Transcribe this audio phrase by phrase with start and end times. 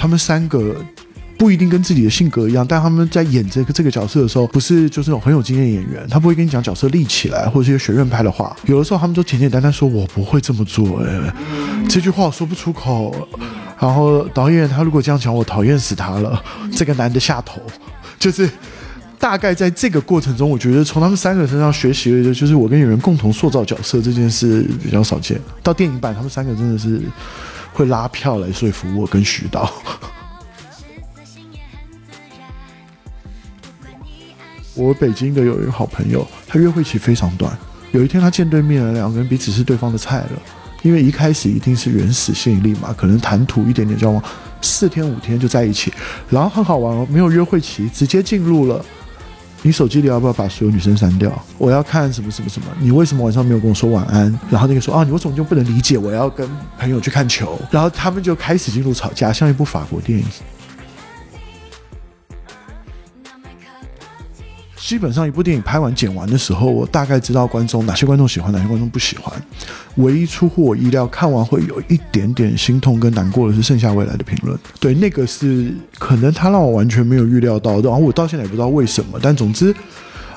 [0.00, 0.74] 他们三个
[1.36, 11.02] 不一定跟自己的性格一样，但他们在演这个这个角色的时候，不是就是那种很有经验演员，他不会跟你讲角色立起来或者一些学院派的话，有的时候他们都简简单单说“我不会这么做”，
[11.86, 13.28] 这句话我说不出口。
[13.78, 16.42] 然后导演他如果这样讲，我讨厌死他了。
[16.74, 17.62] 这个男的下头，
[18.18, 18.46] 就是
[19.18, 25.40] 大概在这个过程中，我觉得从他们三个身上学习的，就是我跟演员共同塑造角色这件事比较少见。
[25.62, 27.00] 到电影版，他们三个真的是
[27.72, 29.72] 会拉票来说服我跟徐导。
[34.74, 37.56] 我北京的有一个好朋友，他约会期非常短。
[37.92, 40.30] 有一天他见对面了，两个人彼此是对方的菜了。
[40.82, 44.22] 因为一开始一定是原始吸引力嘛，可能谈吐一点点交往，
[44.62, 45.92] 四天五天就在一起，
[46.30, 48.82] 然后很好玩哦，没有约会期，直接进入了。
[49.62, 51.30] 你手机里要不要把所有女生删掉？
[51.58, 52.66] 我要看什么什么什么？
[52.80, 54.22] 你为什么晚上没有跟我说晚安？
[54.50, 57.60] 然后那个说啊，你为什么就不能理解我要跟朋友去看球？
[57.70, 60.24] 然后他们就开始进入吵架，像一部法国电影。
[64.90, 69.32] 基本上一部电影拍完剪完的时候，我大概知道观众哪些观众喜欢，哪些观众不喜欢。
[69.98, 74.58] 唯一出乎我意料，看完会有一点点心痛跟难过的是《剩下未来》的评论。
[74.80, 79.16] 对，那个是可能他让我完全没有预料到，然后我到现在也不知道为什么。
[79.22, 79.72] 但总之。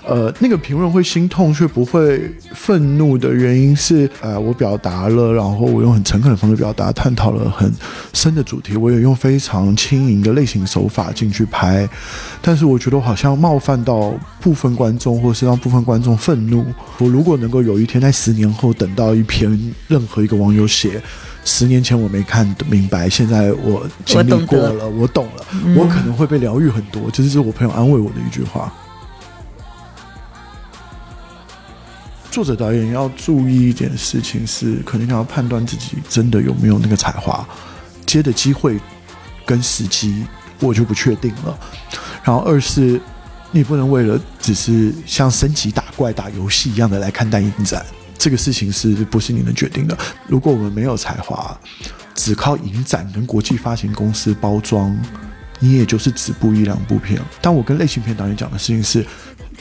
[0.06, 7.72] 呃，那个评论会心痛却不会愤怒的原因是，呃，我表达了，然后我用很诚恳的方式表达，探讨了很
[8.12, 11.88] 深的主题，我也用非常轻盈的类型手法进去拍，
[12.42, 16.66] 但是我觉得我好像冒犯到部分观众，或是让部分观众愤怒。
[16.98, 21.02] 我如果能够有一天在十年后等到一篇任何一个网友写，
[21.46, 25.46] 十年前我没看明白，现在我经历过了，我懂了，
[25.78, 27.04] 我可能会被疗愈很多。
[27.12, 28.72] 这是我朋友安慰我的一句话。
[32.34, 37.48] 作者导演要注意一点事情是，可能要判断自己真的有没有那个才华，
[38.08, 38.80] 接的机会
[39.46, 40.26] 跟时机，
[40.60, 41.56] 我就不确定了。
[42.24, 43.00] 然后二是，
[43.52, 47.86] 你不能为了只是像升级打怪打游戏一样的来看待影展，
[48.18, 49.96] 这个事情是不是你能决定的？
[50.28, 51.56] 如果我们没有才华，
[52.16, 54.98] 只靠影展跟国际发行公司包装，
[55.64, 57.22] 你也就是止步一两部片。
[57.42, 59.06] 但我跟类型片导演讲的事情是。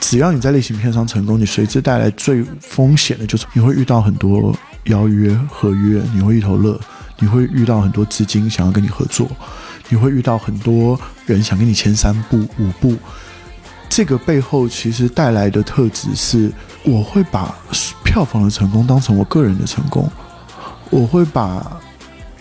[0.01, 4.53] 只要你在类型片上成功，你随之带来最风险的就是你会遇到很多
[4.85, 6.81] 邀约合约，你会一头热，
[7.21, 9.31] 你会遇到很多资金想要跟你合作，
[9.91, 12.97] 你会遇到很多人想跟你签三部五部。
[13.89, 16.51] 这个背后其实带来的特质是，
[16.83, 17.55] 我会把
[18.03, 20.11] 票房的成功当成我个人的成功，
[20.91, 21.81] 我会把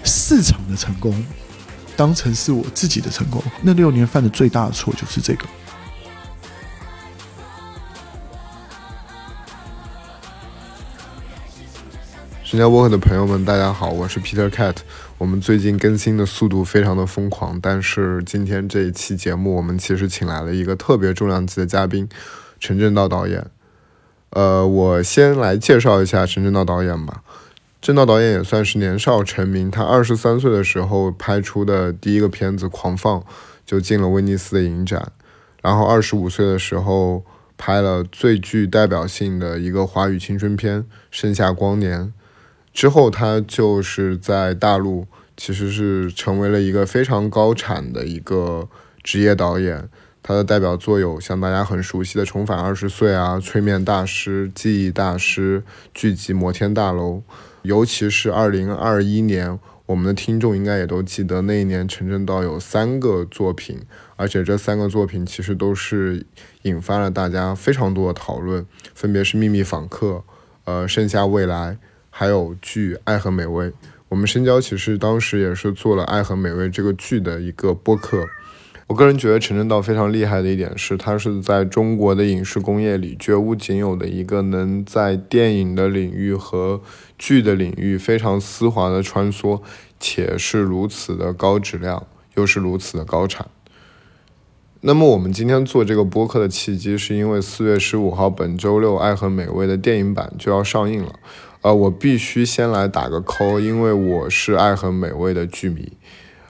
[0.03, 1.13] 市场的成功
[2.01, 3.39] 当成是我自己的成功。
[3.61, 5.45] 那六年犯的最大的错就是这个。
[12.43, 14.77] 新加坡的朋友们，大家好，我是 Peter Cat。
[15.19, 22.09] 我们最近更新的速度非常的疯狂，但是今天这一期节目，我们其实请来了一个特别重量级的嘉宾，
[22.59, 23.45] 陈正道导演。
[24.31, 27.21] 呃，我先来介绍一下陈正道导演吧。
[27.81, 33.19] 正道导演也算是年少成名，他二十三岁的时候拍出的第一个片子《狂放》
[33.65, 35.11] 就进了威尼斯的影展，
[35.63, 37.25] 然后二十五岁的时候
[37.57, 42.01] 拍了最具代表性的一个华语青春片《盛夏光年》。
[42.71, 48.69] 之后，他就是在大陆，其实是成为了一个非常高产的一个
[49.01, 49.89] 职业导演。
[50.21, 55.63] 他的代表作有像大家很熟悉的《重返二十岁》啊，《催眠大师》《记忆大师》
[55.95, 57.23] 剧集《摩天大楼》。
[57.63, 63.79] 尤其是二零二一年，我们的听众应该也都记得，那一年陈正道有三个作品，
[64.15, 66.25] 而且这三个作品其实都是
[66.63, 70.07] 引发了大家非常多的讨论，分别是《秘密访客》、
[70.65, 71.71] 呃，《盛夏未来》。
[72.13, 73.67] 还有剧《爱很美味》，
[74.09, 78.27] 我们深交其实当时也是做了《爱很美味》这个剧的一个播客。
[78.87, 86.81] 我个人觉得陈正道非常厉害的一点是，他是在中国的影视工业里绝无仅有的一个能在电影的领域和
[87.21, 89.61] 剧的领域非常丝滑的穿梭，
[89.99, 93.45] 且是如此的高质量，又是如此的高产。
[94.79, 101.13] 那么我们今天做这个播客的契机，是因为四月十五号本周六《爱很美味》的电影版就要上映了。
[101.61, 105.93] 呃，我必须先来打个 call，因为我是《爱很美味》的剧迷。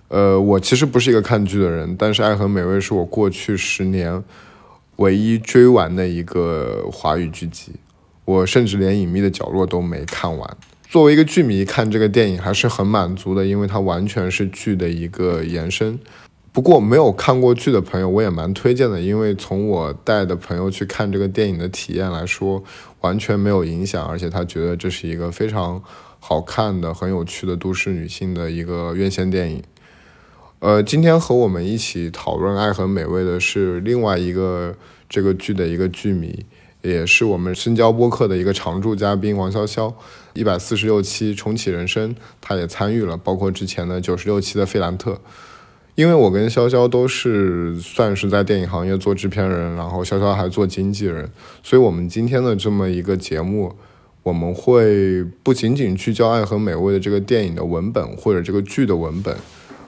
[0.07, 4.23] 呃，我其实不是一个看剧的人，但是《爱很美味》是我过去十年
[4.95, 7.73] 唯一追完的一个华语剧集。
[8.25, 10.57] 我甚至连《隐秘的角落》都没看完。
[10.87, 15.97] 作为一个剧迷，看这个电影还是很满足的，因为它完全是剧的一个延伸。
[16.53, 22.61] 不过没有看过剧的朋友，我也蛮推荐的，因为从我带的朋友去看这个电影的体验来说，
[22.99, 25.81] 完全没有影响，而且他觉得这是一个非常
[26.19, 29.63] 好看的、很有趣的都市女性的一个院线电影。
[30.59, 34.75] 呃，今天和我们一起讨论《爱很美味》的是另外一个
[35.07, 36.45] 这个剧的一个剧迷，
[36.81, 39.93] 也是我们深交播客的一个常驻嘉宾王潇潇。
[40.33, 45.19] 一百四十六期重启人生，他也参与了，包括之前的九十六期的费兰特。
[45.95, 51.29] 因为我跟潇潇都是算是在电影行业做制片人，然后潇潇还做经纪人，
[51.61, 53.75] 所以我们今天的这么一个节目，
[54.23, 59.35] 我们会不仅仅聚焦《爱很美味》的这个电影的文本或者这个剧的文本，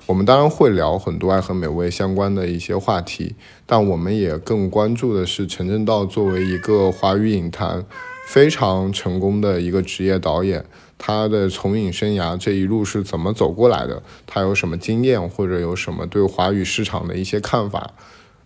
[0.05, 3.35] 我们当然会聊很多《爱和美味》相关的一些话题，
[3.65, 7.85] 但我们也更关注的是陈正道作为一个华语影坛
[8.27, 10.65] 非常成功的一个职业导演。
[10.97, 14.03] 他的从影生涯这一路是怎么走过来的？
[14.27, 17.91] 他有什么经验，或者有什么对华语市场的一些看法？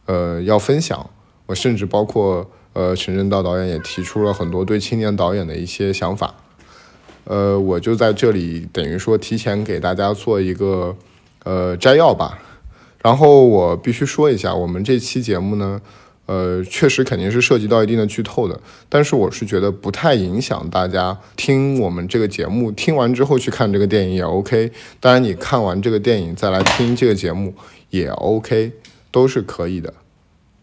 [0.06, 1.10] 呃，要分享。
[1.48, 6.36] 我甚至包括呃，陈正道导演也提出了很多对青年导演的一些想法。
[7.24, 10.96] 呃，我就在这里等于说提前给大家做一个
[11.48, 12.40] 呃摘要吧。
[13.02, 15.82] 然后我必须说一下，我们这期节目呢。
[16.28, 18.60] 呃，确实肯定是涉及到一定的剧透的，
[18.90, 24.74] 但是我是觉得不太影响大家听我们这个节目，听完之后去看这个电影也 OK。
[25.00, 27.56] 当然，你看完这个电影再来听这个节目
[27.92, 28.74] 也 OK，
[29.10, 29.94] 都是可以的。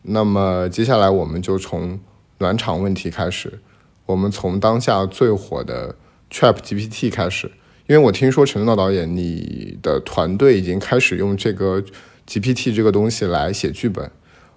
[0.02, 1.98] 那么接下来我们就从
[2.36, 3.60] 暖场问题开始，
[4.04, 5.96] 我们从当下最火的
[6.30, 7.50] Trap GPT 开始，
[7.86, 11.84] 因为我听说陈正道导演，你的团队已经开始用这个
[12.26, 14.10] GPT 这个东西来写剧本。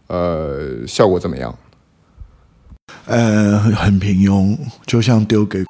[0.08, 1.58] 呃，效果怎么样？
[3.06, 5.66] 呃，很平庸，就像丢给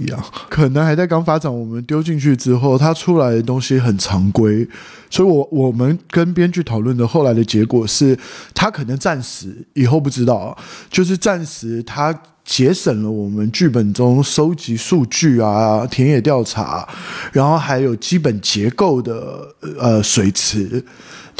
[0.00, 1.52] 一样，可能还在刚发展。
[1.52, 4.66] 我们丢进去之后，它出来的东西很常规，
[5.10, 8.18] 所以我我们跟编剧讨论的后来的结果是，
[8.54, 10.56] 它可能暂时以后不知道，
[10.90, 16.88] 就是暂时它节省了我们剧本中收集数据啊、田野调查，
[17.32, 19.46] 然后还有基本结构的
[19.78, 20.82] 呃水池。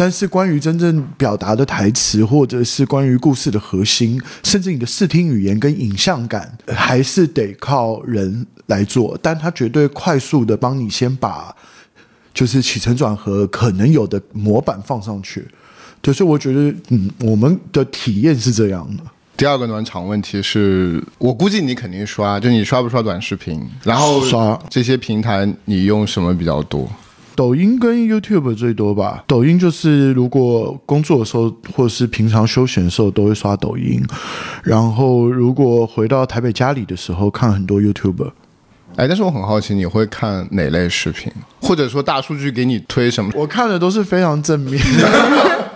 [0.00, 9.18] 但是关于真正表达的台词，或者是关于故事的核心，甚至你的视听语言跟影像感，还是得靠人来做。
[9.20, 11.54] 但他绝对快速的帮你先把，
[12.32, 15.46] 就是起承转合可能有的模板放上去。
[16.02, 19.02] 就是我觉得，嗯，我们的体验是这样的。
[19.36, 23.62] 第二个暖场问题是我估计你肯定刷，就你刷不刷短视频？
[23.84, 26.90] 然后刷这些平台，你用什么比较多？
[27.40, 29.24] 抖音跟 YouTube 最多吧。
[29.26, 33.98] 抖音就是如果工作的时候，或者是平常休闲的时候，都会刷抖音。
[34.62, 38.30] 然后如果回到台北家里的时候，看很多 YouTube。
[38.96, 41.32] 哎，但是我很好奇，你会看哪类视频？
[41.62, 43.30] 或者说大数据给你推什么？
[43.34, 44.78] 我看的都是非常正面。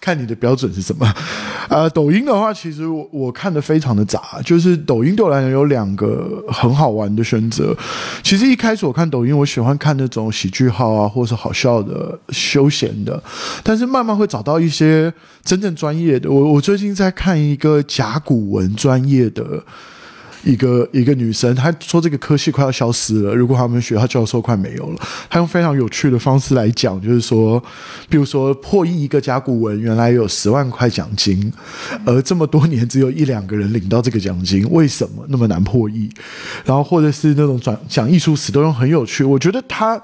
[0.00, 1.14] 看你的标准是什么？
[1.68, 7.76] 呃，抖音的话，其实我我看的非常的杂，就是抖音对我来讲有两个很好玩的选择。
[8.22, 13.20] 其实一开始我看抖音，我喜欢看那种喜剧号啊，或者是好笑的、休闲的，
[13.64, 15.12] 但是慢慢会找到一些
[15.44, 16.30] 真正专业的。
[16.30, 19.62] 我我最近在看一个甲骨文专业的。
[20.46, 27.60] 一个一个女生，她说这个科系快要消失了，如果他们学校教授快没有了，她用非常有趣的方式来讲，就是说，
[28.08, 31.52] 比如说破译一个甲骨文，原来有十万块奖金，
[32.04, 36.08] 而这么多年只有一两个人领到这个奖金，为什么那么难破译？
[36.64, 40.00] 然后或者是那种转讲艺术史都用很有趣，我觉得他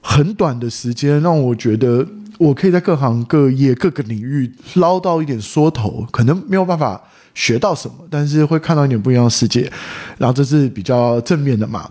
[0.00, 2.04] 很短的时间让我觉得
[2.38, 7.00] 我可以在各行各业各个领域捞到一点缩头，可能没有办法。
[7.34, 9.70] 学到什么，但是会看到一点不一样的世界，
[10.18, 11.90] 然后这是比较正面的嘛。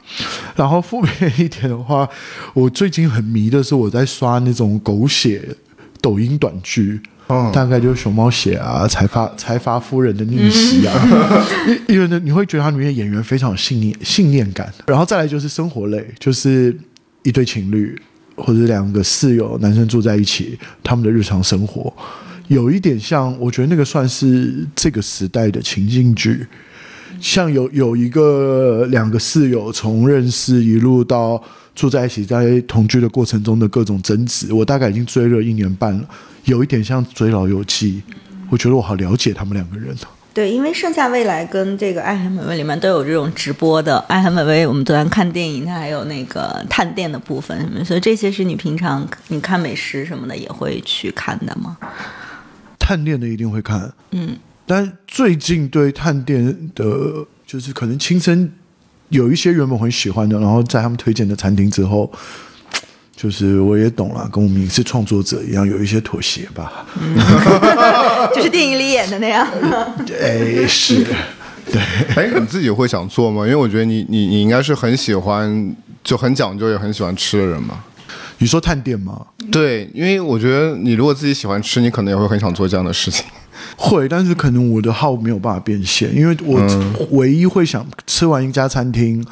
[0.55, 2.07] 然后负面一点的话，
[2.53, 5.47] 我最近很迷的是我在刷那种狗血
[6.01, 10.93] 抖音短剧，嗯，大概就是熊猫血啊、财阀财阀夫人的逆袭啊，
[11.67, 14.71] 因因为呢，你会觉得它里面演员非常有信念信念感。
[14.87, 16.77] 然后再来就是生活类，就是
[17.23, 17.97] 一对情侣
[18.35, 21.93] 或者两个室友，男生住在一起，他们的日常生活。
[22.47, 26.45] 有一点像，我觉得那个算是这个时代的情境剧，
[27.19, 31.41] 像有有一个两个室友从认识一路到
[31.73, 36.07] 住在一起，在同居的过程中的各种争执，我大概已经追了一年半了，
[36.45, 38.01] 有一点像追老友记，
[38.49, 39.95] 我觉得我好了解他们两个人
[40.33, 51.77] 对，因为《盛夏未来》跟这个《爱很美味》里面都有这种直播的，《爱很美味》我们昨天看电影，它还有那个探店的部分什么，所以这些是你平常你看美食什么的也会去看的吗？
[52.85, 54.35] 探店的一定会看，嗯，
[54.67, 58.51] 但最近对探店的，就是可能亲身
[59.07, 62.11] 有一些原本很喜欢的，然后在他们推荐的餐厅之后，
[63.15, 66.85] 就是我也懂了，跟我们影视创作者一样，有一些妥协吧，
[68.35, 69.47] 就是电影里演的那样。
[70.21, 71.81] 哎，是，对。
[72.15, 73.43] 哎，你自己会想做吗？
[73.45, 77.83] 因为我觉得你你你应该是很喜欢，就很讲究，也很喜欢吃的人嘛。
[78.43, 79.25] 你说探店吗？
[79.49, 83.25] 对，因为我觉得你如果自己喜欢吃，你可能也会很想做这样的事情。
[83.77, 86.59] 会，但是可能我的号没有办法变现，因为我
[87.11, 89.25] 唯一会想吃完一家餐厅，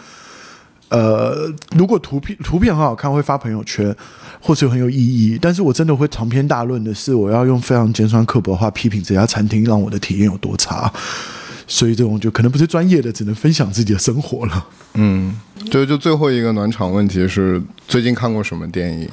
[0.87, 3.93] 呃，如果图片图片很好看，会发朋友圈，
[4.39, 5.37] 或者很有意义。
[5.41, 10.89] 但是我真的会长篇大论的是，我要用非常尖酸刻薄的话批评这家餐厅，让我的体验有多差。
[11.71, 14.67] 所以这种就可能不是专业的，只能分享自己的生活了。
[14.95, 15.33] 嗯，
[15.69, 19.07] 就就最后一个暖场问题是，最近看过什么电影？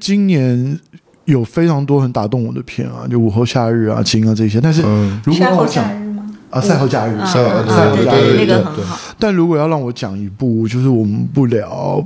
[0.00, 0.76] 今年
[1.24, 4.60] 有非常多很打动我的片啊，就午后夏日啊、金啊这些。
[4.60, 4.82] 但是
[5.24, 5.84] 如果让我讲
[6.14, 6.26] 吗？
[6.50, 8.98] 啊，赛后假日，啊赛后啊赛后假日，对对那个很好。
[9.16, 12.04] 但如果要让我讲一部，就是我们不聊，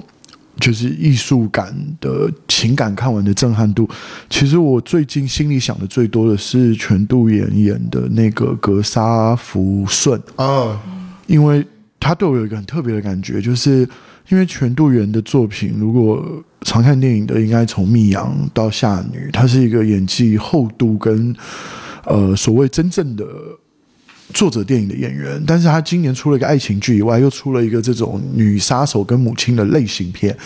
[0.58, 3.88] 就是艺术感的情感看完的震撼度。
[4.28, 10.80] 其实我最近心里想的最多的是全度妍演的那个格杀福顺，啊，
[11.26, 11.64] 因为
[12.00, 13.88] 他对我有一个很特别的感觉，就是
[14.28, 21.34] 因为全度妍的作品，如果常看电影的，应该从《密阳》到《夏女》，她是一个演技厚度跟
[22.04, 23.24] 呃所谓真正的
[24.34, 30.36] 作者电影的演员，但是他今年除了一个爱情剧以外，又出了一个这种女杀手跟母亲的类型片，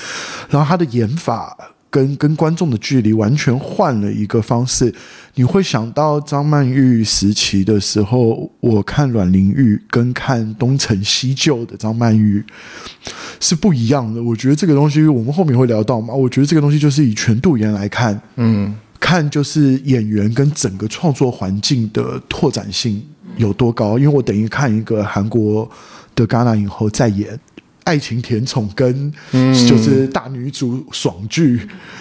[0.48, 1.56] 然后他的演法
[1.90, 4.94] 跟跟观众的距离完全换了一个方式。
[5.34, 12.44] 你会想到张曼玉时期的时候，我看阮玲玉跟看东成西就的张曼玉
[13.40, 14.22] 是不一样的。
[14.22, 16.14] 我觉得这个东西我们后面会聊到嘛。
[16.14, 23.02] 我觉得这个东西就是以全度妍来看，嗯，看就是演员跟整个创作环境的拓展性
[23.36, 23.98] 有多高。
[23.98, 25.68] 因为我等于看一个韩国
[26.14, 27.38] 的戛纳影后在演
[27.84, 31.56] 爱情甜宠跟就是大女主爽剧，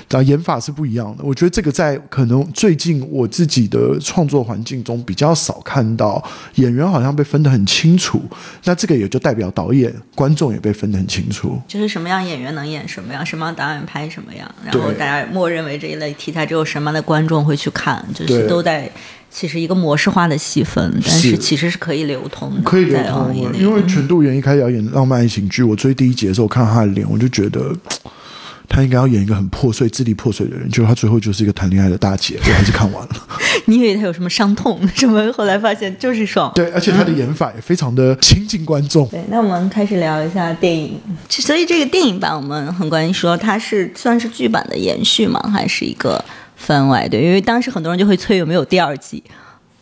[0.07, 1.23] 然后演法是不一样的。
[1.23, 6.23] 我觉得这个在可能最近我自己的创作环境中比较少看到，
[6.55, 8.21] 演员好像被分得很清楚。
[8.65, 11.59] 那这个也就代表导演、观众也被分得很清楚。
[11.67, 18.87] 就是什么样演员能演什么样，什么样导演拍什么样，然后大家默认为这一类题材只有什么样的观众会去看，就是都在
[19.31, 27.73] 其实一个模式化的细分，但是是其实是可以流通的，可以流在通因为全度妍一开始要演浪漫爱情剧，我追第一集的时候，我看到他的脸，我就觉得
[28.67, 33.27] 他应该要演一个很破碎、支离破碎的人，结果他最后就是一个谈恋爱的大姐，我还是看完了。
[33.65, 36.51] 你以为他有什么伤痛什么，后来发现就是爽。
[36.55, 39.05] 对，而且他的 演法也非常的亲近观众。
[39.09, 40.97] 对，那我们开始聊一下电影。
[41.29, 45.41] 所以这个电影版，我们很关心说它是算是剧版的延续吗？
[45.51, 46.23] 还是一个
[46.61, 47.09] 番外？
[47.09, 49.23] 对，因为当时很多人就会催有没有第二季。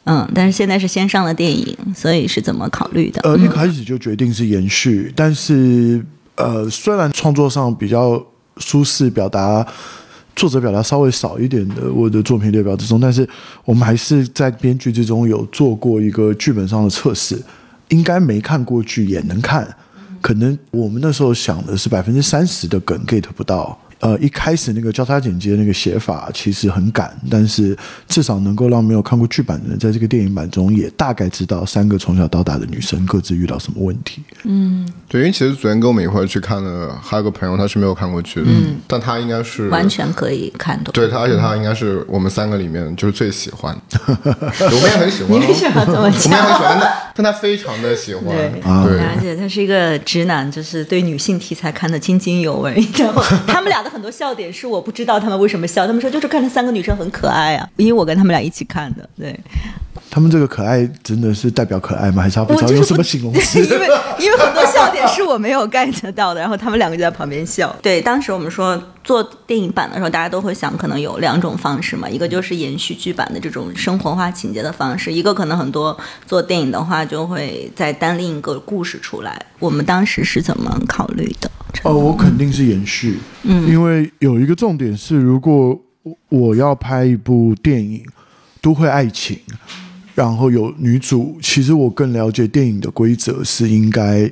[0.05, 3.21] 嗯，但是现在是先上了电影，所以是怎么考虑的？
[3.21, 6.03] 呃，一开始就决定是延续，但是
[6.35, 8.19] 呃，虽然创作上比较
[8.57, 9.63] 舒适，表达
[10.35, 13.27] 作者表达稍微少一点的我的作品列表之中，但是
[13.65, 17.39] 我们还是在编剧之中有做过一个剧本上的测试，
[17.89, 19.67] 应该没看过剧也能看，
[20.21, 23.77] 可能我们那时候想的是百分之三十的梗 get 不到。
[23.99, 27.77] 呃，一开始那个交叉剪接那个写法其实很赶，但是
[28.07, 34.23] 至少能够让没有看过剧版的人在这个电影版中也大概知道三个从小到大的女生各自遇到什么问题。
[34.43, 38.47] 嗯对，因为其实昨天跟我们一块去看的还有个朋友，他是没有看过剧的，
[38.87, 40.93] 但他应该是完全可以看懂。
[40.93, 43.75] 对他，而且他应该是我们三个里面就是最喜欢，
[44.07, 46.21] 我们也很喜欢哦，你为什么这么我们也很？
[46.21, 46.37] 喜欢，
[46.69, 52.73] 但他 但他非常的喜欢，对，对而且他是一个直男，就是对女性题材看得津津有味。
[52.97, 59.09] 然后他们俩的很多笑点是我不知道他们为什么笑，他们说就是看这三个女生很可爱啊，因为我跟他们俩一起看的。
[59.17, 59.37] 对，
[60.11, 62.21] 他们这个可爱真的是代表可爱吗？
[62.21, 63.59] 还是他不知道用什么形容词？
[63.65, 63.87] 因为
[64.19, 67.75] 因为很多笑点是我没有 get 到的，然后他们两个就在旁边笑。
[67.81, 75.97] 对，当时我们说做电影版的时候，大家都会想，可能有两种方式嘛，一个就是延续剧版的这种生活化情节的方式，一个可能很多
[76.27, 79.43] 做电影的话就会再单另一个故事出来。
[79.57, 81.49] 我们当时是怎么考虑的？
[81.81, 85.81] 哦，我肯定是延续，嗯，因为有一个重点是，如果
[86.29, 88.03] 我要拍一部电影，
[88.61, 89.39] 都会爱情，
[90.13, 94.31] 然后有女主，其实我更了解电影的规则是应该。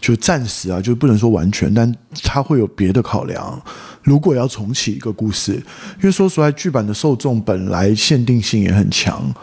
[0.00, 3.60] 就暂时啊，就不能说完全，但它会有别的考量。
[4.02, 5.54] 如果要重启一个故事，
[5.98, 9.34] 因为说实话，剧版的受众本来限定性也很强，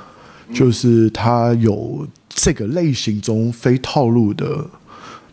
[0.54, 4.66] 就是它有这个类型中非套路的，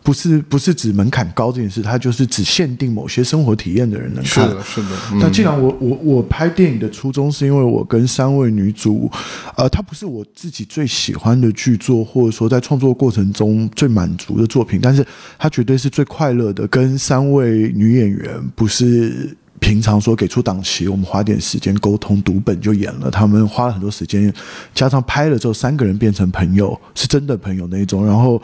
[0.03, 4.49] 不是不是指门槛高这件事，它就是只限定某些生活体验的人能看。
[4.49, 9.09] 是的，是的，嗯那既然我我我拍电影的初衷是因为我跟三位女主，
[9.55, 15.05] 呃，它不是我自己最喜欢的剧作，或者说在创作过程中最满足的作品，但是
[15.37, 16.67] 它绝对是最快乐的。
[16.67, 24.33] 跟三位女演员不是平常说给出档期，我们花点时间沟通读本就演了，他们花了很多时间，
[24.73, 28.41] 加上拍了之后三个人变成朋友，是真的朋友那一种，然后。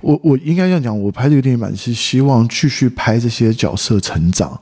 [0.00, 4.58] 我我应该这样讲，我拍这个电影版是希望继续拍这些角色成长，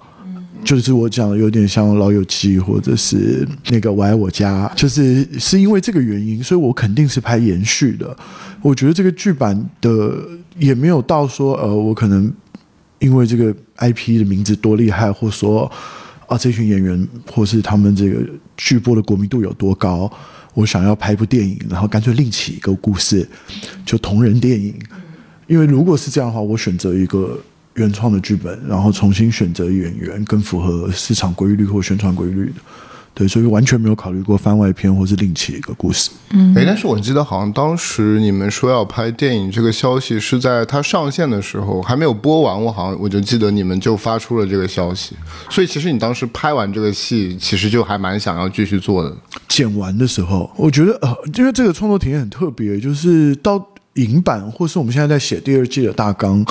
[0.64, 8.16] 就是我讲的有点像《老友记》或者是那个《我爱我家》，就是是因为这个原因，所以我肯定是拍延续的。
[8.62, 10.16] 我觉得这个剧版的
[10.58, 12.32] 也没有到说，呃，我可能
[12.98, 15.70] 因为这个 IP 的名字多厉害，或说
[16.26, 18.24] 啊这群演员或是他们这个
[18.56, 20.10] 剧播的国民度有多高，
[20.54, 23.28] 我想要拍一部电影，然后干脆另起一个故事，
[23.84, 24.74] 就同人电影。
[25.46, 27.38] 因为如果是这样的话，我选择一个
[27.74, 32.54] 原创的剧本，然后重新选择演员，更符合市场规律或宣传规律的。
[33.16, 36.10] 对，所以完全没有考虑过番外篇或是另起一个故事。
[36.30, 45.14] 嗯哎，但是我记得好像当时你们说要拍电影这个消息是在它上线的时候还没有播完，我好像我就记得你们就发出了这个消息。
[45.48, 49.16] 所以其实你当时拍完这个戏，其实就还蛮想要继续做的。
[49.46, 56.44] 剪完的时候，我觉得呃，因为这个创作体验很特别，就是到影版或是我们现在在写第二季的大纲，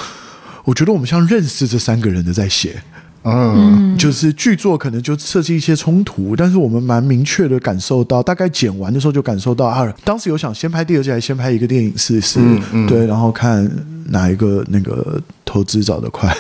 [0.64, 2.82] 我觉得我们像认识这三个人的在写。
[3.24, 12.40] 嗯，就是剧作可能就设计一些冲突，但是我们蛮明确的感受到，大概剪完的时候就感受到啊，当时有想先拍第二季还是先拍一个电影试试，
[12.88, 13.70] 对，然后看
[14.10, 16.36] 哪一个那个投资找得快，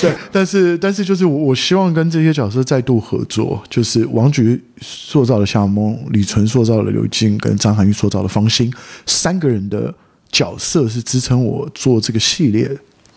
[0.00, 8.72] 对，但是但是就是我我希望跟这些角色再度合作，就是王菊塑造的夏梦，李纯塑造的刘静，跟张涵予塑造的方心，
[9.04, 9.94] 三个人的
[10.32, 12.74] 角色是支撑我做这个系列。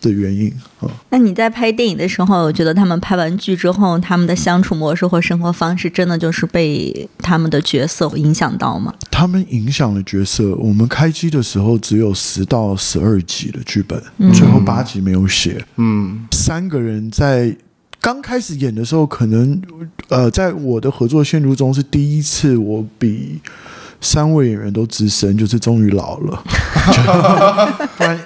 [0.08, 8.92] 的原因啊，那你在拍电影的时候，我觉得他们拍完剧之后，他们的相处模式或生活方式，真的就是被他们的角色影响到吗？
[9.10, 10.54] 他们影响了角色。
[10.56, 15.64] 我们开机的时候只有十到十二集的剧本，最后八集没有写。
[15.76, 17.56] 嗯，三个人在
[18.00, 19.60] 刚开始演的时候，可能
[20.08, 23.40] 呃，在我的合作线路中是第一次，我比。
[24.00, 26.42] 三位演员都资深，就是终于老了。
[27.96, 28.18] 不然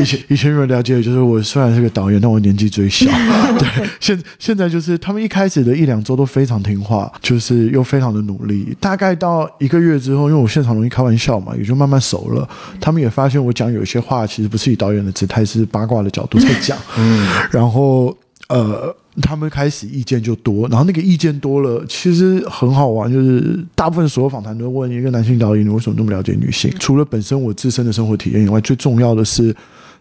[0.00, 3.06] 以前以前有人了解，就是我虽然是个导演，但我年纪最小。
[3.58, 8.76] 对，现现在就是他们一开始的一两周都非常听话，就是又非常的努力。
[8.78, 12.48] 大概到一个月之后，因为我现场容易开玩笑嘛，也就慢慢熟了。
[12.80, 16.76] 他们也发现我讲有些话，其实不是以导演的姿态，是八卦的角度在讲。
[16.98, 18.16] 嗯，然后
[18.48, 18.94] 呃。
[19.22, 23.12] 他们开始意见就多，然后那个意见多了，其实很好玩。
[23.12, 26.70] 就是大部分所有访谈都问一个男性导演，你为什么那么了解女性？
[26.78, 29.54] 除了本身我自身的生活体验以外，最重要的是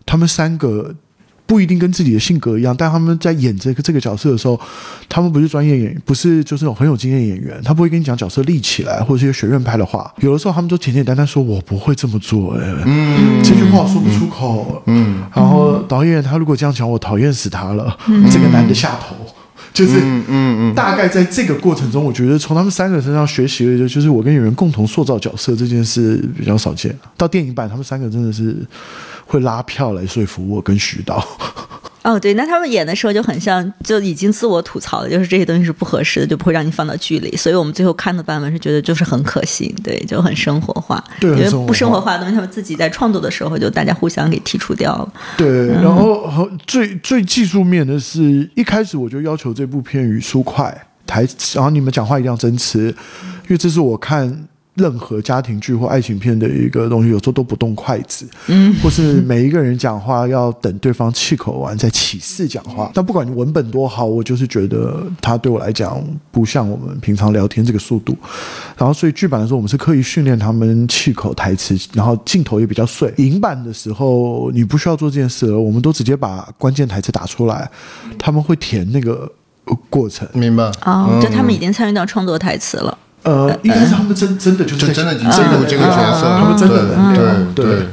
[0.05, 0.93] 他们三个。
[1.47, 4.59] 不一定跟自己的性格一样，但他们在演这个这个角色的时候，
[5.07, 10.11] 他们不是专业演员，不是就是那种很有经验演员，他不会跟你讲角色立起来，或者是学院派的话。
[10.21, 14.81] 有的时候他们都简简单单说：“我不会这么做。”哎，嗯，这句话说不出口。
[14.87, 17.95] 嗯，然后导演他如果这样讲，我讨厌死他了。
[18.07, 19.15] 嗯这个男的下头，
[19.71, 26.97] 就是嗯嗯，大概在这个过程中，我觉得从他们三个身上学习的，就是我跟演员共同塑造角色这件事比较少见。
[27.15, 28.57] 到电影版，他们三个真的是。
[29.25, 31.25] 会拉票来说服我跟徐导。
[32.03, 37.35] 哦，对，那他们演的时候就很像，就已经自我吐槽了，就是这些东西是不合适的，就不会让你放到剧里。
[37.35, 41.03] 所以我们最后看的版本是觉得就是很可信，对，就很生活化。
[41.19, 45.13] 对，因为不生活化的东西，他们自己在创作的时候就大家互相给剔除掉了。
[45.35, 52.95] 对，然后最最技术面的是一开始我就要求这部片语速快，台词，然后你们讲话一定要真词，
[53.45, 54.47] 因为这是我看。
[54.75, 62.91] 任何家庭剧或爱情片的一个东西，有时候都不动筷子，嗯，或是每一个人讲话要等对方气口完再起势讲话。
[62.93, 68.15] 但不管你文本多好，我就是觉得它对我来讲不像我们平常聊天这个速度。
[68.77, 73.13] 然后，所以剧版的时候，我们是刻意训练他们气口台词，然后镜头也比较碎。
[73.17, 77.69] 影版的时候，你不需要做这件事了，我们都直接把关键台词打出来，
[78.19, 79.31] 他们会填那个
[79.89, 80.27] 过程。
[80.33, 80.63] 明白？
[80.85, 82.97] 哦，就他们已经参与到创作台词了。
[83.25, 87.87] 呃，应该是他们真真的就是真的进入这个角色，他们真的对对。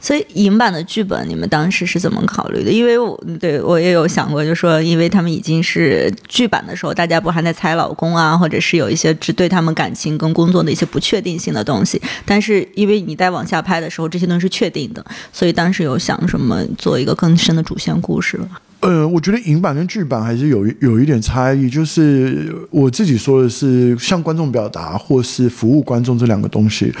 [0.00, 2.70] 所以影版的剧本，你们当时是怎么考虑的？
[2.70, 3.60] 因为我对。
[3.60, 9.48] 我也有想过，就说因为他们已经是剧版的时候，大家不还在猜老公啊，或者是有一些只对。
[9.48, 12.00] 他们感情跟工作的一些不确定性的东西。
[12.24, 18.48] 但是因为你在往下拍的时候，这些东西是确定的，所以当时有想什么做一个更深的主线故事了。
[18.80, 26.92] 呃，我觉得影版跟剧版还是有有一点差异，就是我自己说的是向观众表达或是服务观众这两个东西。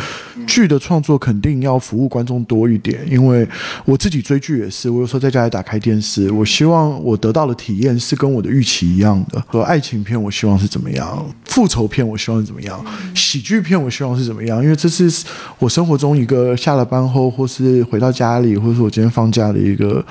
[0.44, 3.46] 剧的创作肯定要服务观众多一点，因为
[3.84, 9.40] 我自己追剧也是，我有时候在家里打开电视，我希望我得到的体验是跟我的预期一样的。
[9.46, 15.24] 和爱情片我希望是怎么样，复仇片我希望是怎么样，喜剧片我希望是怎么样，因为这是
[15.58, 20.04] 我生活中一个下了班后或是回到家里，或者是我今天放假的一个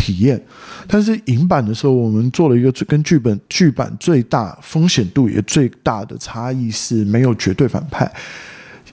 [0.00, 0.40] 体验。
[0.88, 8.10] 但是影版的时候，我们做了一个跟剧本剧版最大风险度也最大的差异是没有绝对反派。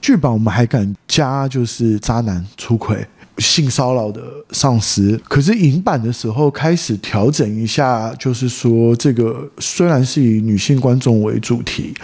[0.02, 3.04] 剧版我们还敢加就是渣男出轨，
[3.40, 5.20] 性骚扰的上司。
[5.28, 11.96] 可是影版的时候开始调整一下，就是说这个虽然是以女性观众为主题，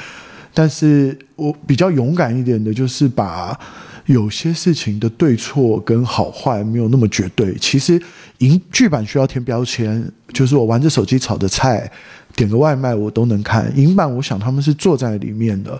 [0.55, 3.59] 但是我比较勇敢一点的，就是把
[4.05, 7.55] 有些事情的对错跟好坏没有那么绝对。
[7.55, 8.01] 其实
[8.39, 11.91] 银剧版需要填标签，就是我玩着手机炒的菜。
[12.35, 15.79] 点个外卖我都能看，银版我想他们是坐在里面的，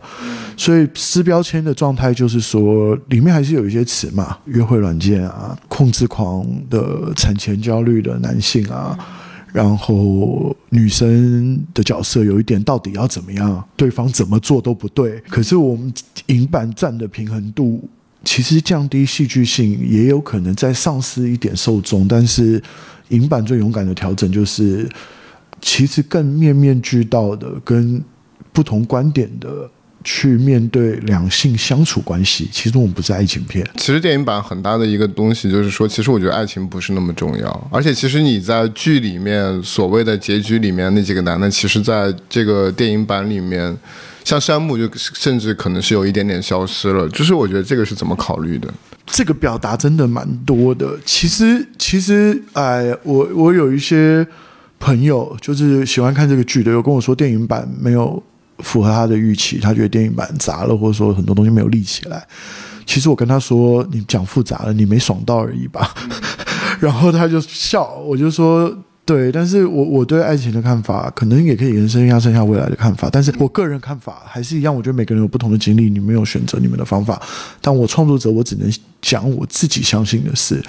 [0.55, 8.95] 所以撕标签的状态就是说，里面还是有一些词嘛，约会软件啊，控制狂的产前焦虑的男性啊，
[9.51, 15.91] 然后女生的角色有一点到底要怎么样，对方怎么做都不对，可是我们
[16.27, 17.89] 银版站的平衡度
[18.23, 22.61] 其实降低戏剧性，也有可能再丧失一点受众，但是
[23.09, 24.89] 影版最勇敢的调整就是。
[25.65, 28.03] 其实更面面俱到的，跟
[28.51, 29.47] 不同观点的
[30.03, 32.49] 去面对两性相处关系。
[32.51, 33.65] 其实我们不是爱情片。
[33.77, 37.69] 其实电影版很大的一个东西就是说，其实我觉得爱情不是那么重要。
[37.71, 43.73] 而且其实你在剧里面所谓的结局里面那几个男的，其实在这个电影版里面，
[44.23, 47.07] 像山姆就甚至可能是有一点点消失了。
[47.09, 48.73] 就是我觉得这个是怎么考虑的？
[49.05, 50.97] 这个表达真的蛮多的。
[51.05, 54.25] 其实其实哎，我我有一些。
[54.79, 58.21] 朋友就是喜欢看这个剧的，有跟我说电影版没有
[58.59, 62.27] 符合他的预期，他觉得电影版杂了，或者说很多东西没有立起来。
[62.85, 65.95] 其实我跟他说，你讲复杂了，你没爽到而已吧。
[66.81, 73.09] 然后他就笑，我就说对，但是我我对爱情的看法，可能也可以延伸一下剩下未来的看法。
[73.11, 77.21] 但是我个人看法还是一样，我觉得每个人有不同的经历，你们有选择你们的方法。
[77.61, 80.61] 但我创作者，我只能讲我自己相信的事，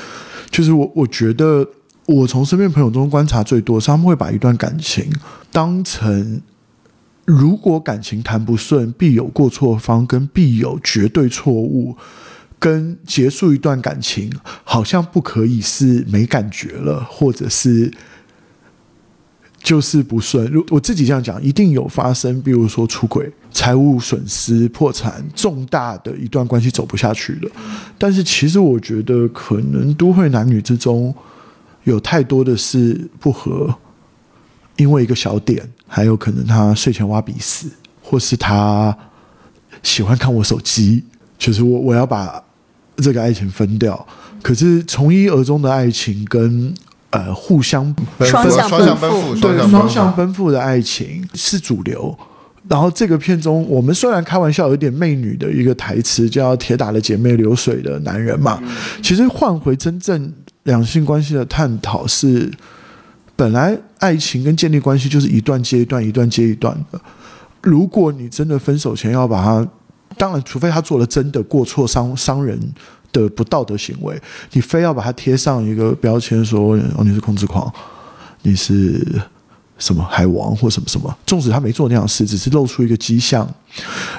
[0.50, 1.66] 就是我我觉得。
[2.06, 5.10] 我从身边朋友中观察最多，是他们会把一段感情
[5.50, 6.38] 当成，
[7.24, 11.96] 如果感情谈不顺，必有过错方，跟必有绝对错误，
[12.58, 14.30] 跟结束一段感情，
[14.64, 17.90] 好像不可以是没感觉了，或者是
[19.64, 20.46] 就是不顺。
[20.52, 27.50] 如我自己这样讲，一定有发生，比如说出轨、财务损失、破产，重大的一段关系走不下去了。
[27.98, 31.12] 但是其实我觉得，可能都会男女之中。
[31.84, 33.74] 有太多的是不和，
[34.76, 37.68] 因为一个小点，还有可能他睡前挖鼻屎，
[38.02, 38.96] 或是他
[39.82, 41.04] 喜欢看我手机，
[41.36, 42.42] 就是我我要把
[42.96, 44.06] 这个爱情分掉。
[44.42, 46.74] 可是从一而终的爱情跟
[47.14, 52.16] 呃互相双向奔赴，对双向奔赴的爱情是主流。
[52.68, 58.62] 然后这个片中，我们虽然开玩笑有点媚女的一个台词，叫“铁打的姐妹流水的男人”嘛，
[59.02, 60.32] 其实换回真正。
[60.64, 62.50] 两性关系的探讨是，
[63.36, 66.98] 本来爱情跟建立关系就是一段接一段，一段接一段的。
[67.60, 69.68] 如果你真的分手前要把它，
[70.16, 72.58] 当然，除非他做了真的过错、伤伤人
[73.14, 74.20] 的不道德行为，
[74.52, 77.72] 你非要把它贴上一个标签，说哦你是控制狂，
[78.42, 79.02] 你是
[79.78, 81.16] 什么海王或什么什么。
[81.24, 83.48] 纵使他没做那样事，只是露出一个迹象，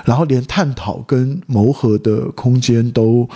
[0.04, 3.30] 然后连探讨跟谋合的空间都。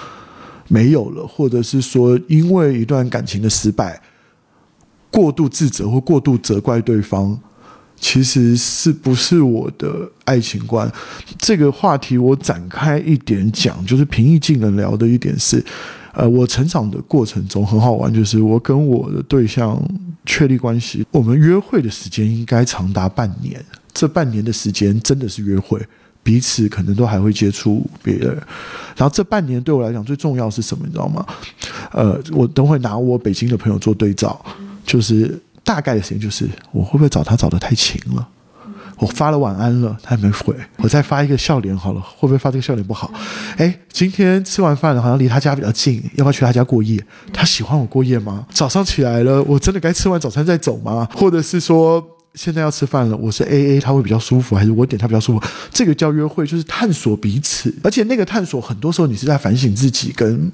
[0.72, 4.00] 没有了，或者是说，因为一段感情的失败，
[5.10, 7.36] 过度自责或过度责怪对方，
[8.00, 10.92] 其实是不是我的爱情观？
[11.38, 15.64] 这个话题我展开一点讲，就是平易近人聊的一点是，
[16.14, 19.82] 呃，我成长的过程中很好玩，就是我跟我的对象
[20.26, 25.80] 确立关系，我们约会的时间应该长达半年，这半年的时间真的是约会。
[26.22, 28.36] 彼此可能都还会接触别人，
[28.96, 30.84] 然后这半年对我来讲最重要是什么？
[30.86, 31.26] 你知道吗？
[31.94, 34.40] 呃，我等会拿我北京的朋友做对照，
[34.86, 38.28] 就是大概的时间就是我会不会找他找的太勤了？
[38.98, 43.14] 我发了晚安了，他还没回，我再发一个笑脸好了，会不会发这个笑脸不好？
[43.56, 47.00] 哎，今天吃完饭了，好像离他家比较近，要不要去他家过夜？
[47.32, 48.48] 他喜欢我过夜吗？
[48.52, 51.08] 早上起来了，我真的该吃完早餐再走吗？
[51.14, 52.04] 或者是说？
[52.34, 55.48] 现在要吃饭了，我是 A A，他会比较舒服，还是我点他比较舒服？
[55.72, 60.52] 这个叫约会，就是探索彼此，而且那个探索很多时候你是在反省自己，跟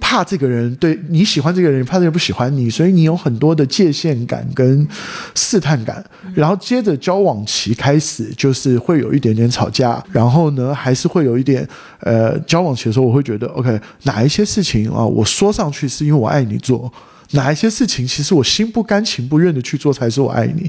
[0.00, 4.86] 怕这个人对你喜欢这个人，怕这个人不喜欢你，所以你有很多的界限感跟
[5.34, 6.04] 试探感。
[6.34, 11.68] 然后接着交往期开始，就是会有一点点吵架，然后呢，还是会有一点
[12.00, 16.92] 呃，交往期的时候，我会觉得 OK，哪一些事情啊，我说上去是因为我爱你做。
[17.32, 20.68] 哪一些事情，其实我心不甘情不愿的去做，才是我爱你。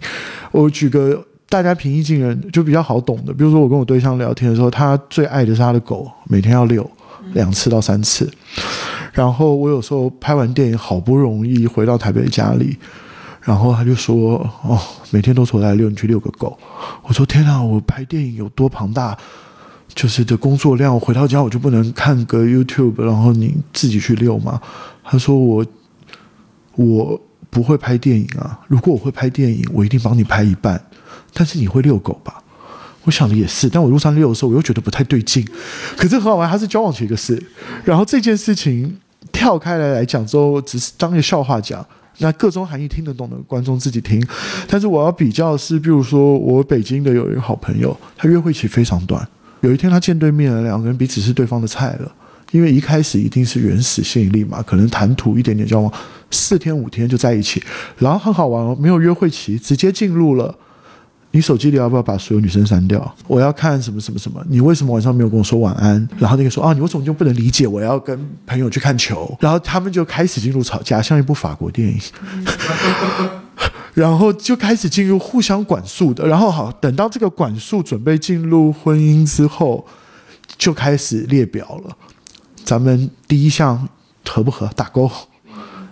[0.52, 6.88] 我举个大家平易近人就比较好懂的，比如说我跟我对象聊天的时候，他最爱的是他的狗，每天要遛
[7.34, 8.30] 两次到三次。
[9.12, 12.78] 然后我有时候拍完电影，好不容易回到台北家里，
[13.42, 16.58] 然后他就说：“哦，每天都是我来遛你去遛个狗。”
[17.04, 19.18] 我说：“天啊，我拍电影有多庞大？”
[19.94, 24.62] 就是的工作量，我回到家我就不能看个 YouTube，然后你自己去遛吗？
[25.04, 25.66] 他说我
[26.76, 30.82] 我不会拍电影啊，如果我会拍电影，我一定帮你拍一半，
[31.34, 32.42] 但是你会遛狗吧？
[33.04, 35.46] 我想的也是，但我路上遛的时候，我又觉得不太对劲。
[35.98, 37.42] 可是很好玩，它是交往期一个事，
[37.84, 38.98] 然后这件事情
[39.32, 41.86] 跳开来来讲之后，只是当一个笑话讲。
[42.18, 44.24] 那各种含义听得懂的观众自己听，
[44.68, 49.28] 但是我要比较是，比如说我北京的有一个好朋友，他约会期非常短。
[49.62, 52.12] 有一天他见对面了，两个人彼此是对方的菜了，
[52.52, 55.92] 因为一开始一定是原始吸引力嘛，可能谈吐一点点交往，
[56.30, 57.64] 四天五天就在一起，
[57.98, 60.54] 然后很好玩哦，没有约会期，直接进入了。
[61.34, 63.16] 你手机里要不要把所有女生删掉？
[63.26, 64.44] 我要看什么什么什么？
[64.50, 66.06] 你为什么晚上没有跟我说晚安？
[66.20, 69.34] 然后那个说啊，你为什么就不能理解我要跟朋友去看球？
[69.40, 71.98] 然后他们就开始进入吵架，像一部法国电影，
[73.94, 76.28] 然后就开始进入互相管束的。
[76.28, 79.86] 然后好，等到这个管束准备进入婚姻之后，
[80.58, 81.96] 就开始列表了。
[82.66, 83.88] 咱们第一项
[84.28, 84.70] 合不合？
[84.76, 85.10] 打勾。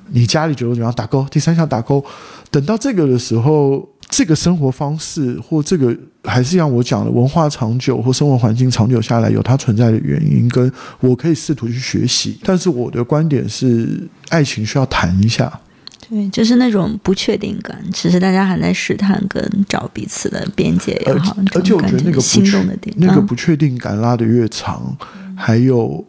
[0.07, 0.93] 你家里觉得怎么样？
[0.93, 1.25] 打勾。
[1.31, 2.03] 第三项打勾。
[2.51, 3.87] 等到这个的时候。
[4.09, 10.69] 这个生活方式，或这个还是像我讲的，文化长久或生活环境长久下来，有它存在的原因，跟
[10.99, 12.37] 我可以试图去学习。
[12.43, 15.61] 但是我的观点是，爱情需要谈一下。
[16.09, 21.37] 对，就是那种不确定感，其实大家还在试探跟找彼此的边界也好。
[21.53, 24.97] 而且我觉得那个心动的点，那个不确定感拉得越长，
[25.35, 26.03] 还有。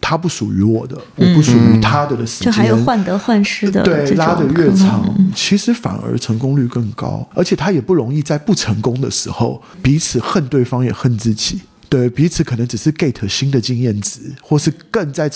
[0.00, 5.02] 他不属于我的，我不属于他的的时间，就还有患得患失的，对，拉得越长，
[5.34, 15.30] 其实反而成功率更高，而且他也不容易在不成功的时候彼此恨对方也恨自己，对彼此可能只是 get 新的经验值，或是更在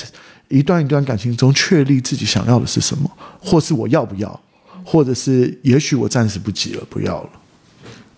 [0.49, 4.40] 一段一段感情中确立自己想要的是什么，或是我要不要，
[4.85, 7.31] 或者是也许我暂时不急了，不要了。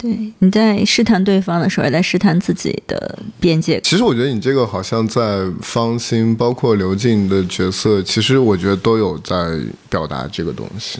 [0.00, 3.78] 对，你在试探对方的时候，也在试探自己的边界。
[3.82, 9.58] 其实我觉得你这个好像在方心，包括刘静的角色，其实我觉得都有在
[9.90, 10.98] 表达这个东西。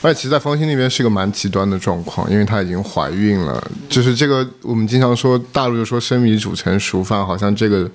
[0.00, 3.62] 而且，其实，在方心那边是一个蛮极端的状况，因为她已经怀孕了。
[3.88, 7.90] 就是这个，我们经常说大陆就说生米煮成熟饭，好像这个。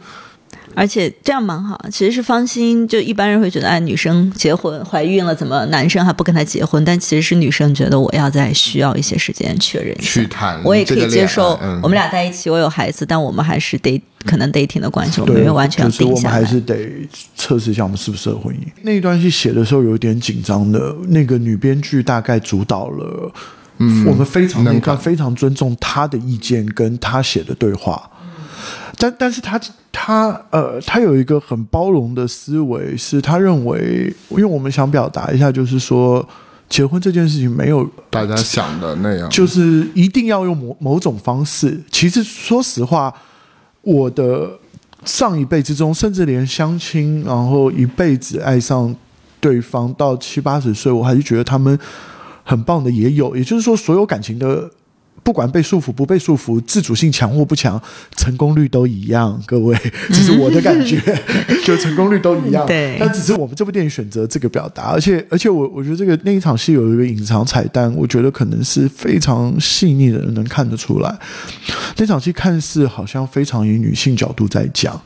[0.75, 2.87] 而且这样蛮好，其实是芳心。
[2.87, 6.83] 就一般人会觉得，哎，女生结婚怀孕了，怎么男生还不跟她结婚？
[6.83, 10.23] 但其实是女生觉得，我要再需要一些时间确认一下。
[10.29, 16.35] 谈，我也可以接受，我们俩在一起，我有孩子，但我们还是得可能 dating 的关系，我们没有完全定下来。
[16.35, 18.59] 我们还是得测试一下我们适不适合婚姻。
[18.81, 23.31] 那一段戏写的时候有点紧张的，那个女编剧大概主导了，
[23.77, 28.09] 嗯，我们非常那段非常尊重她的意见跟她写的对话。
[28.97, 29.59] 但但是他
[29.91, 36.25] 他呃他有一个很包容的思维，是他认为，因为我们想表达一下，就是说
[36.69, 41.81] 结婚这件事情没有大家想的那样，就是一定要用某某种方式。
[41.91, 43.13] 其实说实话，
[43.81, 44.51] 我的
[45.03, 48.95] 上一辈之中，甚至连相亲，然后一辈子爱上
[49.39, 51.77] 对方到七八十岁，我还是觉得他们
[52.43, 53.35] 很棒的，也有。
[53.35, 54.69] 也就是说，所有感情的。
[55.23, 57.81] 不管被束缚不被束缚，自主性强或不强，
[58.17, 59.41] 成功率都一样。
[59.47, 59.75] 各位，
[60.09, 60.99] 这是我的感觉，
[61.63, 62.65] 就成功率都一样。
[62.65, 71.17] 对，但只是我们这部电影选择这个表达，而且而且我我觉得这个那一场戏有一个隐藏彩蛋，我觉得可能是非常细腻的人能看得出来。
[71.95, 75.01] 那场戏看似好像非常以女性角度在讲，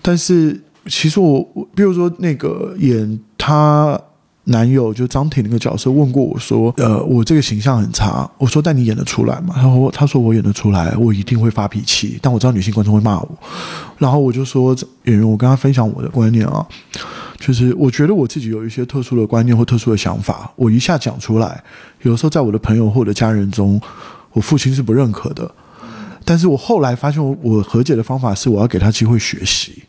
[0.00, 4.00] 但是其实我我比如说那个演他。
[4.50, 13.38] 男友就张挺那个角色问过我说：“呃，我这个形象很差。”我说：“但你演得出来吗？”他说：“他说我演得出来，我一定会发脾气，但我知道女性观众会骂我。”
[13.98, 16.66] 然后我就说：“演员，我跟他分享我的观念啊，
[17.38, 21.62] 就是我觉得我自己有一些特殊的观念或特殊的想法，我一下讲出来，
[22.02, 23.78] 有时候在我的朋友或者家人中，
[24.32, 25.50] 我父亲是不认可的。
[26.24, 29.82] 但是我后来发现，我我和解的方法是，我要给他机会学习，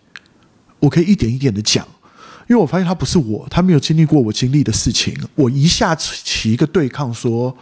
[0.80, 1.88] 我可以一点一点的讲。”
[2.50, 5.16] 因为我发现他不是我，他没有经历过我经历的事情。
[5.36, 7.56] 我一下起一个对抗，说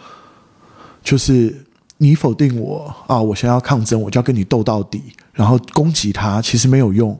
[1.04, 1.54] 就是
[1.98, 7.20] 你否定我啊，我想要抗争，我就要跟你斗到底，然后攻击他，其实没有用。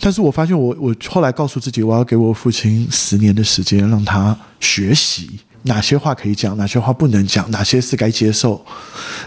[0.00, 8.60] 但是我发现，我我后来告诉自己，我要给我父亲十年的时间，让他学习哪些话可以讲，哪些话不能讲，哪些是该接受。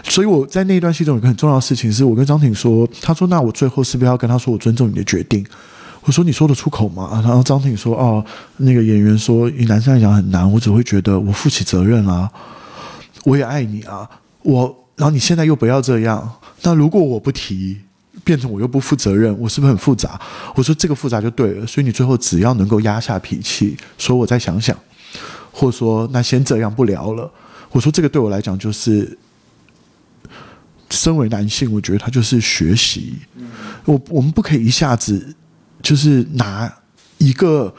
[0.02, 5.42] 所以我在那一段戏中有个很重要的事情，是我跟张挺说，他说：“那我最后是不是要跟他说，我尊重你的决定？”
[6.04, 7.20] 我说你说得出口吗？
[7.24, 8.24] 然后张挺说：“哦，
[8.58, 12.30] 那个演员说，以男生来讲很难，我只会觉得我负起责任啊，
[13.24, 14.08] 我也爱你啊，
[14.42, 16.30] 我，然后你现在又不要这样，
[16.62, 17.78] 那如果我不提，
[18.22, 20.20] 变成我又不负责任，我是不是很复杂？
[20.54, 24.76] 我说这个复杂就对了，所以你最后只要能够压下脾气，说我再想想，
[25.50, 27.30] 或者说那先这样不聊了。
[27.70, 29.18] 我说这个对我来讲就是。”
[30.90, 33.14] 身为男性，我觉得他就是学习。
[33.84, 35.34] 我我们不可以一下子
[35.84, 36.72] 就是拿
[37.18, 37.72] 一个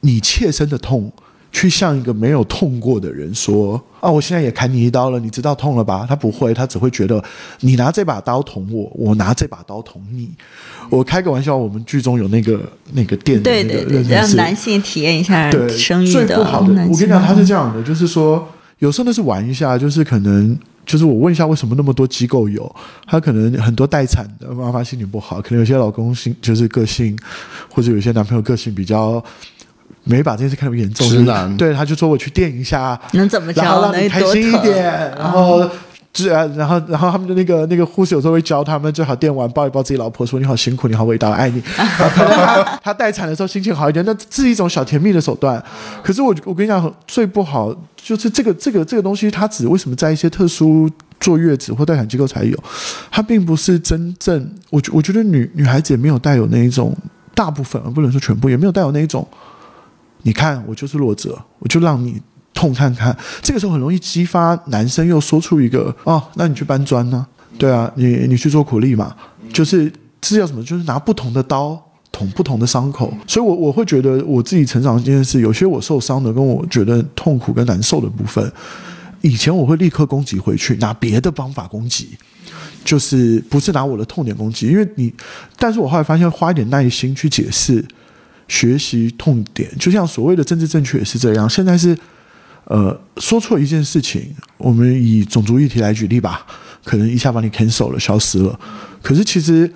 [0.00, 1.12] 你切身的痛，
[1.52, 6.04] 去向一个没有痛过的人说啊，我现在也砍你一刀了，你知道痛了吧？
[6.08, 7.22] 他不会，他只会觉得
[7.60, 10.30] 你拿这把刀捅我，我拿这把刀捅你。
[10.90, 12.60] 我开个玩笑，我们剧中有那个
[12.94, 22.74] 那个店的对那个对对，让男性体验一下对，生育最不好的，我跟你讲，他是这样的，就是说，有时候那是玩一下，就是可能，就是我问一下，为什么那么多机构有？
[23.06, 27.16] 他可能很多待产的妈妈心情不好，可能有些老公性就是个性，
[27.68, 29.22] 或者有些男朋友个性比较。
[30.04, 34.82] 没把这件事看得严重，直男对，他就说我去垫一下，能怎么着然后让你开心一点，
[35.16, 35.70] 然后。
[36.14, 41.62] 是啊，然后，然后他们的那个那个护士有时候会教他们，最好电完抱一抱自己老婆，说你好辛苦，你好伟大，我爱你。
[41.76, 45.62] 然后可能他他待产的时候心情好一点，那是一种小甜蜜的手段。
[46.02, 52.58] 可是我我跟你讲，最不好就是这个这个这个东西，它只为什么在一些特殊坐月子或待产机构才有？
[53.10, 56.94] 它并不是真正，我觉我觉得女女孩子也没有带有那一种，
[57.34, 59.26] 大部分而不能说全部，也没有带有那一种。
[60.24, 62.20] 你看，我就是弱者，我就让你
[62.54, 63.16] 痛看看。
[63.42, 67.26] 这个时候很容易激发男生又说出一个哦，那你去搬砖呢、
[67.58, 69.14] 对啊，你你去做苦力嘛，
[69.52, 70.62] 就是这叫什么？
[70.64, 73.12] 就是拿不同的刀捅不同的伤口。
[73.26, 78.52] 所以我，我会觉得我自己成长这件事，有些我受伤的，跟我觉得痛苦跟难受的部分，
[79.20, 82.10] 以前我会立刻攻击回去，拿别的方法攻击。
[82.84, 85.12] 就是不是拿我的痛点攻击，因为你，
[85.56, 87.84] 但是我后来发现花一点耐心去解释、
[88.48, 91.48] 学习痛点，就像所谓的政治正确也是这样。
[91.48, 91.96] 现在是，
[92.64, 96.46] 呃，说错一件事情，我们以种族议题来举例吧，
[96.84, 98.58] 可能一下把你 cancel 了，消失了。
[99.02, 99.70] 可是其实，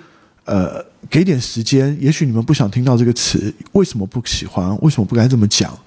[0.45, 4.75] 呃，给点时间，也许你们不想听到这个词，为什么不喜欢？
[4.81, 5.77] 为什么不该这么讲？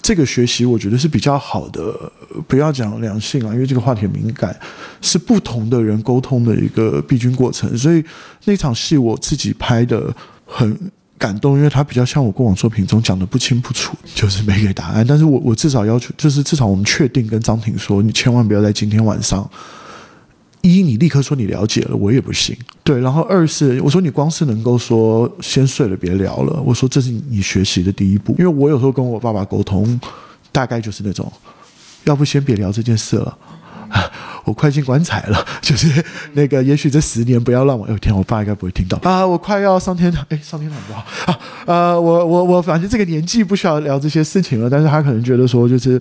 [0.00, 2.12] 这个学习我觉得是比较好的，
[2.46, 4.56] 不要讲良性啊，因为这个话题很敏感，
[5.00, 7.76] 是不同的人沟通的一个必经过程。
[7.76, 8.04] 所以
[8.44, 10.14] 那场戏我自己拍的
[10.46, 10.78] 很
[11.18, 15.04] 感动，因为它比较像我过往作品中讲的不清不楚，就是没给答案。
[15.06, 19.48] 但是我我至少要求，就是至少我们确定跟张婷说，你千万不要在今天晚上。
[20.60, 22.56] 一，你立刻说你了解了，我也不行。
[22.82, 28.34] 对，然后二是我说你光是能够说先睡了别聊了，我说这是你学习的第一步。
[28.38, 29.98] 因为我有时候跟我爸爸沟通，
[30.50, 31.32] 大概就是那种，
[32.04, 33.38] 要不先别聊这件事了。
[33.88, 34.10] 啊
[34.44, 46.00] 我快进棺材了， 就是那个，也许这十年不要让我，有一天我爸应该不会听到啊，我快要上天堂，哎，上天堂不好啊，呃，我我我反正这个年纪不需要聊这些事情了，但是他可能觉得说就是。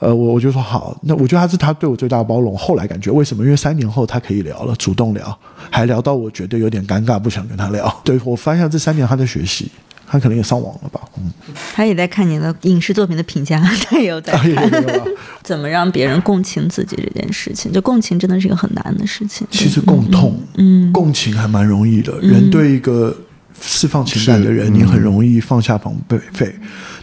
[0.00, 2.56] 呃，我我就说好，那我觉得他是他对我最大的包容。
[2.56, 3.42] 后来感觉为什么？
[3.42, 5.36] 因为三年后他可以聊了，主动聊，
[5.72, 8.00] 还聊到我觉得有点尴尬，不想跟他聊。
[8.04, 9.68] 对我发现这三年他在学习，
[10.10, 11.00] 他可能也上网了吧？
[11.18, 11.30] 嗯，
[11.74, 15.04] 他也在看你的影视作品的评价， 他也有在看啊。
[15.44, 17.70] 怎么让别人共情自己这件事情。
[17.70, 19.46] 就共情真的是一个很难的事情。
[19.50, 22.18] 其实共痛，嗯，共情还蛮容易的。
[22.20, 23.16] 人对一个
[23.60, 26.54] 释放情感的人，你很容易放下防备备。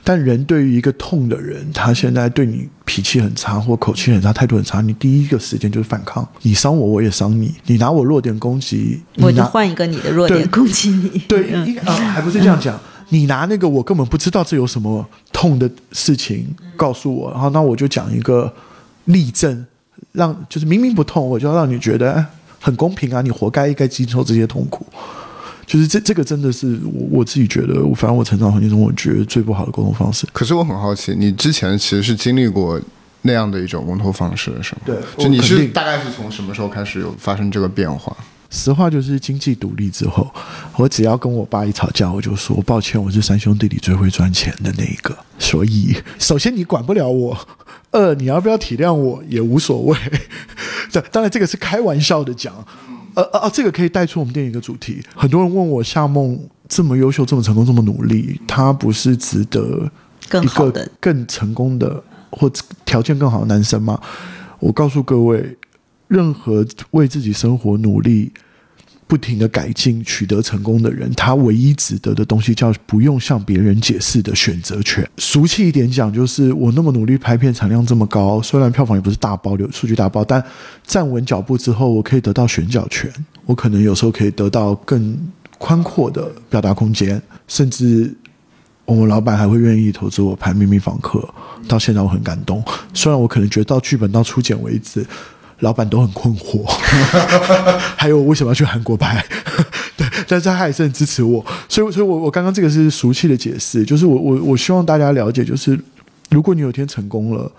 [0.03, 6.27] 但人对于一个痛的人，他现在对你脾气很差，或口气很差，态度很差，你第一个时间就是反抗。
[6.43, 7.55] 你伤我，我也伤你。
[7.65, 11.19] 你拿我弱点攻击，我就换一个你的弱点攻击你。
[11.27, 12.79] 对，嗯一啊、还不是这样讲。
[13.09, 18.51] 你拿那个我根本不知道这有什么痛的事情告诉我，然后那我就讲一个
[19.05, 19.65] 例证，
[20.11, 22.25] 让就是明明不痛，我就要让你觉得哎
[22.59, 24.85] 很公平啊，你活该应该经受这些痛苦。
[25.67, 30.27] 就是这这个真的是我我自己觉得，反正我成长环境中，我觉得最不好的沟通方式。
[30.31, 32.79] 可是我很好奇，你之前其实是经历过
[33.23, 34.81] 那样的一种沟通方式的，是吗？
[34.85, 38.15] 对就你是大概是从什么时候开始有发生这个变化？
[38.49, 40.31] 实话就是经济独立之后，
[40.77, 45.15] 我只要跟我爸一吵架，我就说抱歉，我是三兄弟里最会赚钱的那一个。
[45.37, 47.37] 所以，首先你管不了我，
[47.91, 49.97] 二你要不要体谅我也无所谓。
[50.91, 52.53] 对，当然这个是开玩笑的讲。
[53.15, 55.01] 呃呃哦，这个可以带出我们电影一个主题。
[55.15, 62.51] 很多人问我夏梦这么优秀、这么成功、这么努力，他不是值得一个更好的更成功的或
[62.83, 63.97] 条件更好的男生吗？
[64.59, 65.57] 我告诉各位，
[66.07, 68.31] 任何为自己生活努力、
[69.07, 75.07] 不停的改进、取得成功的人，他唯一值得的东西叫不用向别人解释的选择权。
[75.17, 80.43] 俗气一点讲，就是我那么努力拍片，产量这么高，虽然票房也不是大爆，流数据大爆，但
[80.85, 83.11] 站稳脚步之后，我可以得到选角权，
[83.45, 85.17] 我可能有时候可以得到更
[85.57, 88.11] 宽阔的表达空间，甚至
[88.85, 91.19] 我们老板还会愿意投资我拍《秘密访客》，
[91.67, 92.63] 到现在我很感动。
[92.93, 95.05] 虽然我可能觉得到剧本到初剪为止，
[95.59, 96.63] 老板都很困惑，
[97.95, 99.25] 还有为什么要去韩国拍？
[99.97, 105.79] 对，但是他还是很支持我，所以，所以我我刚刚这个是俗气的解释，就是我我我希望大家了解，就是
[106.29, 107.49] 如果你有一天成功了，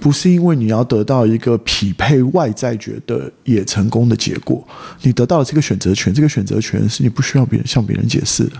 [0.00, 4.62] 不是因为你要得到一个匹配外在觉得也成功的结果，
[5.02, 8.52] 你得到了这个选择权，这个选择权是你不需要别人向别人解释的。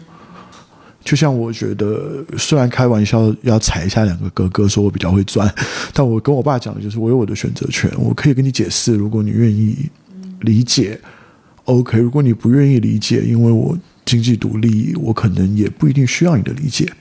[1.02, 5.52] 就像我觉得，虽然开玩笑要踩一下两个哥哥，说我比较会钻，
[5.94, 9.90] 但我跟我爸讲的就是，我有我的选择权，我可以跟你解释，如果你愿意
[10.40, 11.00] 理解
[11.64, 16.92] ，OK；如果你不愿意理解，因为我经济独立，我可能也不一定需要你的理解。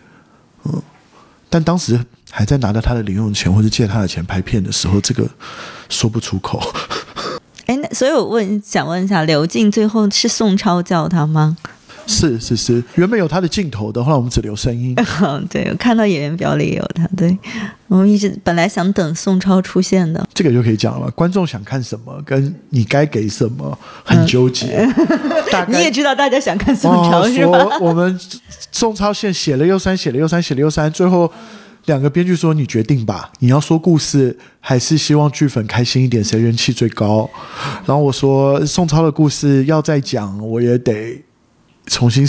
[0.63, 0.81] 嗯，
[1.49, 1.99] 但当时
[2.31, 5.29] 还在拿着他的零用钱或者借他的钱拍片的时候，这个
[5.89, 6.61] 说不出口。
[7.65, 11.57] 哎，那所以我问，想问一下，刘静最后是宋超叫他吗？
[12.09, 14.95] 是是是，原本有他的镜头的，后来我们只留声音。
[15.47, 17.07] 对，我看到演员表里有他。
[17.15, 17.37] 对，
[17.87, 21.09] 我们一直本来想等宋超出现的，这个就可以讲了。
[21.11, 24.83] 观众想看什么，跟你该给什么，很纠结。
[25.69, 27.77] 你也知道大家想看宋超是吧？
[27.79, 28.19] 我们
[28.71, 31.31] 宋超现写了又删，写了又删，写了又删，最后
[31.85, 36.23] 两个编剧说：“你决定吧，你要说故事，还是希望剧粉开心一点？
[36.23, 37.29] 谁人气最高？”
[37.85, 41.23] 然后我说：“宋超的故事要再讲，我也得。”
[41.89, 42.25] 重新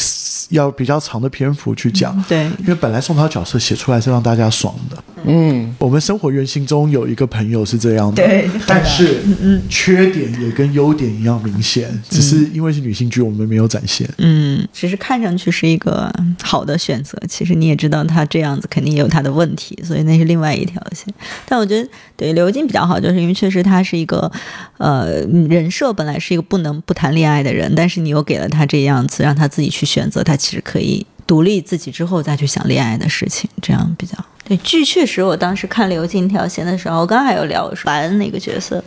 [0.49, 9.21] 要比较长的篇幅去讲，对，因为本来宋涛角色写出来是让大家爽的，嗯，我们生活原型中有一个朋友是这样的，对，但是
[9.69, 16.11] 缺点也跟优点一样明显，只是因为是女性剧，我们没有展现，嗯，只是看上去是一个
[16.43, 21.13] 好的选择，其实你也知道他这样子肯定也有他的问题，所以那是另外一条线。
[21.45, 21.87] 但我觉得
[22.17, 24.31] 对刘静比较好，就是因为确实他是一个
[24.79, 29.51] 呃人设本来是一个不能不谈恋爱的人，但是你又给了他这样子让他。
[29.51, 34.57] 自己去选择，他其实可以独立自己之后再去想恋爱的事情，这样比较对。
[34.59, 38.81] 剧确实，我当时看刘静条线的时候，我刚还有聊说白恩那个角色，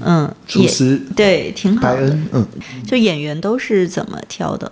[0.00, 2.46] 嗯，厨师对挺好的，嗯，
[2.86, 4.70] 就演员都是怎么挑的？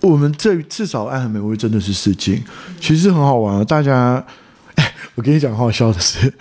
[0.00, 2.42] 我们这至少《爱很美味》真的是试镜，
[2.80, 3.64] 其实很好玩。
[3.64, 4.24] 大家，
[4.76, 6.32] 哎，我跟你讲，好笑的是，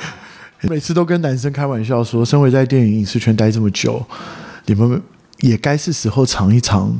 [0.61, 4.05] 每次都跟男生开玩笑说，身为在电影影视圈待这么久，
[4.65, 5.01] 你们
[5.39, 6.99] 也该是时候尝一尝。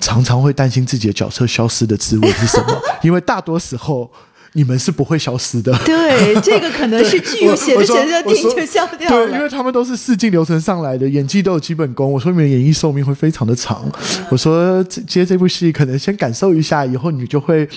[0.00, 2.78] 常常会担心自己的角色消失的滋味是什么？
[3.02, 4.10] 因为大多时候
[4.54, 5.76] 你们是不会消失的。
[5.84, 9.26] 对，这个可能是剧 写着写着电影就消掉了。
[9.26, 12.10] 对，因为他们都是试镜流程上来的，演技都有基本功。
[12.10, 13.84] 我说你们演艺寿命会非常的长。
[14.30, 17.68] 我说接这部戏可能先感受一下，以后你就会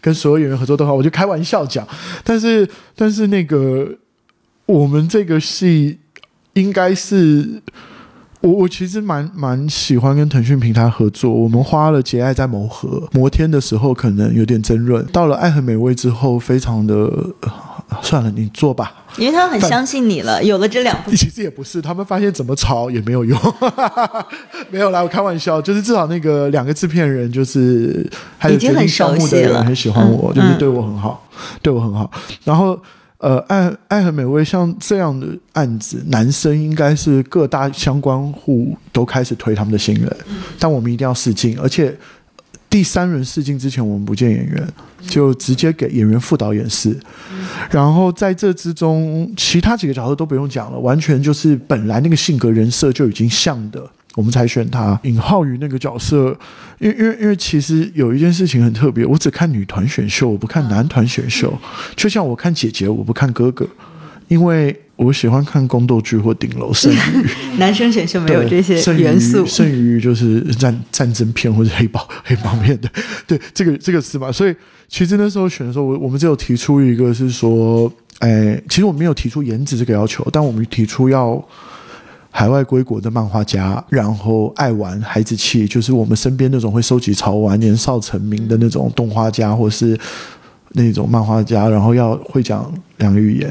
[0.00, 1.86] 跟所有演员合作的话，我就开玩笑讲。
[2.22, 3.88] 但是但是那个
[4.66, 5.98] 我们这个戏
[6.52, 7.62] 应该是。
[8.46, 11.28] 我我其实蛮蛮喜欢跟腾讯平台合作。
[11.32, 15.04] 我们花了节爱在磨合摩天的时候，可能有点争论。
[15.06, 17.10] 到了爱很美味之后，非常的
[18.02, 18.92] 算了，你做吧。
[19.18, 21.10] 因为他很相信你了，有了这两部。
[21.16, 23.36] 其实也不是，他们发现怎么吵也没有用。
[24.70, 31.26] 没有啦，我开玩笑，就是至少那个两个制片人，就是还有决定项目的人很喜欢我，就是对我很好，
[31.60, 32.08] 对我很好。
[32.44, 32.78] 然后。
[33.18, 40.16] 呃，爱爱很美味像这样的案子，男生应该是各大相关户都开始推他们的新人，
[40.58, 41.96] 但我们一定要试镜，而且
[42.68, 44.68] 第三轮试镜之前，我们不见演员，
[45.08, 46.94] 就直接给演员副导演试。
[47.70, 53.88] 然后在这之中，其他几个角色都不用讲了，完全就是本来那个性格人设就已经像的。
[54.16, 56.34] 我们才选他尹浩宇那个角色，
[56.78, 61.52] 因为因为因为其实有一件事情很特别，我只看女团选秀，我不看男团选秀。
[61.94, 63.68] 就像我看姐姐，我不看哥哥，
[64.28, 66.96] 因为我喜欢看宫斗剧或顶楼剩余。
[67.60, 72.88] 男生选秀没有这些元素，剩余就是战战争片或者黑帮 黑帮片的。
[73.26, 74.32] 对，这个这个是嘛？
[74.32, 74.56] 所以
[74.88, 81.46] 其实那时候选的时候，我我们只有提出一个是说，哎，其实我没有提出颜值这个要求，但我们提出要。
[82.38, 89.98] 海外归国的漫画家，然后爱玩孩子气，就是我们身边那种会收集潮玩、年少成名的那种动画家，或是
[90.72, 93.50] 那种漫画家，然后要会讲两个语言，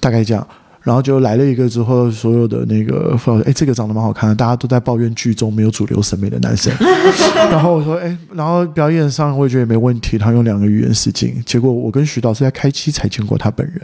[0.00, 0.44] 大概这样。
[0.84, 6.70] 然后就来了一个之后，所有的那个，哎，这个长得蛮好看的，大家都在抱怨剧中没有主流审美的男生。
[7.50, 11.42] 然后我说，哎，然后表演上我也觉得没问题，他用两个语言试镜。
[11.46, 13.80] 结果我跟徐导是在开机才见过他本人，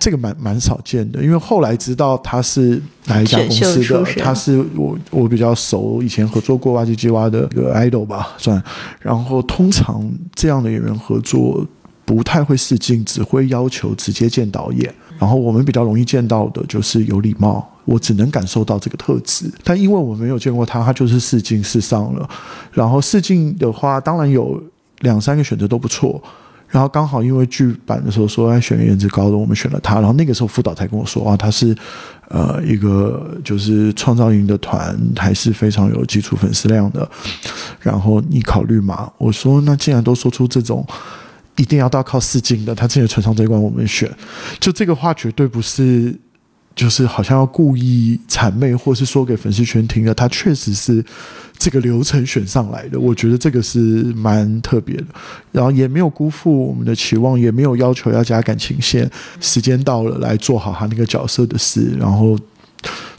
[0.00, 1.22] 这个蛮蛮少见的。
[1.22, 8.60] 因为后来知道他是哪一家公司的，他是我我比较熟，以前合作过挖机机挖的一个 idol 吧，算。
[8.98, 11.64] 然后通常这样的演员合作
[12.04, 14.92] 不太会试镜，只会要求直接见导演。
[15.22, 19.48] 然后我们比较容易见到的就是有礼貌，我只能感受到这个特质。
[19.62, 22.28] 但因为我没有见过他，他就是试镜试上了。
[22.72, 24.60] 然后试镜的话，当然有
[25.02, 26.20] 两三个选择都不错。
[26.66, 29.94] 然后刚好因为剧版的时候说要选颜值高的，我们选了他。
[30.00, 31.72] 然后那个时候副导才跟我说啊，他是
[32.28, 37.08] 呃一个就是创造营的团，还是非常有基础粉丝量的。
[37.78, 39.08] 然后你考虑嘛？
[39.18, 40.84] 我说那既然都说出这种。
[41.56, 44.10] 一定要到靠四进的，他之前船上这一关我们选，
[44.60, 46.14] 就这个话绝对不是。
[46.74, 51.04] 就是好像要故意谄媚，或是说给粉丝圈听的，他确实是
[51.58, 52.98] 这个流程选上来的。
[52.98, 53.78] 我觉得这个是
[54.14, 55.04] 蛮特别的，
[55.50, 59.06] 然后也没有辜负我们的期望，也没有要求要加感情线。
[59.38, 62.38] 时间到了，来做好他那个角色的事，然后。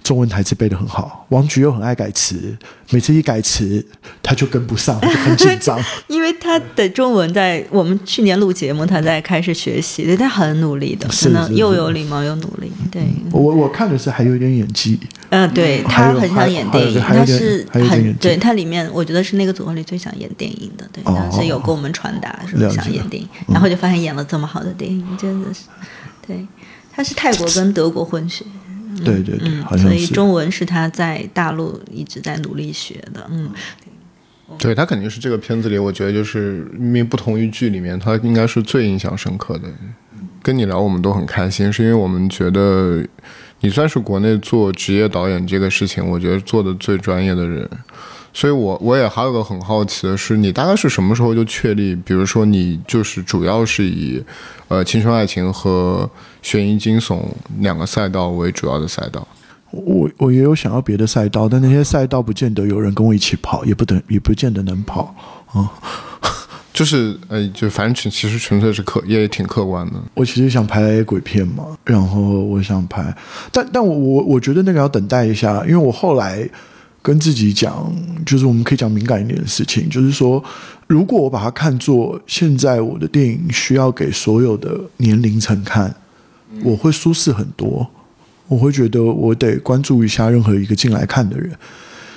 [0.03, 2.55] 中文台词背得很好，王菊又很爱改词，
[2.89, 3.83] 每次一改词
[4.21, 5.79] 他就跟不上，就很紧张。
[6.07, 12.69] 因为他的中文在我们去年录节目，他在开始学习，对他很努力的，真的又有礼貌又努力。
[12.91, 13.01] 对，
[13.31, 14.99] 我我看的是还有一点演技。
[15.29, 20.85] 嗯，对他很想演电影，他是很对他里面，我觉得是那个组合里最想演电影的。
[20.91, 25.61] 对，当时有跟我们传达说想演电影，然后就发现演了这么好的电影，真的是。
[26.27, 26.45] 对，
[26.91, 28.43] 他是泰国跟德国混血。
[29.03, 33.27] 对对对，所以中文是他在大陆一直在努力学的。
[33.29, 33.51] 嗯，
[34.57, 39.67] 对他肯定是这个片子里，我觉得就是因为不同于剧里面，他应该是最印象深刻的。
[40.41, 43.01] 跟你聊，我们都很开心，是因为我们觉得
[43.61, 47.69] 你算是国内做职业导演这个事情，我觉得做的最专业的人。
[48.35, 51.95] 所以，我我也还有个很好奇的是，你大概是什么时候就确立？
[51.95, 54.21] 比如说，你就是主要是以
[54.69, 56.09] 呃青春爱情和
[56.41, 57.21] 悬疑惊悚
[57.59, 59.27] 两个赛道为主要的赛道。
[59.69, 65.15] 我我也有想要别的赛道，但那些赛道不见得有人跟我一起跑，也不等也不见得能跑
[65.51, 65.71] 啊。
[66.73, 69.93] 就是呃，就反正其实纯粹是客，也挺客观的。
[70.15, 73.15] 我其实想拍鬼片嘛，然后我想拍，
[73.51, 76.49] 但但我我我觉得那个要等待一下，因为我后来。
[77.03, 77.93] 跟自己讲，
[78.25, 80.41] 就是我们可以讲敏感一点的事情，就是说，
[80.87, 85.93] 如果我把它看作现在我的电影需要给所有的年龄层看，
[86.63, 87.85] 我会舒适很多。
[88.47, 91.51] 我会觉得我得关注一下任何一个进来看的人，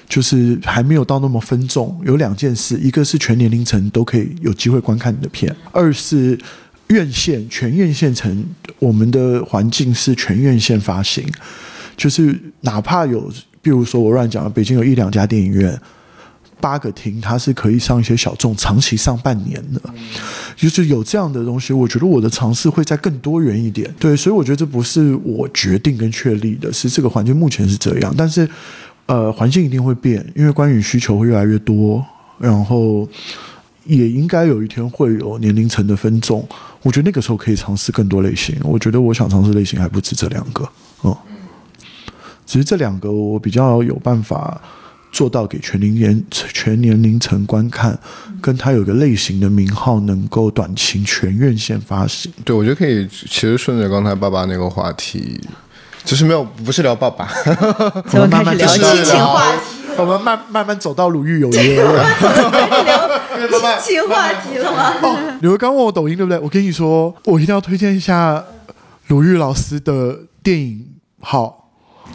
[0.09, 2.01] 就是还没有到那么分众。
[2.05, 6.39] 有两件事，一个是全年龄层都可以有机会观看你的片，二是
[6.89, 8.45] 院线全院线层，
[8.79, 11.25] 我们的环境是全院线发行，
[11.97, 13.33] 就是哪怕有。
[13.67, 15.77] 比如说，我乱讲了，北京有一两家电影院，
[16.61, 19.81] 八个厅，它是可以上一些小众，长期上半年的，
[20.55, 21.73] 就是有这样的东西。
[21.73, 28.15] 我觉得我的尝试会在更多元一点，对，所以我觉得这不是我决定跟确立的，是这个环境目前是这样。
[28.17, 28.49] 但是，
[29.07, 32.01] 呃，环境一定会变，因为关于需求会越来越多，
[32.39, 33.09] 然后
[33.85, 36.49] 也应该有一天会有年龄层的分众。
[36.83, 38.55] 我觉得那个时候可以尝试更多类型。
[38.63, 40.69] 我觉得我想尝试类型还不止这两个，
[41.03, 41.17] 嗯。
[42.47, 44.61] 其实这两个我比较有办法
[45.11, 47.99] 做到给全龄年全年龄层观看，
[48.41, 52.33] 跟它有个类型的名号能够短期全院线发行。
[52.45, 53.07] 对，我觉得可以。
[53.09, 55.41] 其实顺着刚才爸爸那个话题，
[56.05, 57.29] 就是没有不是聊爸爸，
[58.13, 59.77] 我们开始 聊亲情话题。
[59.99, 62.05] 我们慢慢 慢走到鲁豫有约，聊
[63.81, 64.93] 亲情话题了吗？
[65.03, 66.39] 哦，你会刚问我抖音对不对？
[66.39, 68.45] 我跟你说，我一定要推荐一下
[69.09, 70.87] 鲁豫老师的电影
[71.21, 71.66] 号。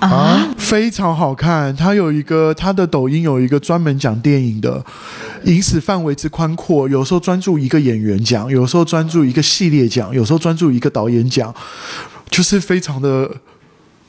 [0.01, 1.75] 啊，非常好看。
[1.75, 4.83] 他有一个他的抖音有一个专门讲电影的，
[5.43, 6.89] 影史范围之宽阔。
[6.89, 11.53] 有时候专注一个演员讲，有时候专注一个系列讲，有时候专注一个导演讲，
[12.31, 13.29] 就是非常的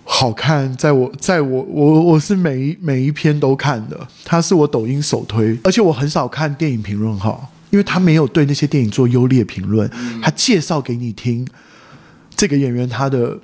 [0.05, 0.74] 好看。
[0.78, 5.59] 在我在我我我是每一每一篇都看的，他是我抖音首推。
[5.62, 9.90] 而且我很少看电影评论号，因为他没有对那些电影做优劣评论，
[10.22, 11.47] 他介绍给你听
[12.34, 13.38] 这个演员他的。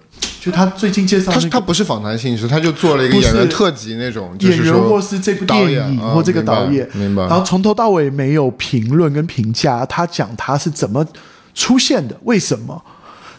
[0.48, 7.24] 就他最近介绍，他他不是访谈性质，他就做了一个演员特辑那种，演员或是这部电影或这个导演，明白？
[7.26, 11.06] 然后从头到尾没有评论跟评价，他讲他是怎么
[11.54, 12.82] 出现的，为什么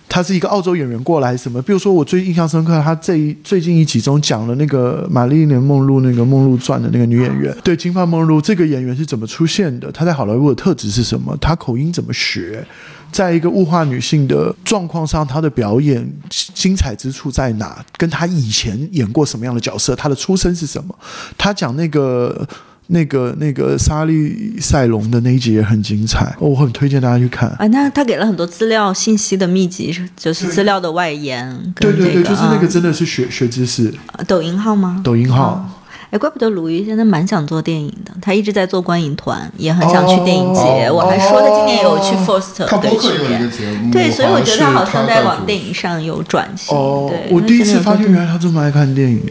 [0.08, 1.60] 他是一个澳洲演员过来什么？
[1.64, 9.92] 比如说我最印象深刻，他这一最近一集中讲了那个《玛丽莲梦露》那个《梦露传》的那个女演员，对金发梦露这个演员是怎么出现的？
[9.92, 11.36] 她在好莱坞的特质是什么？
[11.42, 12.64] 她口音怎么学？
[13.12, 17.84] 在一个物化女性的状况上，她的表演精彩之处在哪？
[17.98, 19.96] 跟她以前演过什么样的角色？
[19.96, 20.94] 她的出身是什么？
[21.38, 22.48] 她讲那个、
[22.88, 27.50] 那个、那个莎莉赛隆的那一集也很精彩，我很推荐大家去看。
[27.60, 31.74] 啊，那他给了很多资料信息的秘籍，就是资料的外延。
[31.76, 33.94] 对对对，就是那个真的是学学知识。
[34.28, 35.02] 抖音号吗？
[35.04, 35.70] 抖音号。
[36.12, 40.90] 哎，怪不得鲁豫现在蛮想做电影的，他一直在做观影团，也很想去电影节。
[40.92, 42.68] 我还说他今年有去 First 的
[43.00, 46.76] 去对，所以我觉得他好像在往电影上有转型。
[47.08, 49.22] 对，我第一次发现原来他这么爱看电影，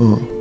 [0.00, 0.37] 嗯。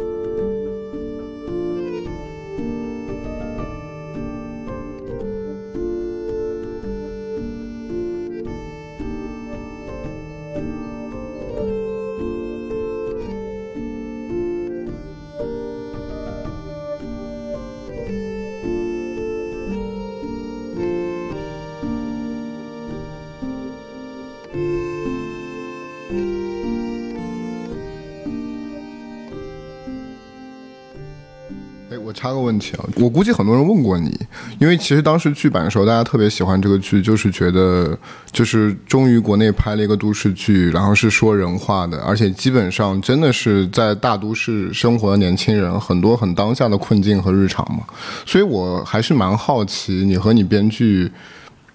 [32.95, 34.17] 我估计很多人问过你，
[34.59, 37.97] 因为其实当时剧版的时候，大家特别喜欢这个剧，就是觉得
[38.31, 47.85] 就是终于国内拍了一个都市剧，然后是说人话的，而且基本上真的是在大都市生活的年轻人很多很当下的困境和日常嘛，
[48.25, 51.11] 所以我还是蛮好奇你和你编剧，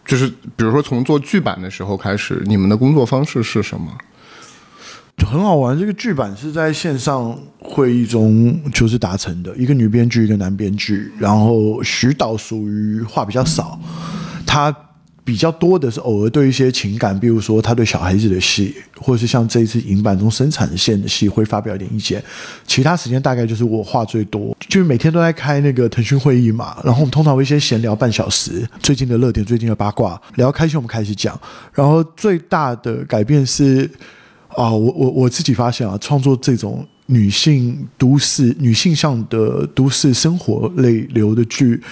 [0.04, 3.86] 就是比如说从做剧版的时候开始，你们的工作方式是什么？
[5.16, 11.12] 就很好玩，这个剧版是在线上会议中就是达成的，一个女编剧，一个男编剧。
[11.18, 13.78] 然后徐导属于话比较少，
[14.46, 14.74] 他
[15.22, 22.20] 比较多的是偶尔对一些情感，比如说他对小孩子的戏，或者是像这一次影版中生产线的戏会发表一点意见。
[22.66, 26.78] 其他时间大概就是我话最多，就是每天都在开那个腾讯会议嘛。
[26.82, 31.38] 然后我们通常会先闲聊半小时，最近的热点、最近的八卦，聊开心我们开始讲。
[31.72, 33.88] 然后最大的改变是。
[34.56, 41.82] 啊，我我我自己发现啊，创作这种女性都市、女性向的都市生活类流的剧，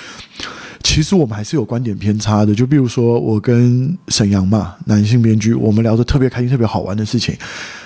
[0.82, 2.54] 其实我们还是有观点偏差的。
[2.54, 7.34] 就比如说，我跟沈阳嘛，男性编剧，我们聊得特别开心、特别好玩的事情，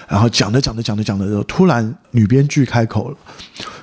[0.09, 3.17] 然后讲着讲着讲着讲着，突然女编剧开口了，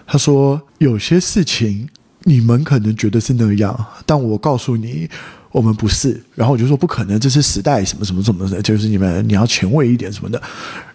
[0.06, 1.88] 她说：“有些事情
[2.24, 5.10] 你们可能觉得是那样，但我告诉你。”
[5.52, 10.42] 我们不是，然后我就说不可能，这是时代什么什么什么的，就是你们你要前卫一点什么的。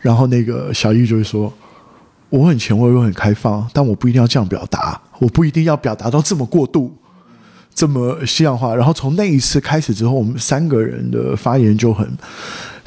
[0.00, 1.52] 然后那个小易就会说，
[2.30, 6.96] 我很前卫，我很开放，但我不一定要这样表达，我不一定要表达到这么过度，
[7.74, 8.74] 这么西洋化。
[8.74, 12.08] 然后从那一次开始之后，我们三个人的发言就很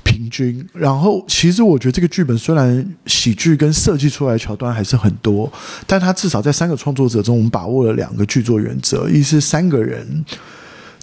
[0.03, 0.67] 平均。
[0.73, 5.51] 然后其实我觉得这个剧本虽然喜剧跟设计出来的桥段还是很多，
[5.85, 10.25] 但它至少在三个创作者中，我们把握了两个剧作原则：一是三个人。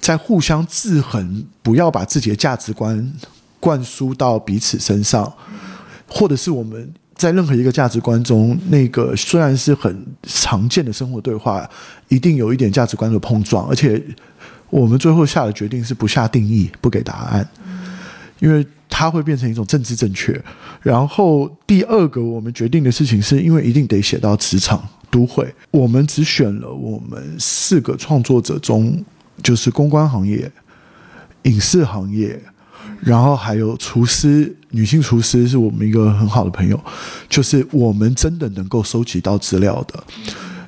[0.01, 3.13] 在互相制衡，不要把自己的价值观
[3.59, 5.33] 灌输到彼此身上，
[6.07, 11.69] 或者是我们在任何一个价值观中，那个虽然是很常见的生活对话，
[12.09, 14.01] 一定有一点价值观的碰撞，而且
[14.71, 17.49] 我们最后下的决定是不下定义，不给答案，
[18.39, 20.41] 因为它会变成一种政治正确。
[20.83, 29.05] 然后第二个我们决定的事情，是因为一定得写到职场都会，我们只选了我们四个创作者中。
[29.43, 30.51] 就是公关行业、
[31.43, 32.41] 影视行业，
[33.01, 36.81] 然后还有厨师，女性厨师是我们一个很好的朋友。
[37.29, 40.03] 就是我们真的能够收集到资料的，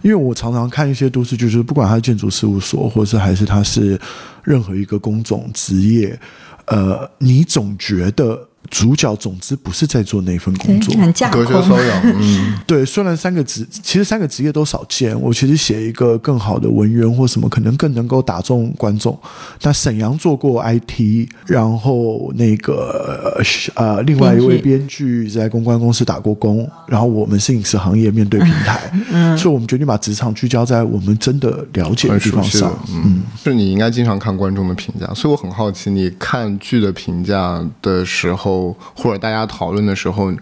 [0.03, 4.01] 因为我常常看一些都市剧，就是不管他是建筑事务所，或者是还是他是
[4.43, 6.19] 任何一个工种职业，
[6.67, 8.49] 呃，你总觉得。
[8.71, 10.95] 主角总之不是在做那份工作，
[11.31, 12.03] 隔靴搔痒。
[12.19, 12.85] 嗯，对。
[12.85, 15.19] 虽然三个职，其实三个职业都少见。
[15.21, 19.19] 我其实写一个更好的文员或什么，可能更能够打中观众。
[19.63, 23.41] 那沈阳做过 IT，然后那个
[23.75, 32.79] 呃，另外一位编剧在公关公司打过工，然后我们是影视行业面对平台， 嗯，所以我们决定把职场聚焦在我们真的了解的地方上。
[32.91, 38.58] 嗯，是你应该经常看观众的评价，所以我很好奇，你看剧的评价的时候。
[38.95, 40.33] 或者大家讨论的时候，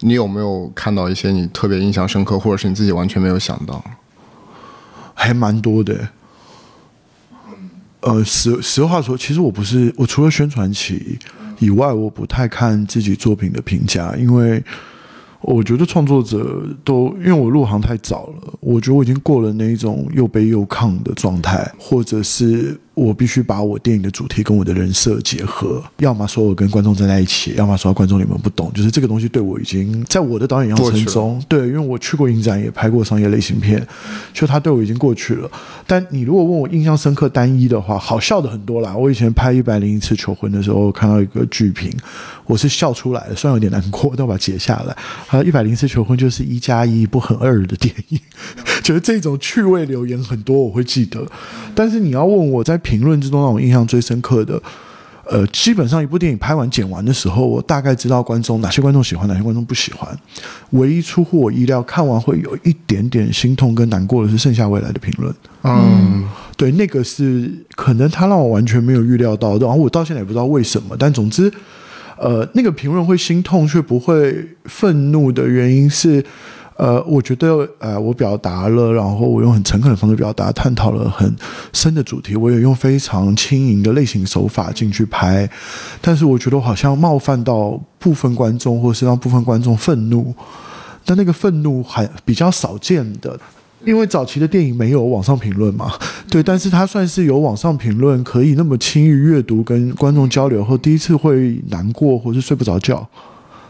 [0.00, 3.84] 你有没有看到一些你特别印象深刻，或者是你自己完全没有想到？
[5.14, 6.08] 还蛮多的。
[8.00, 11.18] 呃，实实话说，其实我不是，我除了宣传期
[11.58, 14.62] 以外，我不太看自己作品的评价，因为。
[15.46, 33.84] 我觉得创作者都因为我入行太早了，我觉得我已经过了那一种又悲又亢的状态，或者是我必须把我电影的主题跟我的人设结合，要么说我跟观众站在一起，要么说观众你们不懂，就是这个东西对我已经在我的导演养成中，对，因为我去过影展，也拍过商业类型片，
[34.32, 35.50] 就它对我已经过去了。
[35.86, 38.96] 但你如果问我印象深刻单一的话，好笑的很多啦。
[38.96, 41.92] 我以前拍一百零一次求婚的时候，看到一个剧评，
[42.46, 44.96] 我是笑出来的，虽然有点难过，但我把它截下来。
[45.28, 48.20] 啊，一百零一次求婚就是一加一不很二的电影，
[48.82, 51.26] 觉 得这种趣味留言很多，我会记得。
[51.74, 54.62] 但是你要问我在评论之中让我印象最深刻的，
[55.28, 60.16] 呃，基本上一部电影拍完剪完的时候，我大概知道观众哪些观众喜欢，哪些观众不喜欢。
[60.70, 65.34] 唯一出乎我意料，看完会有一点点心痛跟难过的是《剩下未来》的评论。
[65.62, 66.28] 嗯。
[66.56, 70.94] 对，那个是可能他让我完全没有预料到的，然后我到现在也不知道为什么。
[70.96, 71.52] 但总之，
[72.16, 76.24] 呃，那个评论会心痛却不会愤怒的原因是，
[76.76, 81.34] 呃，我觉得呃，我表达了，然后我用很诚恳的方式表达，探讨了很
[81.72, 85.48] 深的主题，我也用非常轻盈的类型手法进去拍，
[86.00, 90.34] 但是我觉得我好像冒犯到部分观众，或是让部分观众愤怒，
[91.04, 93.38] 但那个愤怒还比较少见的。
[93.84, 95.92] 因为早期的电影没有网上评论嘛，
[96.30, 103.06] 对，但是它算是有网上评论，可以那么轻易阅读，跟观众交流后，第一次会难过或是睡不着觉，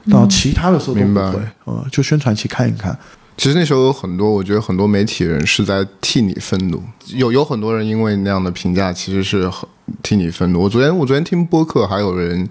[0.04, 2.96] 然后其他的时候都不会，嗯，就宣传期看一看。
[3.36, 9.68] 其实那时候有很多，我觉得很多媒体人是在替你愤怒，有有很多人因为那样的评价，其实是很
[10.02, 10.60] 替你愤怒。
[10.62, 12.48] 我昨天我昨天听播客，还有人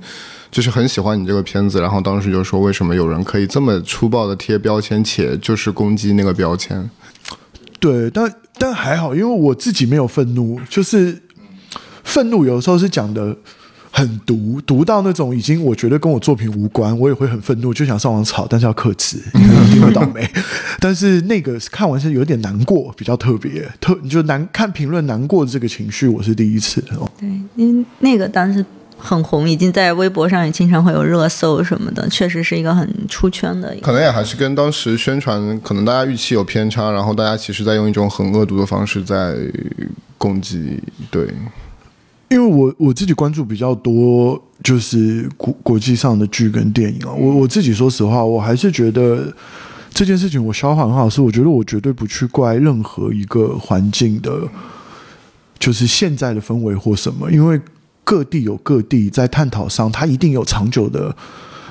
[0.51, 6.89] 就是很喜欢你这个片子，然后当时就说为什么有人可以这么粗暴的贴标签，且就是攻击那个标签。
[7.79, 11.23] 对，但但还好，因为我自己没有愤怒，就是
[12.03, 13.37] 愤怒有时候是讲的
[13.95, 20.27] 很毒，毒到那种已经我觉得跟我作品无关，我也会很愤怒，就想上网吵，但是要克制，因为一定会倒霉。
[20.79, 27.07] 但是那个看完是有点难过，比较特别，特你就难看评论难过的这个情绪，我是第一次哦。
[27.19, 28.65] 对，因为那个当时
[28.97, 33.75] 很红，已经在微博上也经常会有热搜什么的，确实是一个很出圈的。
[33.83, 39.35] 可能也还是跟当时宣传，可能大家预期有偏差，然后大家其实在用一种很恶毒的方式在
[40.17, 40.81] 攻击。
[41.11, 41.27] 对，
[42.33, 47.13] 因为我我自己关注比较多，就是国国际上的剧跟电影啊。
[47.13, 49.31] 我我自己说实话，我还是觉得
[49.93, 54.31] 这件事情我消化很好，是我觉得我绝对不去怪任何一个环境的，
[55.59, 57.61] 就是现在的氛围或什么，因为
[58.03, 61.15] 各地有各地在探讨上，它一定有长久的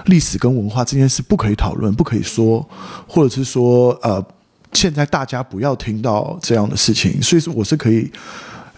[0.05, 2.65] 历史跟文化，这件事不可以讨论，不可以说，
[3.09, 4.25] 或者是说呃，
[4.73, 8.09] 现在大家不要听到这样的事情，所以说我是可以。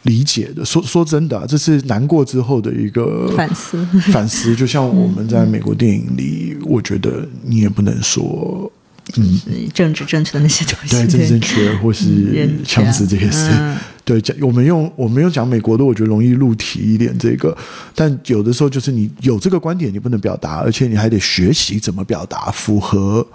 [0.04, 3.84] 理解的，说说真的、啊，这是难过之后的一个反思。
[4.12, 8.70] 反思，就像我们在美国电影里，我觉得你也不能说，
[9.16, 9.40] 嗯，
[9.72, 13.76] 政治正确的那些东西，对政治正确或是人枪支这些事，嗯。
[14.06, 17.56] 对讲我们用我们用讲美国的，我觉得容易入题一点这个，
[17.94, 23.26] 但有的时候就是你有这个观点，你不能表达，而且你还得学习怎么表达，符合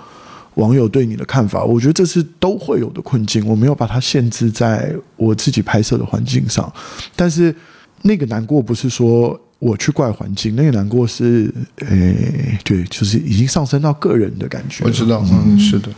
[0.59, 1.63] 网友对你的看法。
[1.63, 6.71] 我觉得这是都会有的困境，我没有把它限制在我自己拍摄的环境上，
[7.15, 7.55] 但是
[8.03, 9.39] 那个难过不是说。
[9.59, 14.85] 我去怪环境，那个难过是，诶，对，就是已经上升到个人的感觉。
[14.85, 15.89] 我知道，嗯，是的。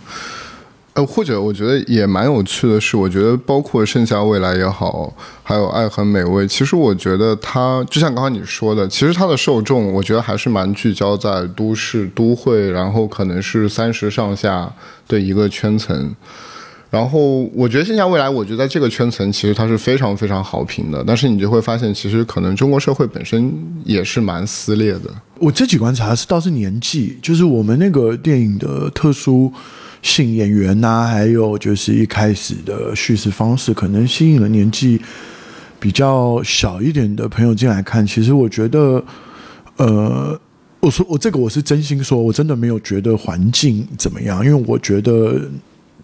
[0.94, 14.70] 呃，或者我觉得也蛮有趣的是，我觉得包括《盛夏未来》也好，还有《爱很美味》，其实我觉得它就像刚刚你说的，其实它的受众，我觉得还是蛮聚焦在都市、都会，然后可能是三十上下
[15.08, 16.14] 的一个圈层。
[16.90, 23.50] 然后我觉得《盛夏未来》，我觉得在这个圈层其实它是非常非常好评的，但是你就会发现，其实可能中国社会本身
[23.86, 25.10] 也是蛮撕裂的。
[25.40, 29.54] 我自己观察是倒是年纪，就是我们那个电影的特殊
[30.02, 35.00] 性演员呐、还有就是一开始的叙事方式，可能吸引了年纪
[35.80, 38.06] 比较小一点的朋友进来看。
[38.06, 39.04] 其实我觉得，
[39.78, 40.40] 呃，
[40.80, 45.40] 我说我这个我是真心说，我真的没有觉得环境怎么样，因为我觉得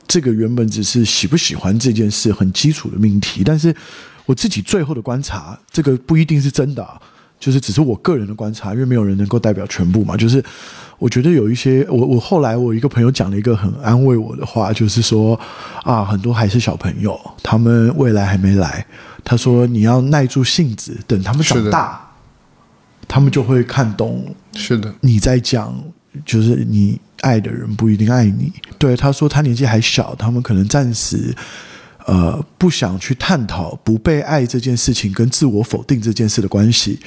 [0.07, 3.75] 这个原本只是喜不喜欢这件事很基础的命题，但是
[4.25, 6.87] 我自己最后的观察，这个不一定是真的、
[7.39, 10.17] 就是只是我个人的观察，因为没有人能够代表全部嘛。
[10.17, 10.43] 就是
[10.97, 15.39] 我觉得有一些，我我后来我一个朋友讲了一个很安慰我的话，就是说
[15.83, 18.85] 啊，很多还是小朋友，他们未来还没来。
[19.23, 22.01] 他说你要耐住性子，等他们长大，
[23.07, 25.75] 他们就会看懂是的，你在讲，
[26.25, 28.51] 就是你爱的人不一定爱你。
[28.77, 31.35] 对，他说他年纪还小，他们可能暂时
[32.07, 36.99] 呃不想去探讨不被爱这件事情跟自我否定这件事的关系。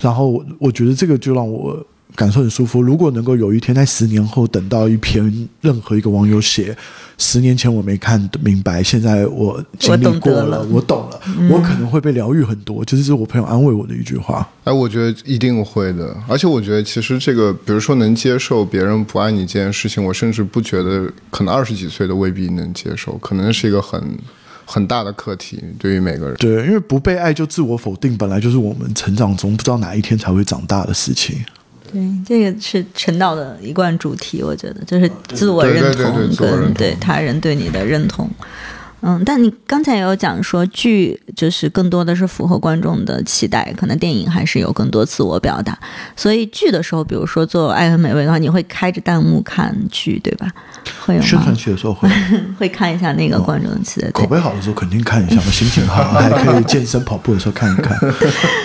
[0.00, 1.84] 然后我觉得这个就让我
[2.16, 2.82] 感受很舒服。
[2.82, 6.76] 如果能够有一天在十年后等到一篇任何一个网友写，
[7.18, 12.84] 十年前我没看明白，现在我经历过了我懂了，我可能会被疗愈很多。
[12.84, 14.48] 就是我朋友安慰我的一句话。
[14.64, 24.18] 哎，我觉得一定会的，而且我觉得其实这个，比如说能接受别人不爱你这件事情，我甚至不觉得可能二十几岁的未必能接受，可能是一个很
[24.66, 26.34] 很大的课题，对于每个人。
[26.38, 31.44] 对，因为不被爱就自我否定，本来就是我们成长中不知道哪一天才会长大的事情。
[31.92, 38.28] 对，这个是陈导的一贯主题，我觉得就是自我认同跟对他人对你的认同。
[39.02, 45.78] 嗯，但你刚才也有讲说剧就是更多的是符合观众的期待，可能电影还是有更多自我表达。
[46.16, 50.50] 所以剧的时候，比如说做《爱很美味》的话，你会开着弹幕看剧，对吧？
[51.04, 51.54] 会有吗宣传？
[51.54, 52.08] 期的时候会，
[52.58, 54.08] 会看一下那个观众的期待。
[54.10, 57.96] 对口碑好的时候肯定看一下嘛， 心情好还可以健身跑步的时候看一看。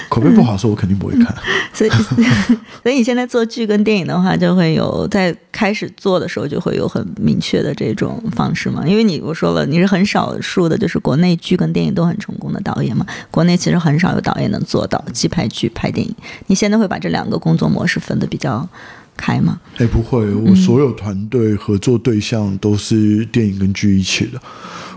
[0.09, 1.35] 口碑不好的时候我肯定不会看。
[1.73, 1.89] 所以，
[2.81, 8.83] 所以你现在做剧跟电影的话，就会有在开始做的时候就会有很明确的这种方式嘛？
[8.85, 13.05] 因为你我说了，你是很少数的，就是国内剧跟电影都很成功的导演嘛。
[13.29, 16.15] 国内其实很少有导演能做到既拍剧拍电影。
[16.47, 18.67] 你现在会把这两个工作模式分得比较
[19.15, 19.59] 开吗？
[19.77, 24.41] 哎，不会，我所有团队合作对象都是电影跟剧一起的。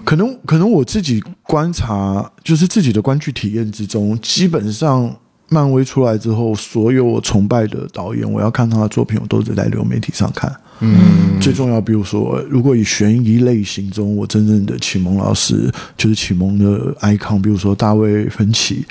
[0.04, 5.14] 可能可能我自己观察，就是自己的观剧体验之中，基本上
[5.48, 10.54] 漫威出来之后，所有我崇拜的导演，我要看他的作品，我都是在流媒体上看。
[10.80, 18.84] 嗯，最重要，比如说，如果以悬疑类型中，我真正的启蒙老师就是启蒙的 icon，比如说大卫芬奇，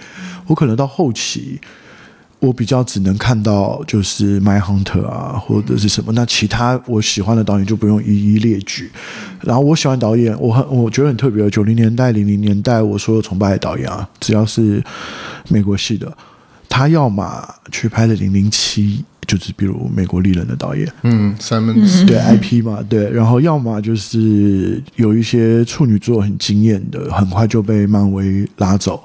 [0.47, 1.59] 我可能到后期，
[2.39, 6.11] 我比较只能看到就是《My Hunter》啊，或者是什么。
[6.13, 8.89] 那其他我喜欢的导演就不用一一列举。
[9.41, 14.81] 然后我喜欢导演，我很我觉得很特别，九零年代、零零年代，我所有崇拜的导演啊，只要是
[15.49, 16.11] 美国系的，
[16.69, 18.99] 他要么去拍的《零零七》。
[19.27, 22.05] 就是比如美国丽人的导演，嗯，Simon。
[22.05, 29.03] 对 IP 嘛，对，然后要么就是有一些处女座很惊艳的，很快就被漫威拉走，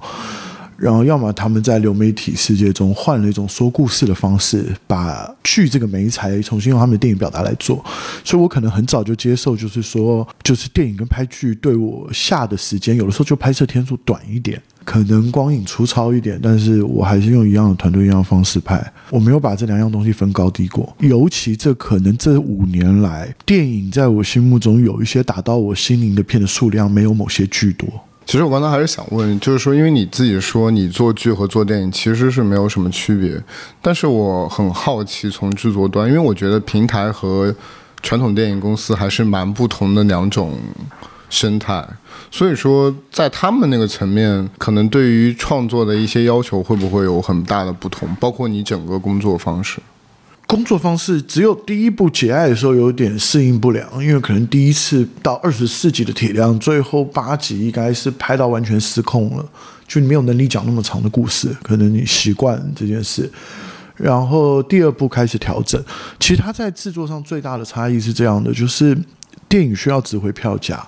[0.76, 7.84] 然后要么他们在流媒体世界中换了一种说故事的方式，把剧这个媒材重新用他们的电影表达来做，
[8.24, 14.60] 所以我可能很早就接受，就是说，就是电影跟拍剧对我下的时间，有的时候就拍摄天数短一点。
[14.88, 18.82] 可能光影粗糙一点，但是我还是用一样的团队、一样方式拍。
[19.10, 20.96] 我没有把这两样东西分高低过。
[21.00, 27.86] 尤其这可能这五年来，电影在我心目中有一些打到我心灵的片的数量，没有某些剧多。
[28.24, 33.38] 其实我刚才还是想问，就是说，因为你自己说你做剧和做电影其实是没有什么区别，
[33.82, 37.54] 但是我很好奇，从制作端，因为我觉得平台和
[38.02, 40.54] 传统电影公司还是蛮不同的两种
[41.30, 41.86] 生态。
[42.30, 48.08] 所以说，在他们那个层面，可能对于创作的一些要求会不会有很大的不同？
[48.20, 49.80] 包括你整个工作方式。
[50.46, 59.44] 工作方式只有第一部《结爱》的时候有点适应不良，因为可能第一次到二十四集的体量，最后八集应该是拍到完全失控了，
[59.86, 63.30] 就没有能力讲那么长的故事，可能你习惯这件事。
[63.94, 65.82] 然后第二部开始调整，
[66.18, 68.96] 其实它在制作上最大的差异是这样的，就是
[69.50, 70.82] 电影需要指挥票价。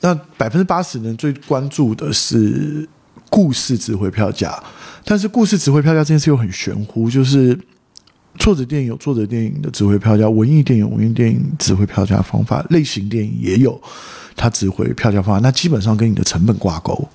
[0.00, 2.88] 那百分之八十人最关注的是
[3.28, 4.62] 故事指挥票价，
[5.04, 7.58] 但是故事指挥票价这件事又很玄乎，就是
[8.38, 13.80] 作者电影有作者电影的指挥票价，文艺电影文艺电影指挥票价方法，类型电影也有
[14.34, 17.06] 它指挥票价方法，那基本上跟你的成本挂钩，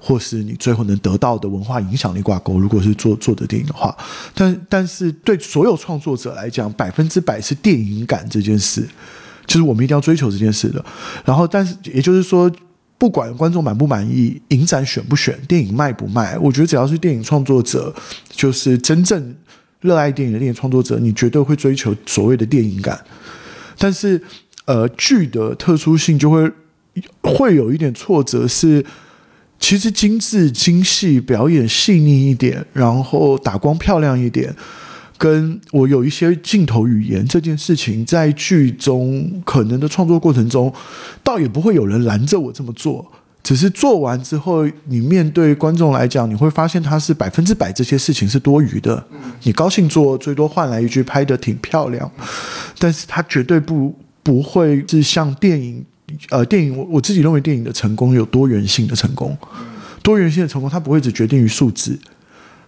[0.00, 2.58] 或是你最后能得到的文化影响力挂钩。
[2.58, 3.94] 如果是做作者电影的话，
[4.34, 8.88] 但但是对所有创作者来讲，百分之百是电影感这件事。
[9.46, 10.84] 就是我们一定要追求这件事的，
[11.24, 12.50] 然后，但是也就是说，
[12.98, 17.94] 不管观众满不满意，影展选不选，电影卖不卖，我觉得只要是电影创作者，
[18.30, 19.34] 就是真正
[19.80, 23.00] 热爱电影的电影创作者，你绝对会追求所谓的电影感。
[23.78, 24.20] 但是，
[24.64, 26.50] 呃，剧的特殊性就会
[27.22, 28.84] 会有一点挫折，是
[29.60, 34.54] 其实精致精细，表演细腻一点，然后打光漂亮一点。
[35.18, 40.72] 跟我有一些镜头语言这件事情，在剧中可能的创作过程中，
[41.22, 43.06] 倒也不会有人拦着我这么做。
[43.42, 49.06] 只是做完之后，你面对观众来讲，你会发现他是百分之百这些事情是多余的。
[49.44, 52.10] 你高兴做，最多换来一句拍的挺漂亮，
[52.78, 55.84] 但是他绝对不不会是像电影，
[56.30, 59.38] 呃，电影我我自己认为电影的成功有多元性的成功，
[60.02, 61.96] 多元性的成功，它不会只决定于数字。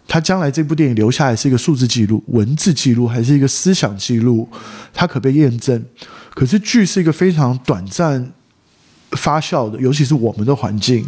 [0.09, 4.48] 他将来这部电影留下来是一个数字记录、文字记录，还是一个思想记录？
[4.94, 5.84] 它可被验证。
[6.34, 8.32] 可是剧是一个非常短暂
[9.11, 11.06] 发酵的，尤其是我们的环境，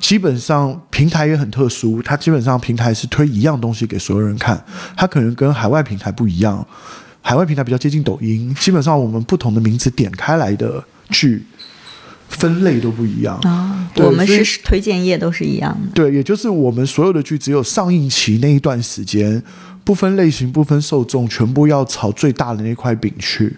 [0.00, 2.02] 基本上平台也很特殊。
[2.02, 4.62] 它基本上平台是推一样东西给所有人看，
[4.96, 6.66] 它可能跟海外平台不一样。
[7.20, 11.46] 海外平台比较接近抖音，基本上我们不同的名字点开来的剧。
[12.32, 15.90] 分类都不一样啊，我们是推荐页都是一样的。
[15.94, 19.40] 对，也就是我们所有的剧只有上映期那一段时间，
[19.84, 23.54] 不分类型、不分受众，全部要朝最大的那块饼去。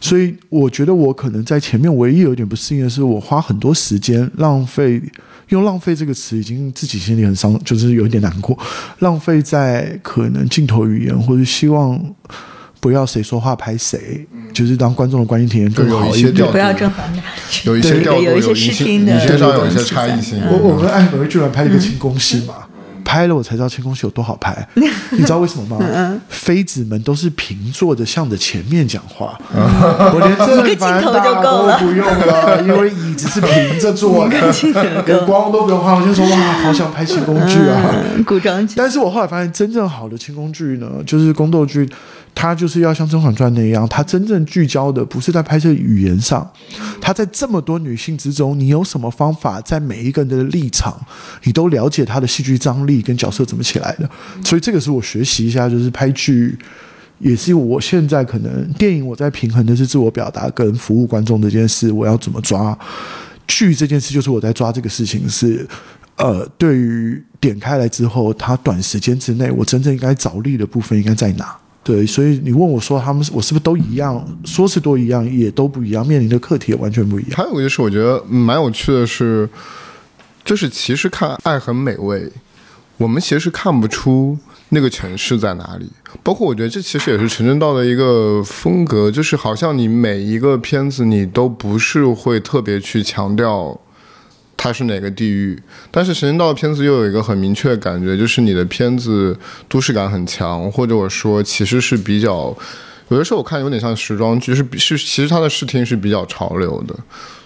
[0.00, 5.00] 所以我觉得我可能在前面唯一有点不适应的是，我花很多时间浪费，
[5.48, 8.58] 用“浪费”这个词已经自己心里很伤，就是有点难过。
[8.98, 11.98] 浪费在可能镜头语言，或者希望。
[12.84, 16.30] 不要谁说话拍谁，就是当观众的观影体验更好一些。
[16.30, 17.22] 不要正反打，
[17.64, 20.38] 有一些调度，有一些视听的，有上有一些差异性。
[20.50, 22.56] 我我跟艾美居然拍了一个清宫戏嘛，
[23.02, 24.68] 拍了我才知道清宫戏有多好拍。
[24.76, 26.20] 你知道为什么吗？
[26.28, 34.36] 妃子们都是平坐着向着前面讲话，我连这 个镜头就够了，不用了， 因为椅子是平着坐的，
[35.06, 35.94] 连光都不用花。
[35.94, 37.94] 我就说哇，好想拍清宫剧啊，
[38.26, 38.74] 古装剧。
[38.76, 41.88] 但是我后来发现，真正好的清宫剧呢，就是宫斗剧。
[42.34, 46.50] 他就是要像《甄嬛传》那样，他真正聚焦的不是在拍摄语言上，
[47.00, 51.00] 他在这么多女性之中，你有什么方法在每一个人的立场，
[51.44, 54.10] 你都了解他的戏剧张力跟角色怎么起来的？
[54.44, 56.58] 所以这个是我学习一下，就是拍剧，
[57.20, 62.76] 也是我现在可能电影我在平衡的是自我表达跟服务观众这件事，我要怎么抓
[63.46, 65.66] 剧这件事，就是我在抓这个事情是，
[66.16, 71.56] 呃，对于点开来之后，它短时间之内我真正应该着力的部分应该在哪？
[71.84, 74.26] 对，所以你问我说他们我是不是都一样？
[74.44, 77.32] 说是都一样，也都不一样，面临的课题也完全不一样。
[77.36, 79.46] 还有一个就是我觉得蛮有趣的是，
[80.42, 82.20] 就是其实看《爱很美味》，
[82.96, 84.38] 我们其实看不出
[84.70, 85.86] 那个城市在哪里。
[86.22, 93.78] 包括我觉得这其实也是陈正道的一个风格，就是好像你每一个片子你都不是会特别去强调。
[94.64, 95.62] 它是哪个地域？
[95.90, 99.38] 但是神仙道的片子又有一个很明确的感觉，就是你的片子
[99.68, 102.56] 都市感很强，或者我说其实是比较，
[103.10, 106.96] 有的时候我看有点像时装剧，是是其实它的视听是比较潮流的。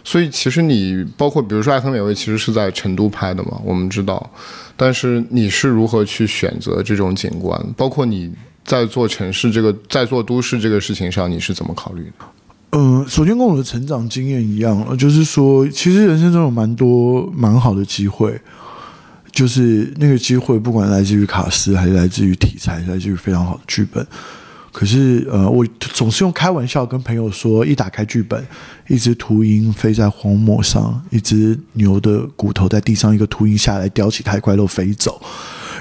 [0.05, 4.31] 所以其实你包括比如说《爱很美味》，其实是在成都拍的嘛，我们知道。
[4.77, 7.61] 但是你是如何去选择这种景观？
[7.77, 8.33] 包括你
[8.65, 12.25] 在做城市这个，在做都市这个事情上，你是怎么考虑的？
[12.73, 18.39] 嗯，首先跟我的成长经验一样，就是说，其实人生中有蛮多蛮好的机会，
[19.33, 24.07] 就是那个机会，不管来自于卡斯，还是来自于题材，来自于非常好的剧本。
[24.71, 28.47] 可是，呃，我总是用开玩笑跟朋友说，一打开剧本，
[28.87, 35.21] 一只秃鹰飞在荒漠上，一只牛的骨头在地上，一个秃鹰下来叼起它一块肉飞走。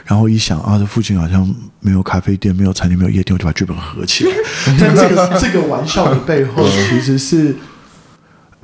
[0.08, 1.45] 然后一想啊，这附近好像
[1.82, 4.32] 没有咖啡店，没有餐厅，没有夜店，我就把剧本合起来。
[4.80, 7.53] 但这个 这个玩笑的背后，其实是，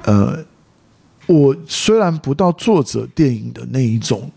[0.03, 0.39] 呃，
[1.27, 4.31] 我虽然不到作者电影的那一种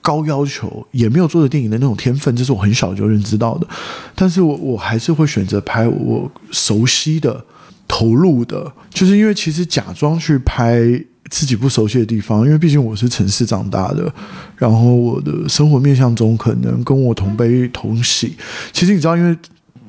[0.00, 3.66] 高要求，也没有作者电影的那种天分，这是我很小就认知到的。
[4.14, 7.44] 但是我我还是会选择拍我熟悉的、
[7.88, 11.04] 投入的，就是因为其实假装去拍。
[11.30, 14.12] 自己不熟悉的地方，因为毕竟我是城市长大的，
[14.56, 18.36] 然后我的生活面向中可能跟我同悲同喜。
[18.72, 19.36] 其实你知道，因为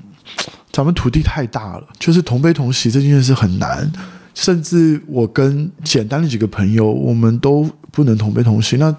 [0.72, 3.92] 咱们土地太大了，就是同悲同喜这件事很难。
[4.36, 8.78] 甚至我跟简单的几个朋友，我们都不能同悲同喜。
[8.78, 8.96] 那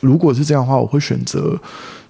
[0.00, 1.58] 如果是这样的话，我会选择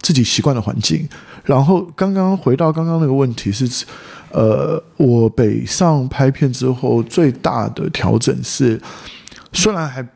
[0.03, 1.09] 自己习惯的环境。
[1.45, 3.87] 然后刚刚回到刚刚那个问题是，
[4.33, 8.79] 呃，我北上拍片之后最大的调整是。
[9.55, 10.07] 虽然还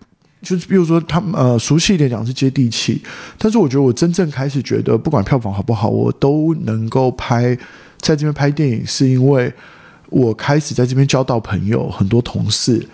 [0.43, 3.03] 就是，比如说他们呃熟悉一点讲是接地气，
[3.37, 7.57] 但是我觉得我真正开始觉得，不管票房好不好，我都能够拍
[8.01, 9.53] 在这边拍电影，是因为
[10.11, 12.87] 我开始在这边交到朋友，很多同事。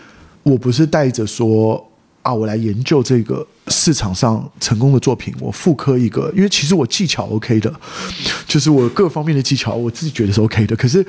[0.42, 1.90] 我不是带着说
[2.22, 7.70] 啊，我来研究这个市场上成功的作品，我复刻一个，因为其实我技巧 OK 的，
[8.46, 11.04] 就是我各方面的技巧，我自己觉得是 OK 的，可是。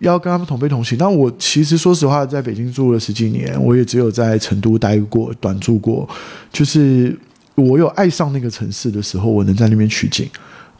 [0.00, 6.08] 要跟他们同悲同喜，但我其实说实话，在北京住了十几年，我也只有在成都待过、短住过。
[6.52, 7.16] 就是
[7.54, 10.28] 我有爱上那个城市的时候，我能在那边取景。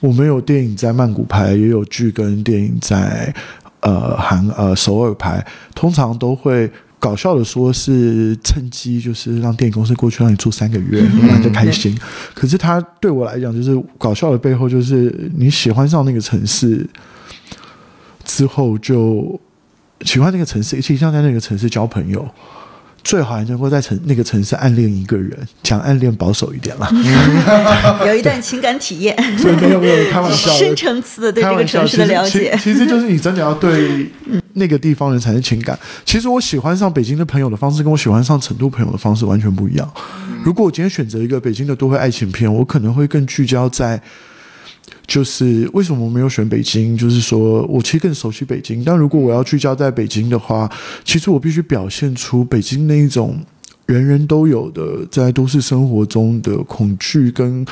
[0.01, 3.33] 我们有电影在曼谷拍，也有剧跟电影在
[3.81, 5.47] 呃韩呃首尔拍。
[5.75, 11.97] 通常都会搞笑的说是趁机就是让电影公司过去让你住三个月，玩的开心。
[12.35, 16.85] 可是他对我来讲，就是搞笑的背后，就是你喜欢上那个城市。
[18.33, 19.39] 之后就
[20.07, 22.27] 喜欢那个城市，一起想在那个城市交朋友，
[23.05, 26.89] 最好还能够在城那个城市暗恋一个人，讲暗恋保守一点啦。
[28.09, 34.11] 有一段情感体验，所以没有没有开玩笑，深层次的对这个城市的了解，其实就是你真的要对
[34.55, 35.79] 那个地方人产生情感。
[36.07, 39.93] 其实我喜欢上北京的朋友的方式，跟我喜欢上成都朋友的方式完全不一样。
[40.43, 44.01] 如果我今天选择一个北京的都会爱情片，我可能会更聚焦在。
[45.13, 46.97] 就是为什么我没有选北京？
[46.97, 50.67] 就是说我其实更熟悉北京，但如果我要聚焦在北京的话，
[51.05, 53.39] 其实我必须表现出北京那一种
[53.85, 57.63] 人人都有的在都市生活中的恐惧跟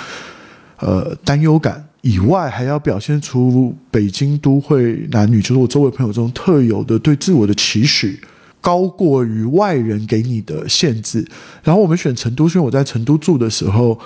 [0.80, 8.20] 呃担忧感以外，还要表现出北京都会男女，就是我周围朋友中特有的对自我的期许，
[8.60, 11.26] 高过于外人给你的限制。
[11.64, 13.98] 然后我们选成都，是因为我在成都住的时候。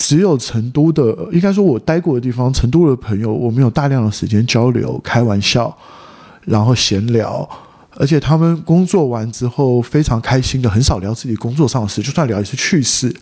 [0.00, 5.76] 只有成都的，应该说我待过的地方，成都的朋友，我们有大量的时间交流、开玩笑，
[6.46, 7.46] 然后闲聊，
[7.96, 13.14] 而且他们工作完之后非常开心的，很少聊自己工作上的事，就算聊一次趣事，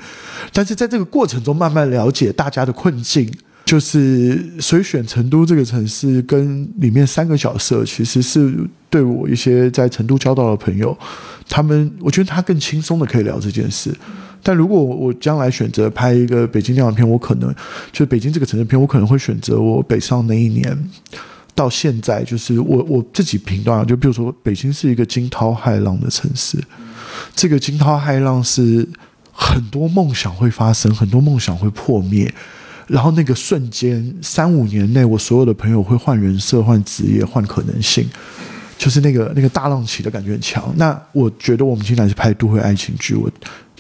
[0.53, 3.29] 但是在这个过程中慢慢了解大家的困境，
[3.65, 8.55] 就是所以选成都这个城市跟里面三个角色，其实是
[8.89, 10.97] 对我一些在成都交到的朋友，
[11.49, 13.93] 他们我觉得他更轻松的可以聊这件事。
[14.43, 17.55] 但如果我将来选择拍一个北京电影片，我可能
[17.93, 20.91] 就是北京这个城市片，我可能会选择我北上那一年
[21.55, 26.57] 到现在，就是我我自己评断，就比如说北京是一个惊涛骇浪的城市，
[27.35, 28.89] 这个惊涛骇浪是
[29.33, 32.33] 很多梦想会发生，很多梦想会破灭，
[32.87, 38.09] 然后那个瞬间三五年内，我所有的朋友会换人设、换职业、换可能性，
[38.79, 40.73] 就是那个那个大浪起的感觉很强。
[40.77, 43.31] 那我觉得我们今天是拍都会爱情剧，我。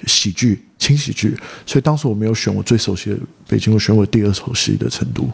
[0.07, 1.36] 喜剧、轻喜剧，
[1.66, 3.18] 所以当时我没有选我最熟悉的
[3.49, 5.28] 北京，我选我第二熟悉的成都。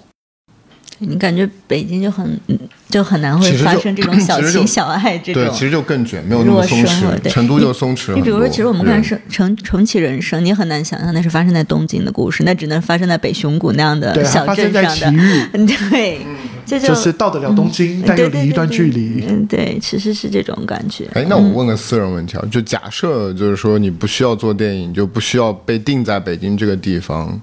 [0.99, 7.19] 你感觉北京就很嗯就很难会发生这种 小情小爱这种对，其实就更卷，没有那么松弛。
[7.21, 8.17] 对成都就松弛很多。
[8.17, 15.21] 你比如说，其实我们看对重重重启人生，你很难想象那是发生在东京的故事，那只能发生在北熊谷那样的小发生在镇上的。
[15.21, 16.21] 奇遇，对，
[16.65, 19.25] 这就就是到得了东京，但又离一段距离。
[19.29, 21.09] 嗯，对，其实是这种感觉。
[21.15, 27.41] 哎，那我问个私人问题啊，就假设就是说你不需要做电影，就不需要被定在北京这个地方，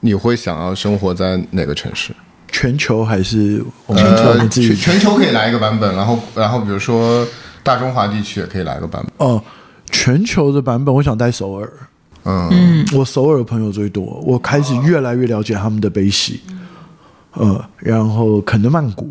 [0.00, 2.12] 你会想要生活在哪个城市？
[2.52, 7.26] 全球还是我们我呃，们自己全全球可以来一个版本，然后然后比如说
[7.64, 9.26] 大中华地区也可以来个版本。
[9.26, 9.42] 哦，
[9.90, 11.72] 全球的版本，我想带首尔。
[12.24, 16.40] 嗯，我首尔的朋友最多，我开始越来越了解他们的悲喜。
[17.32, 19.10] 呃，然后可能曼谷，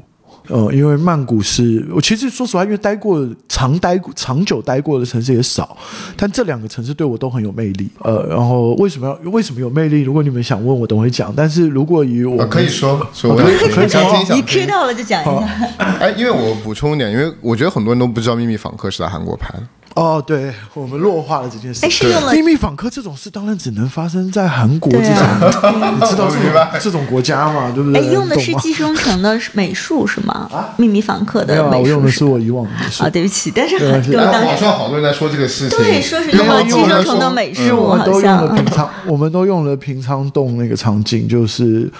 [0.51, 5.77] 呃，因为曼谷是我其实说实话，因为待过长待过长久待过的城市也少，
[6.17, 7.89] 但这两个城市对我都很有魅力。
[7.99, 10.01] 呃，然后为什么要为什么有魅力？
[10.01, 11.33] 如果你们想问我，等会讲。
[11.35, 15.47] 但是如果以我呃可以说，说我可以想可以说想听想一听 Q 到了就讲一下。
[15.77, 19.63] 哎，因为我补充一点，因为我觉得很多人都不知道《秘密访客》是在韩国拍的。
[19.95, 21.89] 哦，对我们弱化了这件事哎，。
[21.89, 28.13] 是用了秘密访客这种事当然只能发生在韩国这种，啊你知道这种这种国家嘛，对不对哎，对？
[28.13, 30.47] 用的是寄生虫的美术是吗？
[30.51, 33.09] 啊秘密访客没有啊，的美我用的术是我以往的美术啊，。
[33.09, 41.91] 对不起，但是对很是哎，跟当时网上好多人在说这个事情，对说是因为用了寄生虫的美术，好我们都用像了平仓，我们都用了平仓洞那个场景，就是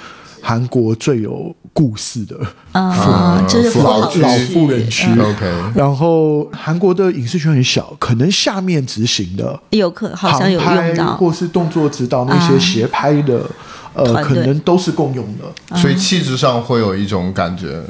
[0.42, 2.36] 韩国最有故事的
[2.72, 5.08] 啊，就是富豪区富豪区老富人区。
[5.08, 13.46] 嗯 OK 然后韩国的影视圈很小，可能下面执行的有可好像有用到，或是动作指导那些啊斜拍的，
[13.94, 15.78] 呃，可能都是共用的。
[15.78, 17.82] 所以气质上会有一种感觉，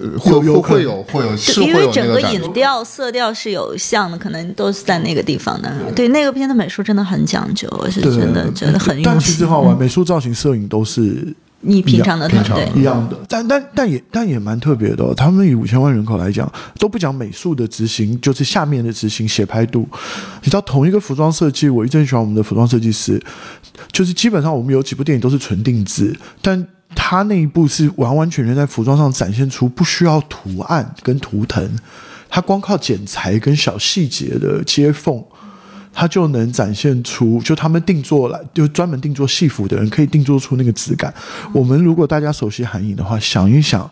[0.00, 2.20] 呃会有会会有会有是因会有那为整个。
[2.32, 5.72] 影调、色调是有像的，可能都是在那个地方的。
[5.94, 9.02] 对，那个片的美术真的很讲究，我是，真的觉得很用心。
[9.04, 15.12] 但其实好玩，美术造型、摄影都是你平常的团队一样的，但但但也但也蛮特别的、哦。
[15.12, 19.88] 他们以五千万人口来讲，都不讲美术的执行，就是下面的执行写拍度。
[20.42, 23.20] 你知道，同一个服装设计，我一直很喜欢我们的服装设计师，
[23.90, 31.68] 就是基本上我们有几部电影都是纯定制，但他那一部是完完全全在服装上展现出不需要图案跟图腾，
[32.28, 35.22] 他光靠剪裁跟小细节的接缝。
[35.98, 41.12] 它就能展现出，就他们定做来，就专门定做戏服的人可以定做出那个质感。
[41.52, 43.90] 我们如果大家熟悉韩影的话，想一想，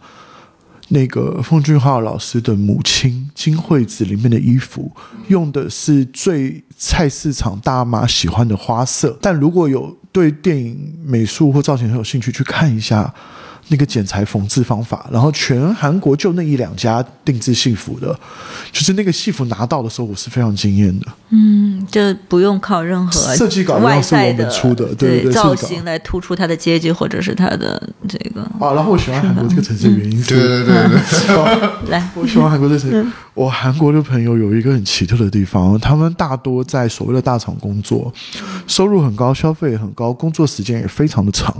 [0.90, 4.92] 那个奉俊昊老师的母亲金惠子里面的衣服，
[5.26, 9.18] 用的是最菜市场大妈喜欢的花色。
[9.20, 13.12] 但如果有对电影美术或造型很有兴趣，去看一下。
[13.68, 18.16] 那个剪裁缝制方法，然后全韩国就那一两家定制戏服的，
[18.70, 21.06] 就是那个戏服拿到的时候，我是非常惊艳的。
[21.30, 28.42] 嗯，就不用靠任何设计稿外要是我在的们出的对对对造型来突出它的阶级或者是它的这个。
[28.60, 33.04] 啊，然后我喜欢韩国这个城市的原因是，对对对对， 来，我喜欢韩国这个城市。
[33.34, 38.12] 我韩国的朋友有一个很奇特的地方，他们大多在所谓的大厂工作，
[38.68, 41.52] 收入很高，消费也很高，工作时间也非常的长，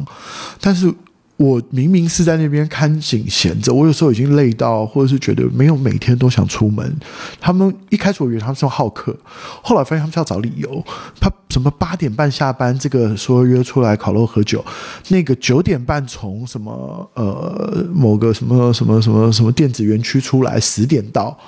[0.61, 0.95] 但是。
[1.37, 6.97] 我明明是在那边看景闲着，我有时候已经累到，或者是觉得没有每天都想出门。
[7.39, 9.15] 他们一开始我以为他们是好客，
[9.63, 10.83] 后来发现他们是要找理由。
[11.21, 14.65] 他什么八点半下班，这个说约出来烤肉喝酒，
[15.09, 21.39] 那个九点半从什么呃某个什么什么什么什么电子园区出来，十点到，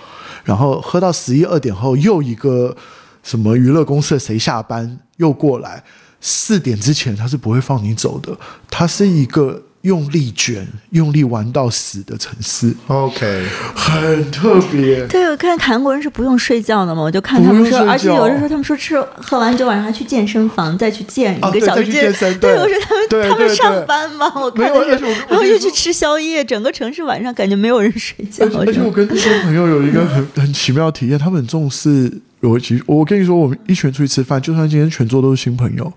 [0.44, 2.76] 然后喝到十一二点后，又一个
[3.22, 5.82] 什么娱乐公司的谁下班又过来，
[6.20, 8.38] 四点之前他是不会放你走的，
[8.68, 9.62] 他是一个。
[9.88, 13.42] 用力卷、用力玩到死的城市，OK，
[13.74, 15.06] 很特别。
[15.06, 24.30] 对，我看韩国人是不用睡觉的嘛，我就看他们说，而且有的时候他们说吃喝完酒晚上还去健身房，再去健一个小时健身对，我说他们他们上班吗？
[24.36, 28.70] 我没看的是有而且我，然后又去吃宵夜，整个城市晚上感觉没有人睡觉而且。
[28.70, 32.12] 而且我跟那些朋友有一个很很奇妙的体验，他们很重视
[32.42, 32.82] 逻辑。
[32.84, 35.90] 我跟你说，我们一群出去吃饭，就算今天全桌都是新朋友，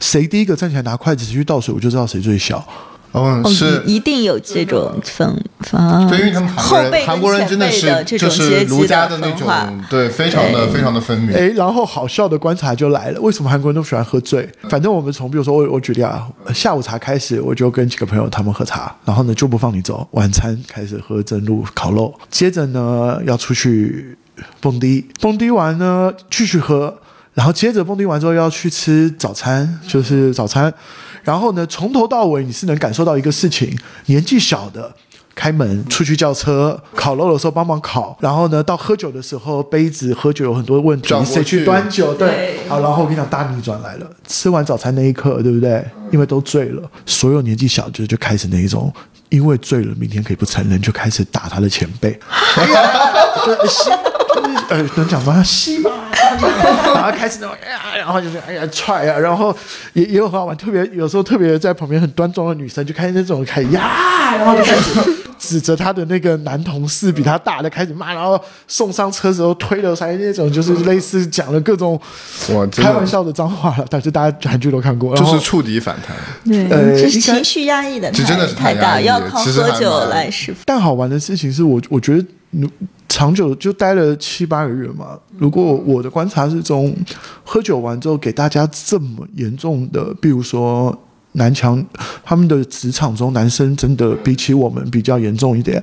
[0.00, 2.66] 谁第一个站起来拿筷子去倒水，我就知道谁最小。
[3.12, 3.82] 嗯，哦，是。
[3.86, 5.30] 一一定有这种氛
[5.62, 9.46] 氛，对，因为他们韩国人，韩国人真的是就是儒家的那种，
[9.90, 11.36] 对，非常的非常的分明。
[11.36, 14.48] 哎，然后好笑的观察就来了，为什么韩国人都喜欢喝醉？
[14.70, 24.16] 反正我们从比如说我我举例啊，下午茶开始，我就跟几个朋友他们喝茶，然后呢就不放你走，晚餐开始喝蒸露烤肉，接着呢要出去
[24.60, 26.96] 蹦迪，蹦迪完呢继续喝，
[27.34, 30.72] 然后接着蹦迪完之后要去吃早餐，就是早餐，
[31.22, 33.76] 然后呢从头到尾你是能感受到一个事情，
[34.06, 34.94] 年纪小的。
[35.32, 42.12] 开门，出去叫车，烤肉的时候帮忙烤，然后呢，到喝酒的时候，杯子喝酒有很多问题谁去去端酒？
[42.12, 44.06] 对对，好，然后我跟你讲，大逆转来了。
[44.26, 45.82] 吃完早餐那一刻，对不对？
[46.10, 48.92] 因为都醉了，所有年纪小就就开始那一种，
[49.30, 52.18] 因为醉了，明天可以不承认，就开始打他的前辈。
[52.56, 52.90] 哎呀，
[53.46, 55.42] 就吸，就是呃，能讲吗？
[55.42, 55.90] 吸吧。
[56.94, 59.56] 然后开始那种，哎呀，然后就是哎呀踹呀，然后
[59.92, 65.00] 也也有很好玩，特别有时候特别在旁边很端庄的女生就开始那种开始呀，然后就开始
[65.40, 68.38] 指着他的那个男同事比他大的开始骂，然后
[68.68, 71.98] 送上车时候推了塞那种，就是类似讲了各种
[72.70, 76.14] 开玩笑的脏话了，但是大家韩剧都看过，就是触底反弹。
[76.44, 80.62] 对，呃这是情绪压抑的真的是太大，要靠喝酒来释放。
[80.66, 82.70] 但好玩的事情是我我觉得嗯
[83.08, 85.18] 长久就待了七八个月嘛。
[85.38, 86.94] 如果我的观察是中，
[87.42, 90.96] 喝酒完之后给大家这么严重的，比如说
[91.32, 91.84] 男强，
[92.24, 95.82] 他们的职场中男生真的比起我们比较严重一点。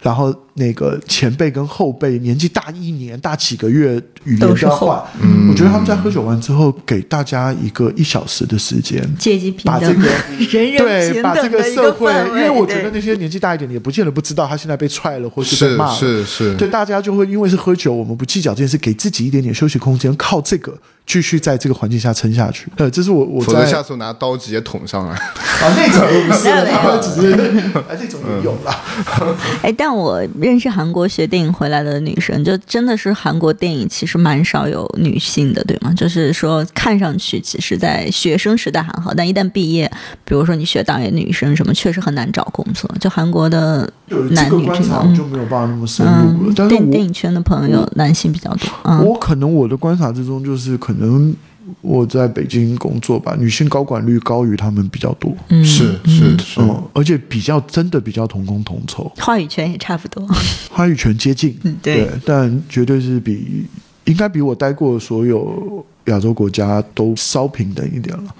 [0.00, 5.02] 然后那个前辈跟后辈年纪大一年、大几个月，语都是后言交换。
[5.22, 10.02] 嗯，我觉得他们在喝酒完之后，给大家一个一小时的时间，阶级平等，把这个
[10.52, 22.68] 人人对，把这个社会，因为我觉得那些年纪大一点的也不见得不知道他现在被踹了或是被骂了，是是，对，大家就会因为是喝酒，我们不计较这件事，给自己一点点休息空间，靠这个继续在这个环境下撑下去。
[22.76, 25.14] 呃，这是我我否则在下次拿刀直接捅上来。
[25.54, 27.32] 啊那种我不是，那没有他们只是
[27.88, 28.74] 哎那种也有了。
[29.62, 35.92] 哎，但我认识韩国学电影回来的女生，就真的是韩国电影其实蛮少有女性的，对吗？
[35.96, 39.90] 就是说看上去其实，在学生时代还好，但一旦毕业，
[40.24, 42.90] 比如说你学导演女生什么，确实很难找工作。
[42.98, 43.88] 就韩国的
[44.30, 51.34] 男女这个就没有办法那么深入了，嗯，但电电影圈的朋友男性比较多，嗯，我可能我的观察之中，就是可能
[51.80, 59.10] 我在北京工作吧，女性高管率高于他们比较多，嗯是是是，嗯，而且比较真的比较同工同酬。
[59.16, 60.26] 话语权也差不多。
[60.70, 63.66] 话语权接近，嗯对但绝对是比
[64.04, 68.34] 应该比我待过的所有亚洲国家都稍平等一点了。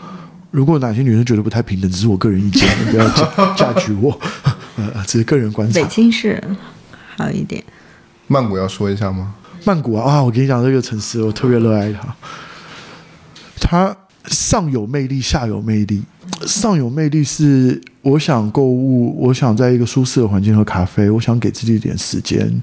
[0.51, 4.17] 如果哪些女生觉得不太平等，只是我个人意见，你不要嫁嫁娶我，
[4.77, 5.87] 呃，只是个人观察北。
[5.89, 6.43] 京市
[7.17, 7.65] 好一点，
[8.29, 9.35] 曼谷要说一下吗？
[9.65, 12.15] 曼谷啊，我跟你讲这个城市，我特别热爱它。
[13.61, 13.97] 它
[14.27, 16.03] 上有魅力，下有魅力。
[16.47, 22.63] 上有魅力是我想购物，我想在一个舒适的环境喝咖啡，我想给自己一点时间，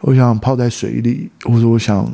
[0.00, 2.12] 我想泡在水里，或者我想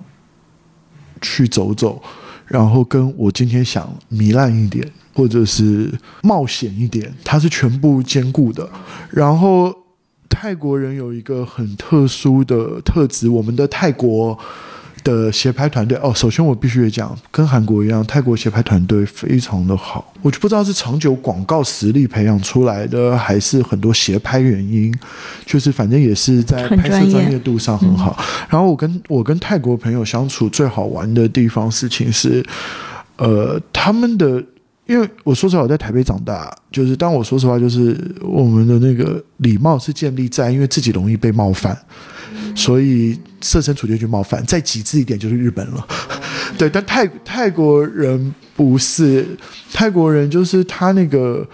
[1.21, 2.03] 去走走，
[2.47, 5.93] 然后跟我今天想糜烂一点，或者是
[6.23, 8.69] 冒险一点，它是全部兼顾的。
[9.11, 9.73] 然后
[10.29, 14.39] 泰国人有一个很特殊的特质，我们的泰国
[15.05, 20.13] 的协拍团队哦，首先我必须得讲，跟韩国一样，泰国协拍团队非常的好。
[20.23, 24.93] 我就不知道是长久广告实力培养出来的，还是很多协拍原因，
[25.45, 28.19] 就是反正也是在拍摄专业度上很好。
[28.49, 32.45] 然后我跟我跟泰国朋友相处最好玩的地方事情是，
[33.17, 34.43] 呃，他们的。
[34.87, 41.77] 因为我说实话，我在台北长大，就是当我说实话，就是我们的那个礼貌是建立在因为自己容易被冒犯，
[42.55, 44.45] 所以设身处地去冒犯。
[44.47, 45.87] 再极致一点就是日本了，
[46.57, 46.71] 对。
[46.71, 49.27] 但泰泰国人不是，
[49.73, 51.45] 泰国人就是他那个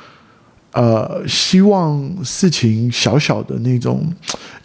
[0.73, 4.11] 呃，希望事情小小的那种。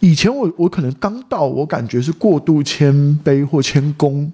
[0.00, 2.94] 以前我我可能刚到，我感觉是过度谦
[3.24, 4.32] 卑或谦恭，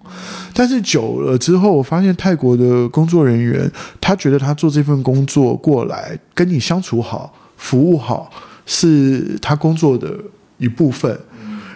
[0.52, 3.70] 但是久了之后，我发现泰国的工作人员，
[4.00, 8.30] 他觉得他做这份工作过来跟你相处好、服务好，
[8.66, 10.16] 是他工作的
[10.58, 11.18] 一部分。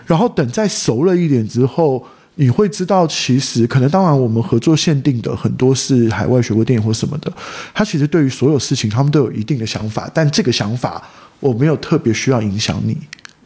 [0.07, 2.03] 然后等再熟了一点之后，
[2.41, 7.33] 你会知道，其实可能当然我们合作限定的很多是海外学过电影或什么的，
[7.75, 11.03] 他其实对于所有事情他们都有一定的想法，但这个想法
[11.41, 12.97] 我没有特别需要影响你，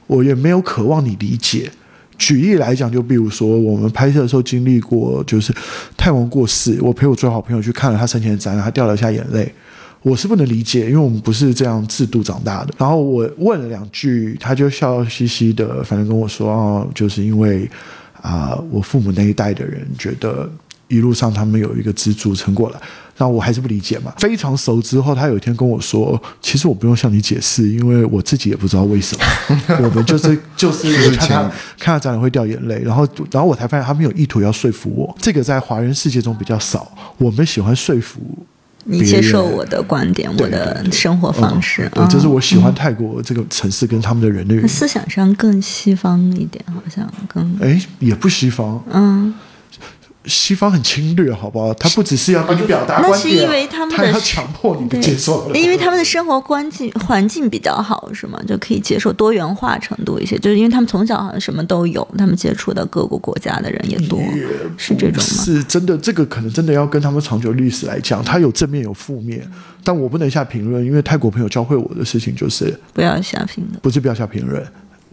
[0.06, 1.70] 我也没有渴望你理解。
[2.18, 5.52] 举例来讲，就比如说我们拍摄的时候经历过，就是
[5.96, 9.50] 泰王过世，我陪我最好朋友去看了他生前的展览，他掉了一下眼泪。
[10.02, 12.74] 我是不能理解，因为我们不是这样制度长大的。
[12.76, 17.68] 然后我问了两句，他就笑嘻嘻的，反正跟我说，哦，就是因为
[18.22, 20.48] 啊、我父母那一代的人觉得
[20.88, 22.80] 一路上他们有一个支柱撑过来，
[23.16, 24.12] 那我还是不理解嘛。
[24.18, 29.24] 非常熟之后，他有一天跟我说，其实我不用向你解释，因为我自己也不知道为什么。
[29.82, 31.42] 我们就是就是看他
[31.78, 35.12] 看他展览会掉眼泪，然后然后我才发现他们有意图要说服我。
[35.20, 38.20] 这个在华人世界中比较少，我们喜欢说服
[38.84, 44.68] 你接受我的观点，我的生活方式，对，嗯这是我喜欢泰国这个城市跟他们的人的原因。
[44.68, 49.32] 思想上更西方一点，好像更哎，也不西方，嗯
[50.26, 51.74] 西方很侵略，好不好？
[51.74, 55.56] 他不只是要跟你表达那观点，是因为他们的他要强迫你对接受了。
[55.56, 58.40] 因为他们的生活环境环境比较好，是吗？
[58.46, 64.20] 就可以接受多元化程度一些，就是因为他们从小好像什么都有，他们接触的各个国家的人也多，
[64.76, 65.44] 是这种吗？
[65.44, 69.44] 是真的，这个可能真的要跟他们长久历史来讲，它有正面有负面，
[69.82, 73.80] 但我不能下评论，因为泰国朋友教会我的事情就是，不要下评论。
[73.80, 74.64] 不是不要下评论。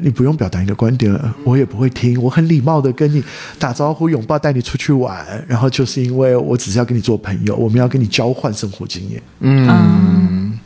[0.02, 1.14] 你不用表达你的观点，
[1.44, 2.22] 我也不会听。
[2.22, 3.24] 我很礼貌的跟你
[3.58, 5.26] 打招呼、拥抱，带你出去玩。
[5.48, 9.22] 然后就是因为我只是要跟你做朋友，我们要跟你交换生活经验。
[9.42, 10.58] 嗯，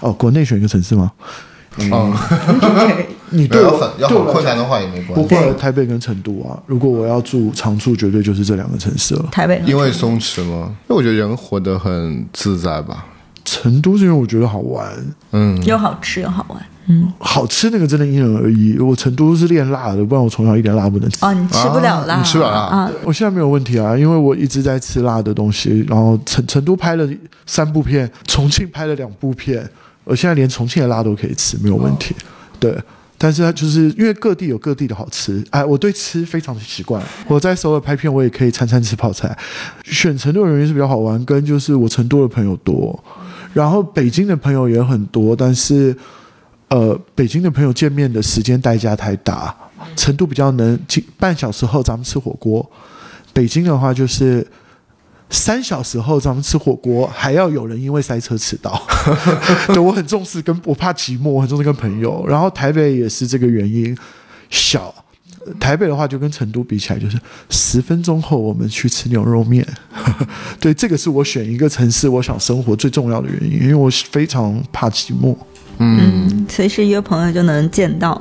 [0.00, 1.10] 哦，国内选一个城市吗？
[1.78, 2.12] 嗯，
[3.30, 6.60] 你对我要很要对我困难的话也没关系，不会，台北跟成都啊。
[6.66, 9.28] 如果我要住常住，绝对就是这两个城市了。
[9.30, 10.74] 台北因为松弛吗。
[10.88, 13.06] 因为我觉得人活得很自在吧。
[13.44, 14.92] 成都是因为我觉得好玩，
[15.30, 16.60] 嗯，又好吃又好玩。
[16.88, 18.78] 嗯，好吃那个真的因人而异。
[18.78, 21.24] 我成都是练辣的，不然我从小一点辣不能吃。
[21.24, 22.90] 哦，你吃不了辣，啊你吃不了辣啊？
[23.04, 25.84] 我现在没有问题啊，因为我一直在吃辣的东西。
[25.86, 27.06] 然后成成都拍了
[27.46, 29.68] 三部片，重庆拍了两部片，
[30.04, 32.14] 我现在连重庆的辣都可以吃，没有问题。
[32.58, 32.74] 对，
[33.18, 37.02] 但是它就是因为各地有各地的好吃，哎，我对吃非常的习惯。
[37.26, 39.36] 我在首尔拍片，我也可以餐餐吃泡菜。
[39.84, 42.98] 选成都的原因是比较好玩，跟就是我成都的朋友多，
[43.52, 45.94] 然后北京的朋友也很多，但是
[46.68, 49.54] 呃，北京的朋友见面的时间代价太大，
[49.96, 50.78] 成都比较能
[51.18, 52.70] 半小时后咱们吃火锅，
[53.32, 54.46] 北京的话就是。
[55.30, 58.82] 三小时后咱们吃火锅，还要有人因为塞车迟到。
[59.68, 62.24] 对我很重视跟，我怕寂寞，我很重视跟朋友。
[62.26, 63.94] 然后台北也是这个原因，
[64.48, 64.94] 小。
[65.60, 67.20] 台北的话就跟成都比起来，就是
[67.50, 69.66] 十分钟后我们去吃牛肉面。
[70.58, 75.36] 对，这个是我选一个城市我想生活最重要的原因，因为我非常怕寂寞。
[75.78, 78.20] 嗯，随时约朋友就能见到。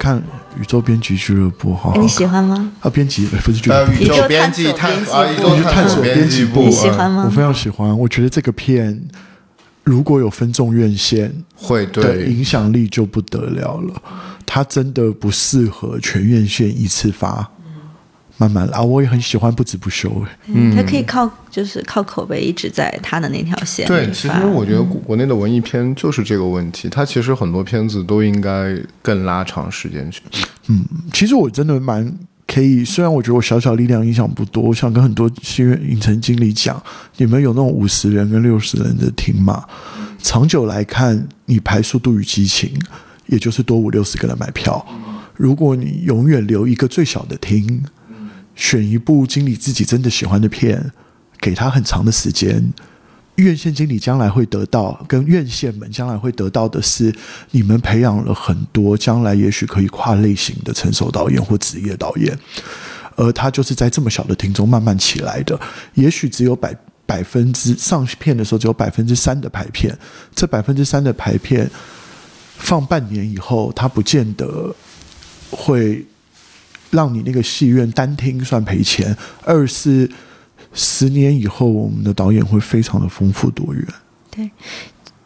[0.00, 0.16] 看
[0.58, 2.72] 《宇宙编辑俱乐部》哈，你喜欢吗？
[2.80, 2.88] 啊？
[2.88, 7.96] 编辑不是俱乐呃，部，宇宙编辑探索，宇宙探索编辑部，你喜欢吗我非常喜欢。
[7.98, 8.98] 我觉得这个片
[9.84, 14.02] 如果有分众院线会对影响力就不得了了。
[14.46, 17.48] 它真的不适合全院线一次发，
[18.40, 18.78] 慢慢来。
[18.78, 20.08] 啊我也很喜欢不止不休。
[20.24, 30.22] 哎嗯，他可以靠就是靠口碑一直在他的那条线对，其实我觉得国国内的文艺片就是这个问题，它其实很多片子都应该更拉长时间去。
[30.68, 32.10] 嗯其实我真的蛮
[32.46, 36.82] 可以，虽然我觉得我小小力量影响不多，我想跟很多戏院影城经理讲，
[37.18, 39.64] 你们有那种五十人跟六十人的厅嘛？
[40.22, 42.68] 长久来看，你排《速度与激情》，
[43.26, 44.84] 也就是多五六十个人买票。
[45.36, 47.82] 如果你永远留一个最小的厅，
[48.60, 50.92] 选一部经理自己真的喜欢的片，
[51.40, 52.62] 给他很长的时间，
[53.36, 57.10] 院线经理将来会得到，跟院线们将来会得到的是，
[57.52, 62.38] 你们培养了很多将来也许可以跨类型的成熟导演或职业导演，
[63.16, 65.58] 而他就是在这么小的厅中慢慢起来的，
[65.94, 66.76] 也许只有百
[67.06, 69.98] 百分之上片的时候只有百分之三的排片，
[70.34, 71.68] 这百分之三的排片
[72.58, 74.74] 放半年以后，他不见得
[75.50, 76.04] 会
[76.90, 80.10] 让你那个戏院单听算赔钱，二是
[80.72, 83.86] 十年以后，我们的导演会非常的丰富多元。
[84.30, 84.50] 对，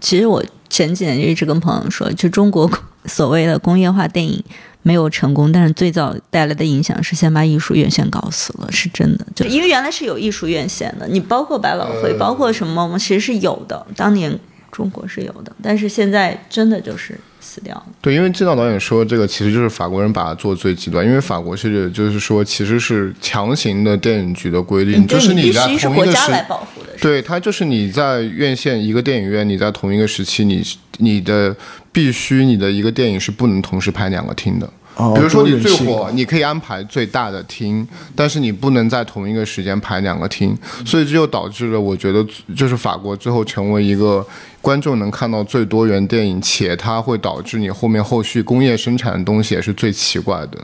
[0.01, 2.71] 其实我前几年就一直跟朋友说，就中国
[3.07, 4.43] 所谓的工业化电影
[4.83, 9.27] 没有成功，但是最早带来的影响是先把艺术院线搞死了，是真的。
[9.35, 14.39] 就因为原来是有艺术院线的，你包括百老汇，包括什么，我们其实是有的，当年
[14.73, 17.85] 中国是有的，但是现在真的就是死掉了。
[18.01, 30.63] 对，因为这导导演说这个其实就是法国人把它做最极端，因为法国是就是说其实是强行的电影局的规定，就是你在同一个时国家来保护的，是对，它就是你在院线一个电影院，你在同一个时期，你
[30.99, 31.55] 你的
[31.93, 34.69] 必须你的一个电影是不能同时拍两个厅的。
[34.97, 44.25] 哦比如说你最火，你可以安排最大的厅，但是你不能在同一个时间排两个厅，所以这就导致了我觉得就是法国最后成为一个
[44.61, 50.59] 观众能看到最多元电影，且它会导致你后面后续工业生产的东西也是最奇怪的。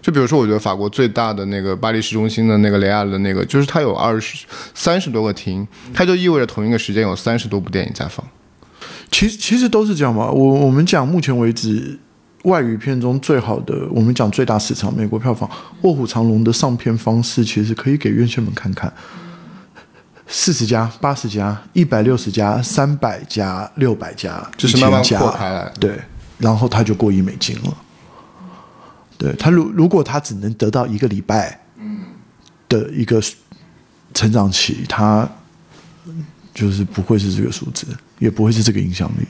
[0.00, 4.44] 就比如说，我觉得法国最大的那个巴黎市中心的那个雷亚的那个，就是它有二十
[4.74, 8.24] 三十多个厅，它就意味着同一个时间有三十多部电影在放。
[9.10, 10.30] 其实其实都是这样吧。
[10.30, 11.98] 我我们讲目前为止
[12.44, 15.48] 外语片中最好的，我们讲最大市场美国票房，
[15.82, 18.92] 《卧虎藏龙》的上片方式其实可以给院线们看看。
[20.26, 25.98] 四十家、八十家、一百六十家、三百家、六百家，就是慢慢1000家扩开来对，
[26.38, 27.76] 然后他就过亿美金了。
[29.18, 31.60] 对他，如如果他只能得到一个礼拜
[32.68, 33.22] 的一个
[34.14, 35.28] 成长期，他
[36.54, 37.86] 就是不会是这个数字，
[38.18, 39.26] 也不会是这个影响力。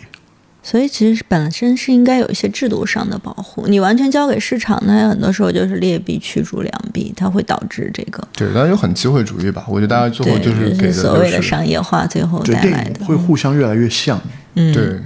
[0.65, 9.66] 所以其实本身是应该有一些制度上的保护，你完全交给市场那，很多时候就是劣币驱逐良币，它会导致这个对，但是就很机会主义吧。
[9.69, 13.05] 我觉得大家最后，就是给的所谓的商业化最后，带来的。
[13.05, 14.19] 会互相越来越像。
[14.55, 14.99] 嗯，对，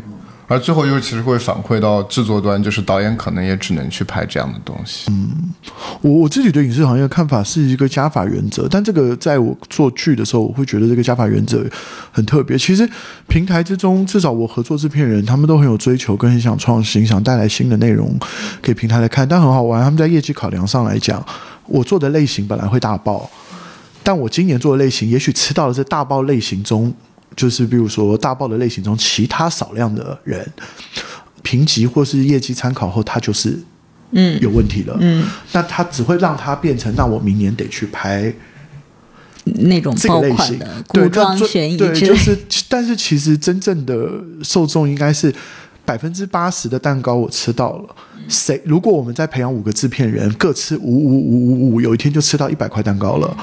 [0.49, 5.13] 而最后又其实会反馈到制作端，就是导演可能也只能去拍这样的东西。
[5.13, 5.29] 嗯
[6.01, 11.65] 我我自己对影视行业的看法是一个加法原则，但这个在我做剧的时候，我会觉得这个加法原则
[12.11, 12.57] 很特别。
[12.57, 12.89] 其实
[13.27, 18.19] 平台之中，至少我合作制片人，他们都很有追求，跟很想创新，想带来新的内容
[18.63, 19.29] 给平台来看。
[19.29, 21.23] 但很好玩，他们在业绩考量上来讲，
[21.67, 23.29] 我做的类型本来会大爆，
[24.03, 26.93] 但我今年做的类型，也许吃到了这大爆类型中，
[27.39, 30.45] 就是比如说大爆的类型中其他少量的人
[31.43, 33.57] 评级或是业绩参考后，他就是
[34.11, 34.97] 嗯有问题了。
[35.01, 38.35] 嗯，那他只会让他变成，那我明年得去拍
[39.45, 42.37] 那种爆这个类型款的，对，古装悬疑对，就是，
[42.69, 44.11] 但是其实真正的
[44.43, 45.33] 受众应该是
[45.85, 47.97] 百分之八十的蛋糕我吃到了。
[48.29, 53.37] 谁如果我们再培养五个制片人，各吃五五五五五，有一天就吃到一百块蛋糕了。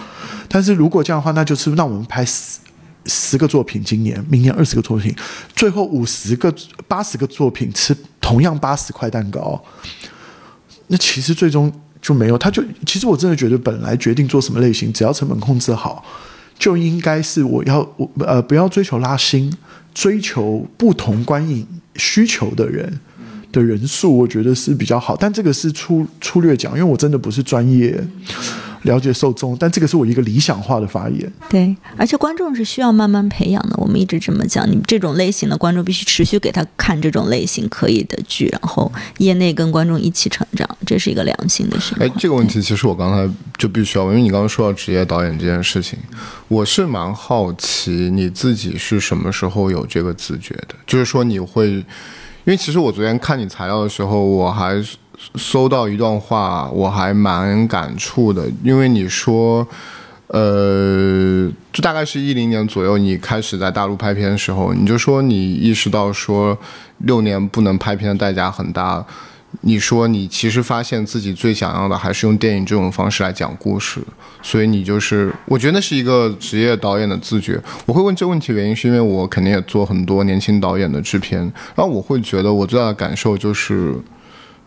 [0.48, 2.24] 但是如果这样的话，那就是那我们拍
[3.06, 5.16] 十个作品，今年、明年二十个作品，
[5.56, 6.54] 最后五十个、
[6.88, 9.64] 八十个作品吃同样八十块蛋糕，
[10.88, 11.72] 那其实最终
[12.02, 12.38] 就没有。
[12.38, 16.04] 他就其实我真的觉得，本来决定做什么类型，只要成本控制好，
[16.58, 19.52] 就应该是我要我呃不要追求拉新，
[19.94, 23.00] 追求不同观影需求的人
[23.52, 25.16] 的人数，我觉得是比较好。
[25.16, 28.04] 但这个是粗粗略讲，因为我真的不是专业
[28.86, 31.32] 了解受众，但这个是我一个理想化的发言。
[31.50, 33.76] 对，而且观众是需要慢慢培养的。
[33.78, 42.08] 我们一直这么讲，你这种类型的观众必须持续给他看这种类型可以的剧，然后业内跟观众一起成长，这是一个良性的循环。
[42.08, 46.00] 哎，这个问题其实我刚才就必须要问，因为你刚刚说到职业导演这件事情，
[46.48, 51.86] 我是蛮好奇你自己是什么时候有这个自觉的，就是说你会，因
[52.46, 54.82] 为其实我昨天看你材料的时候，我还
[55.36, 59.68] 搜到一段话，我还蛮感触的，因为你说。
[60.28, 66.58] 呃，就大概是一零年左右，你开始在大陆拍片的时候，你就说你意识到说
[66.98, 69.06] 六年不能拍片的代价很大，
[69.62, 74.02] 你说你其实发现自己最想要的还是用电影这种方式来讲故事，
[74.42, 77.62] 所以你就是，我觉得那是一个职业导演的自觉。
[77.86, 81.40] 我会问这个问题的原因，是因为我肯定也做很多年轻导演的制片，
[81.76, 83.94] 然后我会觉得我最大的感受就是。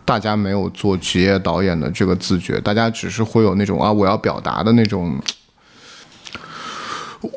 [0.09, 5.21] 大家没有做职业导演的这个自觉，大家只是会有那种啊，我要表达的那种。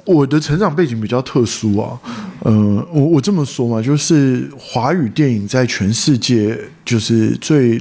[0.07, 2.01] 我的成长背景比较特殊啊，
[2.41, 2.53] 呃，
[2.91, 7.79] 我我这么说嘛，就是华语电影在全世界就是最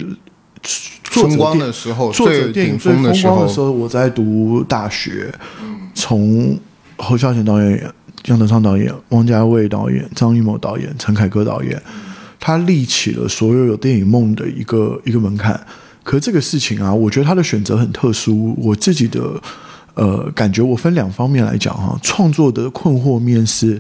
[1.04, 5.34] 风光的时候，作者电影最风光的时候，我在读大学，
[5.94, 6.60] 从
[6.98, 7.90] 侯孝贤导演、
[8.26, 11.82] 杨德昌导演、王家卫导演、张艺谋导演、陈凯歌导演，
[12.42, 15.66] 他立起了所有有电影梦的一个一个门槛。
[16.04, 18.56] 可是这个事情啊，我觉得他的选择很特殊。
[18.58, 19.40] 我自己的
[19.94, 21.96] 呃感觉，我分两方面来讲哈。
[22.02, 23.80] 创作的困惑面是，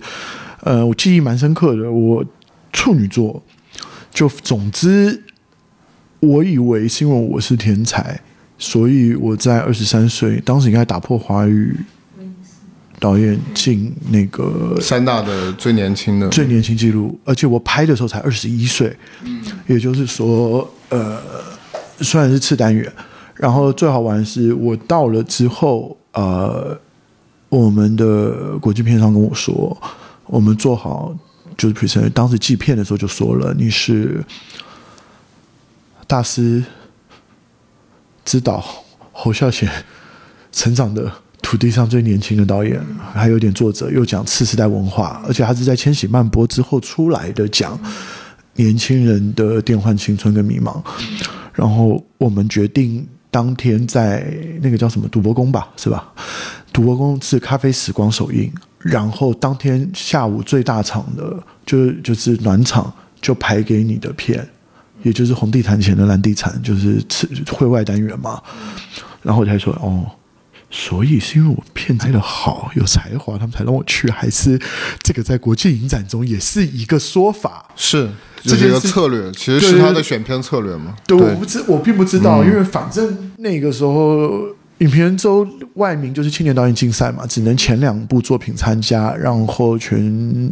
[0.61, 1.91] 呃，我记忆蛮深刻的。
[1.91, 2.23] 我
[2.71, 3.41] 处女座，
[4.13, 5.23] 就总之，
[6.19, 8.21] 我以为是因为我是天才，
[8.59, 11.75] 所以我在二十三岁，当时应该打破华语
[13.01, 16.29] 导演进那个三大的最年轻的。
[16.29, 18.95] 最年轻记录，而且我拍的时候才二十一岁，
[19.65, 21.19] 也就是说，呃，
[22.01, 22.93] 虽然是次单元，
[23.33, 26.79] 然后最好玩的是我到了之后，呃，
[27.49, 29.75] 我们的国际片商跟我说，
[30.27, 31.11] 我们做好
[31.57, 34.23] 就是 present，当时寄片的时候就说了，你是
[36.05, 36.63] 大师
[38.23, 38.63] 指导
[39.11, 39.67] 侯孝贤
[40.51, 41.11] 成长的
[41.51, 42.81] 土地上最年轻的导演，
[43.13, 47.77] 还有点作者又讲次时代文化，而且他是在千禧慢播之后出来的讲
[48.55, 50.81] 年轻人的电幻青春跟迷茫。
[51.51, 56.13] 然后我们决定当天在那个叫什么赌博宫吧，是吧？
[56.71, 58.49] 赌博宫是咖啡时光首映，
[58.79, 64.47] 然后当天下午最大场的就就是暖场就排给你的片，
[65.03, 68.41] 也就是红地毯前的蓝地毯，就是吃会外单元嘛。
[69.21, 70.09] 然后我才说哦，
[70.71, 74.57] 所以是因为我片拍的好，有才华，他们才让我去，还是
[75.03, 77.67] 这个在国际影展中也是一个说法？
[77.75, 78.09] 是
[78.41, 80.95] 这是一个策略，其实是他的选片策略吗？
[81.05, 84.47] 对，我不知我并不知道，因为反正那个时候
[84.79, 90.51] 影片周外名就是青年导演竞赛嘛，只能前两部作品参加，然后全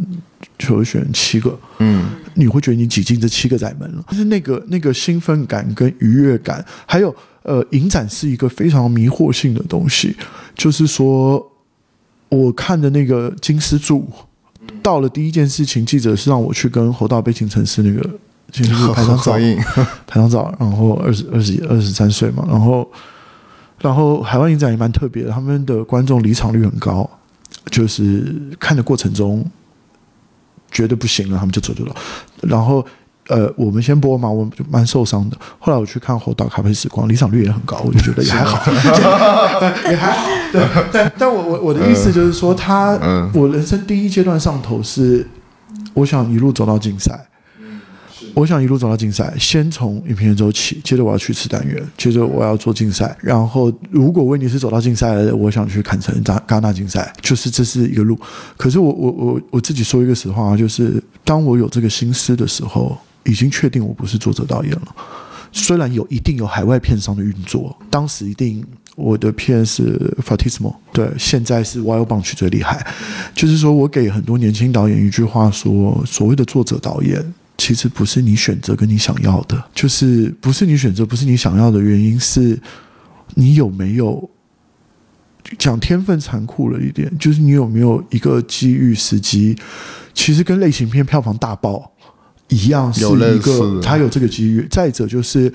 [0.58, 4.04] 球选七个，嗯，你会觉得你挤进这七个窄门了。
[4.06, 10.14] 但是那个那个兴奋感跟愉悦感，还有呃，影展是一个非常迷惑性的东西，
[10.54, 11.44] 就是说
[12.28, 14.06] 我看的那个金丝柱。
[14.82, 18.08] 到了第一件事情，记者是让我去跟侯道悲情城市那个
[18.52, 19.32] 金丝柱拍张照
[20.06, 22.90] 拍张照，然后二十二十二十三岁嘛，然后
[23.80, 27.08] 然后海外影展也蛮特别的，他们的观众离场率很高，
[27.70, 29.44] 就是看的过程中
[30.70, 31.96] 觉得不行了，他们就走就了，
[32.42, 32.86] 然后。
[33.30, 35.36] 呃，我们先播嘛，我就蛮受伤的。
[35.60, 38.70] 后来我去看《火岛咖啡时光》，离场率也很高，我就觉得也还好，
[39.88, 40.28] 也还好。
[40.52, 40.60] 对，
[40.92, 45.24] 但但我我我的意思就是说，他、嗯我人生第一阶段上头是，
[45.94, 47.24] 我想一路走到竞赛，
[48.34, 58.18] 我想一路走到竞赛，先从影评人周起，接着我要去吃单元，接着我要做竞赛，然后如果威尼斯走到竞赛了，我想去坎城、戛戛纳竞赛，就是这是一个路。
[58.56, 64.96] 可是我我我我自己说一个实话，就是当我有这个心思的时候，已经确定我不是作者导演了。
[65.52, 68.64] 虽然有一定有海外片商的运作，当时一定
[68.94, 72.86] 我的片是 Fatismo，对，现在是 Wild Bunch 最厉害。
[73.34, 82.56] 就是说我给很多年轻导演一句话说：所谓的作者导演，其实不是你选择跟你想要的，就是不是你选择，不是你想要的原因是
[83.34, 84.30] 你有没有
[85.58, 89.56] 讲天分残酷了一点，就是你有没有一个机遇时机，
[90.14, 91.89] 其实跟类型片票房大爆
[92.50, 93.04] 一样，是
[93.34, 94.66] 一个他有这个机遇。
[94.70, 95.52] 再者就是，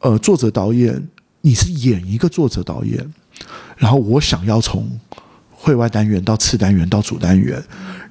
[0.00, 1.00] 呃，作者导演，
[1.42, 3.06] 你是演一个作者导演，
[3.76, 4.88] 然后我想要从
[5.50, 7.62] 会外单元到次单元到主单元，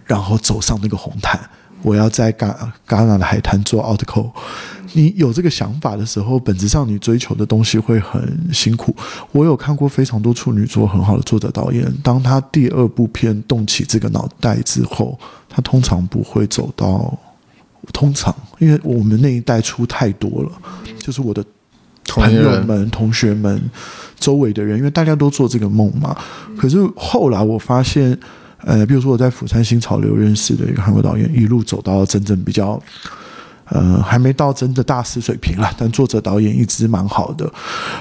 [0.06, 1.39] 然后走上那个红毯。
[1.81, 2.53] 我要在戛
[2.85, 4.30] 戛纳的海滩做 outco，
[4.91, 8.93] 你有这个想法的时候，本质上你追求的东西会很辛苦。
[9.31, 17.18] 我有看过非常多处女座很好的作者导演，当他第二部片动起这个脑袋之后，他通常不会走到
[17.93, 20.51] 通常，因为我们那一代出太多了，
[20.97, 21.43] 就是我的
[22.07, 23.61] 朋友们、同学们、
[24.19, 26.15] 周围的人，因为大家都做这个梦嘛。
[26.57, 28.18] 可是后来我发现，
[28.64, 32.81] 呃，比如说我在釜山新潮流认识的一个韩国导演，一路走到真正比较。
[33.72, 37.47] 呃，还没到真的大师水平啦，但作者导演一直蛮好的。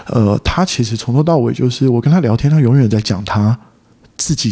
[0.07, 3.55] 呃，他其实从头到尾就是我跟他聊天，他永远在讲他
[4.17, 4.51] 自己。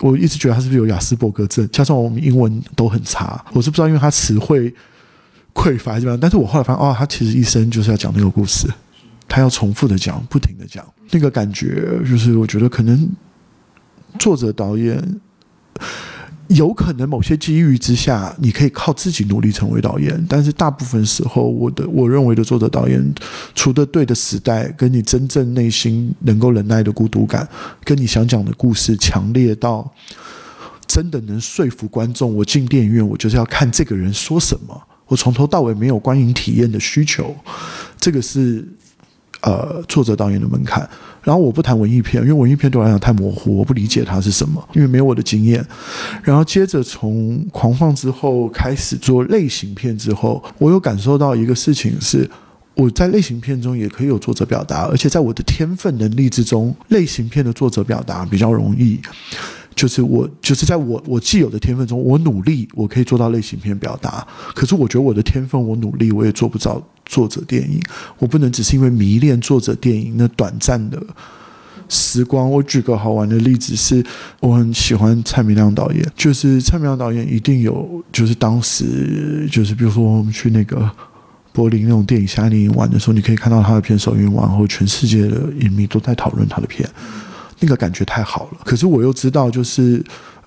[0.00, 4.74] 我一直觉得他是不是有雅斯伯格症，加上我们英文都很差，我是不知道，因为他词汇
[5.54, 6.20] 匮乏还是怎么样。
[6.20, 8.68] 但是我后来发现，哦，他其实一生就是要讲那个故事，
[9.28, 13.08] 他要重复的讲，不停的讲，那个感觉就是我觉得可能
[14.18, 15.20] 作者导演
[16.54, 23.14] 有可能某些机遇之下，你可以靠自己努力成为导演，但是大部分时候，我的我认为的作者导演，
[23.54, 27.48] 除了对的时代，跟你真正内心能够忍耐的孤独感，
[27.82, 29.92] 跟你想讲的故事强烈到
[30.86, 37.34] 真的能说服观众，我进电影院，我就是要看这个人说什么，我从头到尾没有观影体验的需求，
[37.98, 38.66] 这个是
[39.44, 40.88] 呃作者导演的门槛。
[41.22, 45.64] 然后我不谈文艺片，因为文艺片对我来讲太模糊，我不理解它是什么，因为没有我的经验。
[46.22, 52.28] 然后接着从狂放之后开始做类型片之后，我有感受到一个事情是。
[52.76, 58.98] 我在类型片中也可以有作者表达，而且在我的天分能力之中，类型片的作者表达比较容易。
[59.74, 64.26] 就是我，就是在我我既有的天分中，我努力，我可以做到类型片表达。
[64.54, 67.80] 可是我觉得我的天分，我努力，我也做不到作者电影。
[68.18, 71.02] 我不能只是因为迷恋作者电影那短暂的
[71.88, 72.50] 时光。
[72.50, 74.04] 我举个好玩的例子是，
[74.40, 80.90] 我很喜欢蔡明亮导演，就是蔡明亮导演一定有，就是当时就是比如说我们去那个。
[81.54, 86.84] 柏林那种电影夏令营玩的时候，你可以看到他的片首映完后，全世界的影迷都在讨论他的片，
[87.64, 88.58] 那个感觉太好了。
[88.62, 90.04] 可是我又知道，就是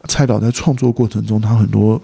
[0.08, 2.00] 蔡导在创作过程中，他很多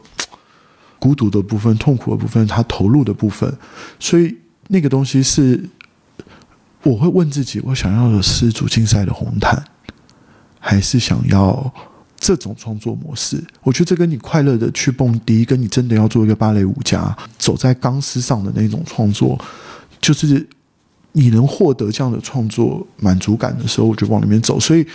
[0.98, 3.56] 孤独的部分、痛苦的部分，他投入的部分，
[4.00, 4.36] 所以
[4.70, 5.64] 那个东西是
[6.82, 9.64] 我会问自己：我想要的是主竞赛的红毯，
[10.60, 11.72] 还是想要
[12.18, 13.44] 这种创作模式？
[13.62, 19.40] 我觉得这跟你快乐的去蹦迪，跟你真的要做一个芭蕾舞家，走在钢丝上的那种创作，
[20.02, 20.48] 就是
[21.14, 24.60] 你能获得这样的创作满足感的时候，我就往里面走。
[24.60, 24.86] 所以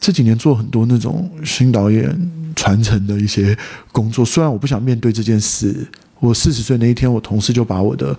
[0.00, 3.56] 这几年做很多那种新导演传承的一些
[3.92, 5.86] 工作，虽然我不想面对这件事，
[6.20, 8.18] 我四十岁那一天，我同事就把我的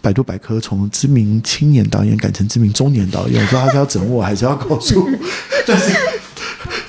[0.00, 5.10] 百度百科从知名青年导演改成知名中年导演，我不知道他是要整我还是要告诉 我，
[5.66, 5.96] 但是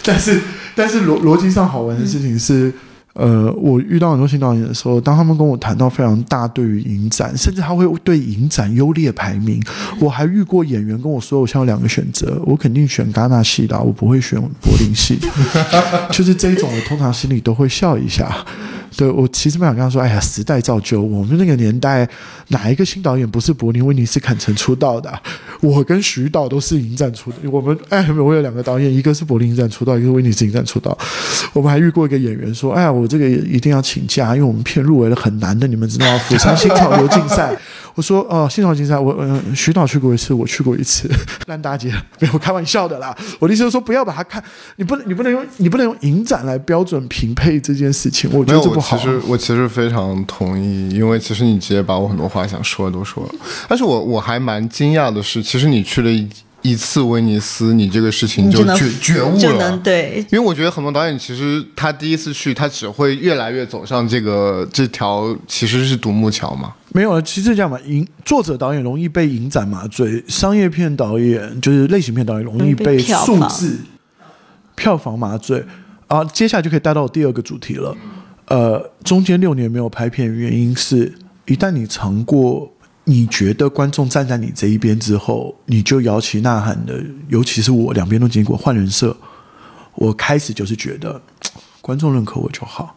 [0.04, 0.42] 但是
[0.76, 2.74] 但是逻逻辑上好玩的事情是。
[3.14, 9.62] 呃，我遇到很多新导演的时候，当他们跟我谈到非常大对于影展，甚至他会对影展优劣排名。
[10.00, 15.20] 我还遇过演员跟我说，我现在有两个选择，我肯定选戛纳系的，我不会选柏林系。
[16.12, 18.34] 就是这一种，我通常心里都会笑一下。
[18.98, 22.08] 对我其实蛮想跟他说，哎呀，时代造就我们那个年代，
[22.50, 25.22] 哪一个新导演不是柏林威尼斯坎城出道的啊、
[25.62, 27.38] 我跟徐导都是影展出的。
[27.50, 30.96] 我们哎，我有两个导演，一个是柏林影展出道，一个是威尼斯影展出道。
[31.54, 36.18] 我们还遇过一个演员说，哎呀，我这个一定要请假，因为我们片入围了很难的，你们知道吗？
[36.28, 37.56] 釜山新潮流竞赛。
[37.94, 41.12] 我说哦，新潮竞赛，我嗯、呃，徐导去过一次，我去过一次，
[41.48, 43.14] 烂大街，没有开玩笑的啦。
[43.38, 44.42] 我的意思是说，不要把它看，
[44.78, 48.98] 你不能，你不能用，你不能用影展来标准评配这件事情，我觉得这不好。
[48.98, 53.36] 其实我其实非常同意，因为其实你直接把我很多话想说的都说了。
[53.68, 56.26] 但是我我还蛮惊讶的是，其实你去了一
[56.62, 59.78] 一次威尼斯，你这个事情就觉觉悟就能了。
[59.78, 66.74] 对因为我觉得很多导演其实他第一次去，他只会越来越走上这个这条其实是独木桥嘛。
[66.94, 73.78] 没有，其实这样吧，影作者导演容易被影展麻醉，商业片导演就是类型片导演容易被数字
[74.76, 75.64] 票房麻醉。
[76.08, 77.96] 啊，接下来就可以带到第二个主题了。
[78.48, 81.14] 呃，中间六年没有拍片，原因是
[81.46, 82.71] 一旦你尝过，
[83.06, 89.16] 你觉得观众站在你这一边之后，你就摇旗呐喊的，尤其是我两边都经过换人设，
[89.96, 91.22] 我开始就是觉得
[91.82, 92.96] 观众认可我就好。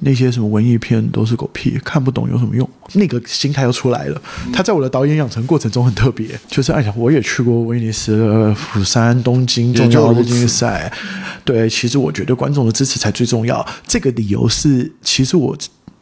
[0.00, 2.70] 那些什么文艺片都是狗屁，看不懂有什么用？
[2.92, 4.22] 那个心态又出来了。
[4.52, 10.92] 他在我的导演养成过程中很特别，就是哎呀，我也去过威尼斯、釜山、东京重要的竞赛。
[11.44, 13.66] 对，其实我觉得观众的支持才最重要。
[13.88, 15.56] 这个理由是，其实我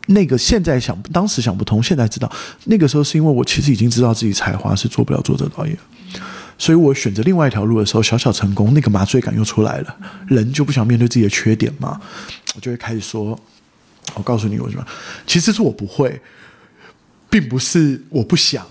[0.07, 2.31] 那个现在想，当时想不通，现在知道，
[2.65, 5.77] 那个时候是因为我其实已经知道自己才华是做不了作者导演。
[6.59, 9.97] 所以我选择另外一条路的时候，小小成功，那个麻醉感又出来了。
[10.27, 12.01] 人就不想面对自己的缺点嘛，
[12.55, 13.39] 我就会开始说
[14.15, 14.87] ：“我告诉你为什么？
[15.27, 16.19] 其实是我不会，
[17.29, 18.65] 并不是我不想。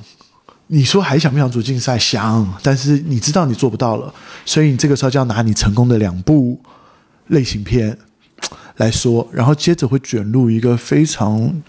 [0.68, 1.96] 你说还想不想组竞赛？
[2.00, 4.12] 想，但是你知道你做不到了，
[4.46, 6.60] 所以你这个时候就要拿你成功的两部
[7.28, 7.96] 类型片
[8.78, 11.62] 来说，然后接着会卷入一个非常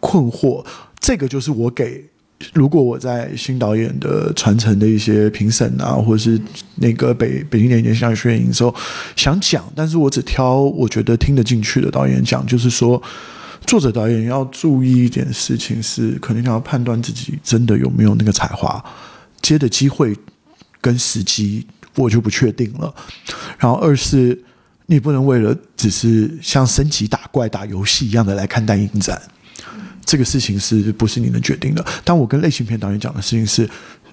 [0.00, 0.64] 困惑。
[0.98, 2.04] 这个就是我给，
[2.52, 6.40] 如果我在新导演的传承的一些评审啊，或者是
[6.76, 8.74] 那个北北京电影节相学院的时候
[9.14, 13.02] 想讲，但是我只挑我觉得听得进去的导演讲，就是说。
[13.66, 18.84] 作者导演要注意一点事情是，可能要判断自己真的有没有那个才华，
[19.42, 20.14] 接的机会
[20.80, 21.66] 跟时机，
[21.96, 22.94] 我就不确定了。
[23.58, 24.40] 然后二是，
[24.86, 29.20] 你不能为了只是像升级打怪、打游戏一样的来看待影展，
[30.04, 31.84] 这个事情是不是你能决定的？
[32.04, 33.68] 但我跟类型片导演讲的事情是，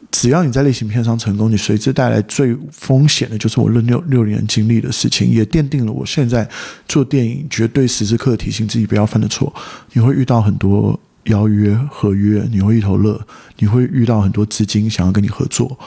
[0.10, 6.50] 只要你在类型片上成功，你随之带来最风险的就是我六六六年经历的事情，也奠定了我现在
[6.88, 9.54] 做电影绝对时时刻提醒自己不要犯的错。
[9.92, 13.22] 你会遇到很多邀约、合约，你会一头热，
[13.60, 15.78] 你会遇到很多资金想要跟你合作，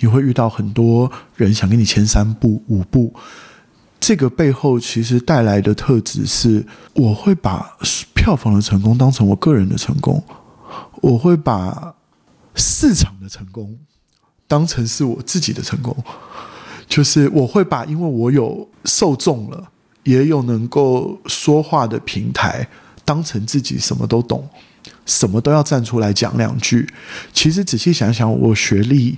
[0.00, 3.14] 你会遇到很多人想跟你签三部、五部。
[4.06, 6.62] 这个背后其实带来的特质是，
[6.92, 7.74] 我会把
[8.14, 10.22] 票房的成功当成我个人的成功，
[11.00, 11.94] 我会把
[12.54, 13.74] 市场的成功
[14.46, 15.96] 当成是我自己的成功，
[16.86, 19.66] 就是我会把，因为我有受众了，
[20.02, 22.68] 也有能够说话的平台，
[23.06, 24.46] 当成自己什么都懂，
[25.06, 26.86] 什么都要站出来讲两句。
[27.32, 29.16] 其实仔细想想，我学历。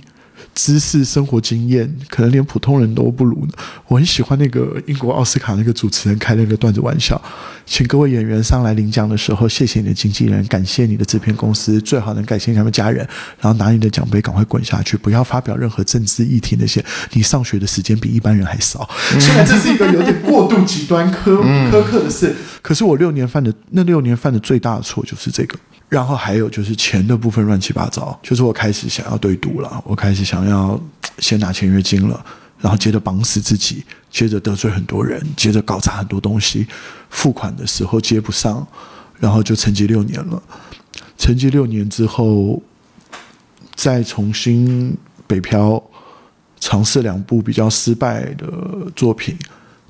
[0.57, 3.53] 知识、生活经验，可能连普通人都不如呢。
[3.85, 7.21] 我很喜欢那个英国奥斯卡那个主持人开那个段子玩笑，
[7.63, 13.07] 请各位演员上来领奖的时候，谢谢你的经纪人，感谢你的制片公司，最好能感谢他们家人，
[13.39, 16.83] 然后拿你的奖杯赶快滚下去，不要发表任何政治议题那些。
[17.13, 18.89] 你上学的时间比一般人还少，
[19.19, 21.37] 虽然这是一个有点过度极端苛
[21.69, 25.55] 苛刻的事，可是我六年犯的那六年犯的最大的错就是这个。
[25.89, 30.77] 然后还有就是钱的部分乱七八糟，就是我开始想要对赌了，我开始想要
[31.19, 32.25] 先拿签约金了，
[32.59, 36.67] 然后接着绑死自己，接着得罪很多人，接着搞砸很多东西，
[37.09, 38.67] 付款的时候接不上，
[39.17, 40.43] 然后就沉寂六年了。
[41.17, 42.61] 沉寂六年之后，
[43.73, 44.93] 再重新
[45.25, 45.81] 北漂，
[46.59, 48.45] 尝试两部比较失败的
[48.93, 49.37] 作品，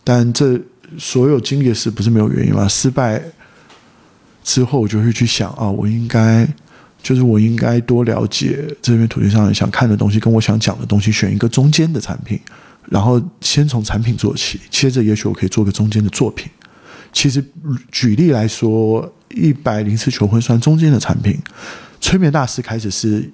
[0.04, 0.62] 但这
[1.00, 2.68] 所有经历的事不是没有原因嘛？
[2.68, 3.20] 失败。
[4.48, 6.48] 之后我就会去想啊，我应该
[7.04, 12.40] 就是我应该多了解这片土地上想看的东西，跟我想讲的东西，选一个中间的产品，
[12.86, 16.50] 然后先从产品做起，接着也许我可以做个中间的作品。
[17.12, 17.44] 其实
[17.92, 21.38] 举例来说，一百零次求婚算中间的产品，
[22.00, 23.30] 催眠大师开始是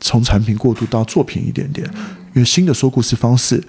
[0.00, 1.88] 从产品过渡到作品一点点，
[2.34, 3.62] 因为新的说故事方式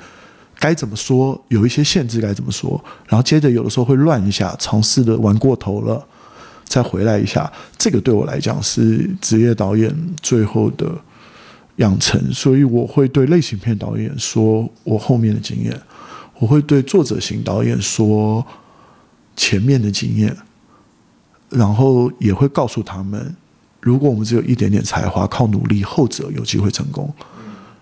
[0.58, 6.04] 该怎么说，有一些限制该怎么说，然后接着有的时候会乱一下，尝试的玩过头了，
[6.66, 10.92] 再回来一下，这个对我来讲是职业导演最后的
[11.78, 15.80] 养成，所以我会对类型片导演说我后面的经验，
[16.40, 18.46] 我会对作者型导演说
[19.36, 20.36] 前面的经验，
[21.50, 23.36] 然后也会告诉他们，
[23.80, 27.08] 如果我们只有一点点才华，靠努力，后者有机会成功；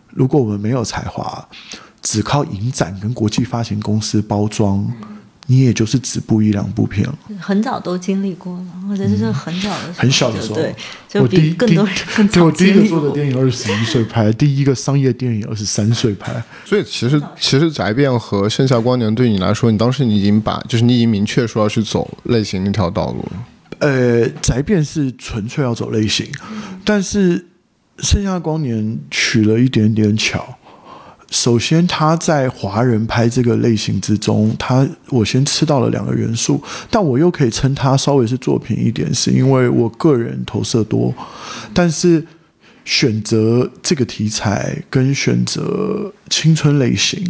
[0.09, 1.47] 如果我们没有才华，
[2.01, 4.91] 只靠影展跟国际发行公司包装，
[5.47, 7.17] 你也就是止步一两部片了。
[7.39, 10.75] 很早都经历过了，我觉得这是很早的时候，很小的时候，对，
[11.09, 12.99] 就我第一比更多人 更对我第一个早经历过。
[12.99, 16.43] 做的电影二十一岁拍，第一个商业电影二十三岁拍。
[16.63, 23.45] 所以其实其实宅变和盛夏光年对你来说，你当时你已经把就是你已经明确说要去走类型那条道路了。
[23.79, 26.27] 呃，宅变是纯粹要走类型，
[26.85, 27.47] 但是
[27.97, 30.57] 盛夏光年取了一点点巧。
[31.31, 41.13] 首先，他在华人拍这个类型之中，他我先吃到了两个元素，但我又可以称他稍微是作品一点，是因为我个人投射多，
[41.73, 42.23] 但是
[42.83, 47.25] 选择这个题材跟选择青春类型，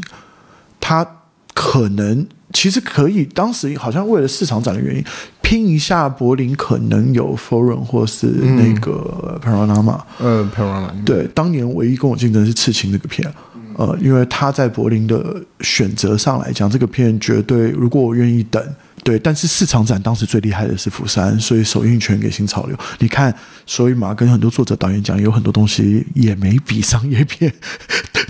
[0.79, 1.05] 他
[1.53, 5.03] 可能其实可以，当时好像为了市场展的原因，
[5.43, 13.31] 拼一下柏林可能有 Foreign 或是那个 Panorama，、嗯 p a r a m 对，当年唯一跟我竞争是《刺青》这个片，
[13.81, 18.63] 呃，因为他在柏林的选择上来讲，这个片绝对，如果我愿意等，
[19.03, 22.77] 对，但是市场展当时最厉害的是釜山，所以首映权给新潮流。
[22.99, 23.33] 你看，
[23.65, 27.51] 所以嘛，跟很多作者导演讲，有很多东西也没比商业片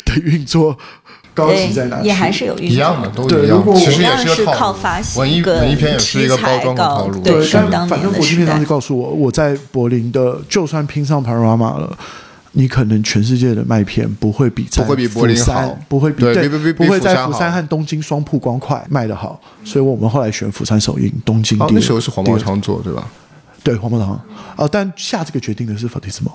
[0.06, 0.78] 的运作
[1.34, 4.46] 高级在哪里，也还是有运一样的都一样对如果，我其实也是。
[4.46, 7.20] 靠发行文艺文艺片也是一个包装的套路。
[7.22, 11.98] 对，题材高是但反正国际片当时告诉我，我在柏林的，就算拼上 Panorama 了。
[12.54, 15.78] 你可能全世界的麦片不会比在不会比柏林釜山好。
[15.88, 23.08] 不会比对比比比不会在釜山和东京双铺光快卖的好，所以我们后来选釜山首映，东京那时候是黄茂昌做对吧？
[23.64, 24.20] 对黄茂堂
[24.56, 26.32] 哦，但下这个决定的是 Fortissimo，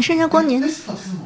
[0.00, 0.62] 盛夏光年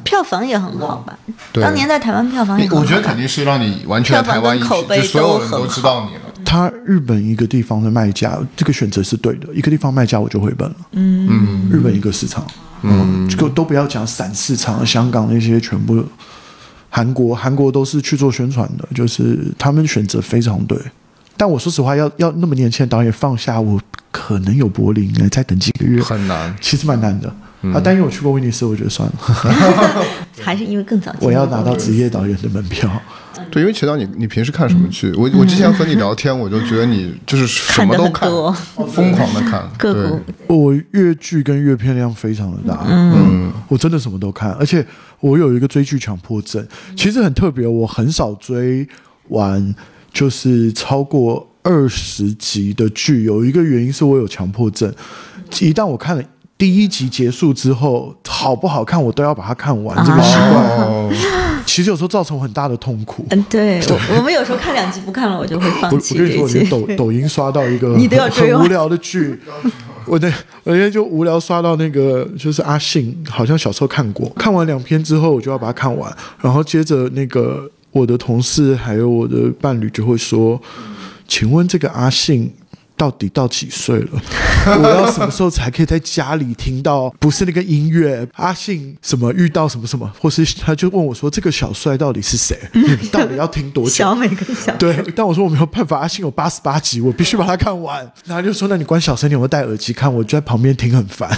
[0.03, 1.17] 票房也很好吧？
[1.51, 1.63] 对。
[1.63, 2.81] 当年在台湾票房也很好。
[2.81, 4.65] 我觉得肯定是让你完全在台湾就
[5.03, 6.21] 所有人都知道你了。
[6.45, 10.75] 他日本一个地方的卖家，这个选择是对的，一个地方卖家我就回本了。
[10.91, 12.45] 嗯，日本一个市场，
[12.81, 16.03] 嗯，这个都不要讲散市场，香港那些全部，
[16.89, 20.77] 韩国韩国都是去做宣传的，就是他们选择非常对。
[21.37, 23.79] 但我说实话，要要那么年轻的导演放下，我
[24.11, 26.55] 可能有柏林哎，再等几个月，很难。
[26.59, 27.33] 其实蛮难的。
[27.61, 29.15] 啊，但因为我去过威尼斯，我觉得算了，
[30.41, 31.13] 还是因为更早。
[31.19, 32.89] 我要拿到职业导演的门票。
[33.51, 35.11] 对，因为齐导，你你平时看什么剧？
[35.13, 38.53] 我我之前和你聊天，我就觉得你就是什么都看看，
[38.87, 39.67] 疯狂的看。
[39.77, 40.07] 各对
[40.47, 44.85] 国我越剧跟粤片量非常的大，嗯，我真的什么都看，而且
[45.19, 46.65] 我有一个追剧强迫症，
[46.95, 48.87] 其实很特别，我很少追
[49.29, 49.73] 完
[50.13, 54.93] 就是超过二十集的剧，有一个原因是我有强迫症，
[55.59, 56.23] 一旦我看了。
[56.59, 61.09] 第一集结束之后，好不好看我都要把它看完，这个习惯、哦，
[61.65, 63.25] 其实有时候造成我很大的痛苦。
[63.29, 66.69] 嗯，对我 我们有时候看两集不看了，我就会放弃 我跟你说，我连这一集。
[66.97, 69.39] 抖抖音刷到一个很无聊的剧，
[70.05, 70.27] 我那
[70.65, 80.61] 我那天就无聊刷到那个就是阿信，好像小时候看过，看完两篇之后我就要把它看完，然后接着那个我的同事还有我的伴侣就会说，
[81.25, 82.53] 请问这个阿信。
[82.99, 84.21] 到底到几岁了？
[84.83, 88.27] 我要什么时候才可以在家里听到不是那个音乐？
[88.33, 92.59] 阿信什么遇到什么什么，或是他就问我说：“这个小帅到底是谁？
[92.73, 97.99] 你 到底要听多久？”小美跟小对，但我说我没有办法，阿信有八十八集，我必须把它看完。
[98.25, 101.29] 然后就说：“那你关小声点，我戴耳机看，我就在旁边听很烦。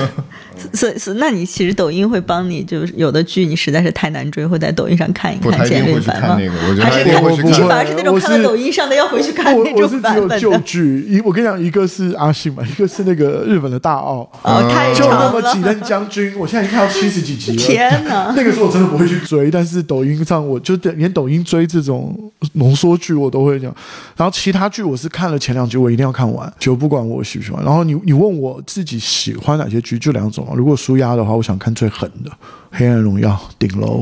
[0.72, 6.36] 所以，所以那你其实抖音会帮你，就是有的剧你实在是太难追，会在抖音上看一看前一定会去面版吗？
[6.36, 7.42] 看那个，我觉得还是。
[7.42, 10.38] 你反而是那种看到抖音上的要回去看我那种版本的。
[10.38, 15.62] 旧剧，一我跟你讲，一个是阿信嘛，一个是那个日本的大奥，哦，太就那么几。
[15.62, 17.56] 任将军，我现在已经看到七十几集了。
[17.56, 22.18] 天哪 那个时候我真的不会去追，但是抖音上我就连抖音追这种
[22.54, 23.74] 浓缩剧我都会这样。
[24.16, 27.64] 然后其他剧我是看了前两集，我一定要看完，就不管我喜不喜欢。
[27.64, 30.54] 然后你你问我自己喜欢哪些剧，就两种啊。
[30.56, 32.30] 如果舒压的话，我想看最狠的
[32.70, 34.00] 《黑暗荣耀》《顶楼》，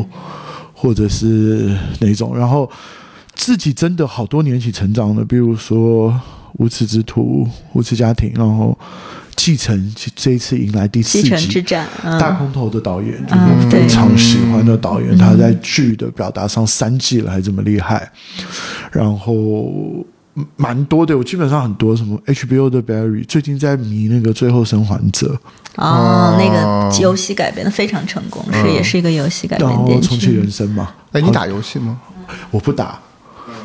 [0.74, 2.36] 或者是哪种。
[2.36, 2.70] 然后
[3.35, 6.10] 自己真的好多年一起成长的，比如说
[6.55, 8.77] 《无耻之徒》《无耻家庭》，然后
[9.36, 9.78] 《继承》
[10.14, 18.10] 这一次迎来第四继承集之战，嗯，大空头的导演，就是嗯我非常喜欢的导演，他在剧的表达上三季了还这么厉害。
[18.93, 20.05] 然后嗯
[20.57, 25.36] 蛮多的，我基本上很多什么 HBO 的 Barry，最近在迷那个《最后生还者
[25.77, 30.32] 哦，那个游戏改编的非常成功，是也是一个游戏改》，然编电后重启。
[30.32, 30.94] 人生嘛。
[31.12, 32.01] 哎，你打游戏吗？
[32.51, 32.98] 我不打，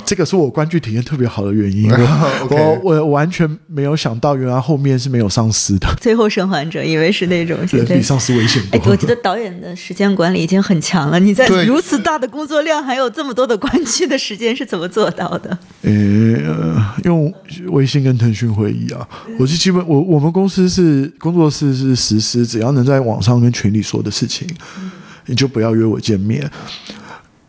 [0.05, 1.91] 这个是我观剧体验特别好的原因。
[2.49, 11.19] 我我我完全没有想到，原来后面是没有丧尸的， 最后生还者以为是那种 对人比丧尸危险哎，我觉得导演的时间管理已经很强了。
[11.19, 15.57] 你在如此大的工作量，还有这么多的观剧的时间，是怎么做到的？
[15.81, 17.33] 呃，用
[17.67, 19.07] 微信跟腾讯会议啊，
[19.39, 24.47] 我是基本我我们公司是工作室是实施，只要能在网上跟群里说的事情，
[25.25, 26.49] 你就不要约我见面。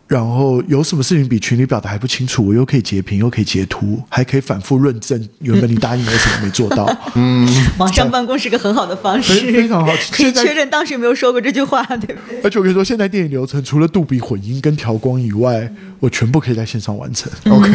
[0.09, 7.45] 然后有什么事情比群里表达还不清楚，我又可以截屏，又可以截图，还可以反复论证原本你答应我什么没做到，嗯
[7.79, 9.93] 网上办公是个很好的方式，非 非常好。
[10.13, 12.41] 可以确认当时有没有说过这句话，对不对？
[12.45, 15.69] 而且我跟你说，现在电影流程除了杜比混音跟调光以外，
[15.99, 17.29] 我全部可以在线上完成。
[17.51, 17.69] OK，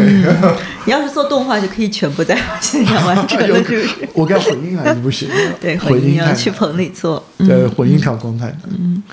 [0.86, 3.90] 你要是做动画，就可以全部在线上完成了，是不是？
[4.14, 5.28] 我跟混音还是不行，
[5.60, 7.22] 对，混混音要去棚里做。
[7.40, 9.04] 对混音调光太难。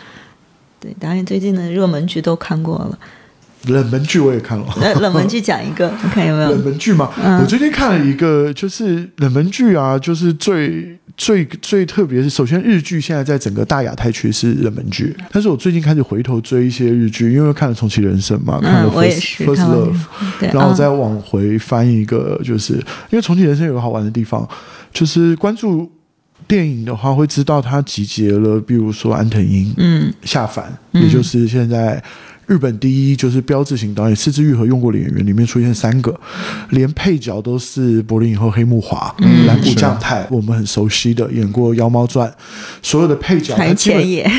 [0.80, 2.98] 对，导演最近的热门剧都看过了，
[3.66, 4.66] 冷门剧我也看了。
[4.80, 6.64] 那冷门剧讲一个，你看有没有 冷有？
[6.64, 7.10] 门剧嘛，
[7.40, 19.96] 我最近看了一个，就是冷门剧啊，就是最最最特别是，首先日剧现在在整个大亚太区是冷门剧，但是我最近开始回头追一些日剧，因为看了《重启人生》嘛，看了 First, 是 First Love，，
[20.38, 24.48] 对，然后啊再往回翻一个，就是因为《重启人生》有个好玩的地方，
[24.92, 25.90] 就是关注
[26.48, 30.12] 电影的话，会知道它集结了，比如说安藤英、嗯。
[30.24, 32.02] 下凡，也就是现在
[32.46, 36.18] 日本第一就是标志型导演四之愈合用过的演员，里面出现三个，
[36.70, 39.14] 连配角都是柏林影后黑木华、
[39.46, 42.26] 蓝谷将太，我们很熟悉的，演过《妖猫传》，
[42.82, 44.30] 所有的配角还他基本 前野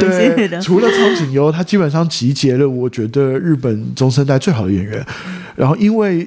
[0.00, 5.04] 对，的，除了苍井优，他基本上集结了我觉得日本中生代最好的演员。
[5.54, 6.26] 然后因为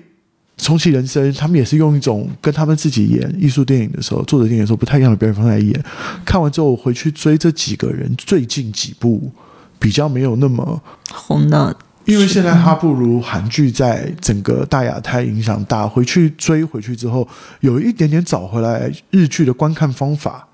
[0.62, 5.84] 重启人生，他们也是用一种跟他们自己演艺术电影的时候、作者电影的时候不太一样的表演方式来演。
[6.24, 9.32] 看完之后，我回去追这几个人最近几部
[9.80, 10.80] 比较没有那么。
[11.12, 11.76] 红的
[12.06, 17.28] 因为现在它不如韩剧在整个大亚太影响大，回去追回去之后，
[17.62, 20.48] 有一点点找回来日剧的观看方法。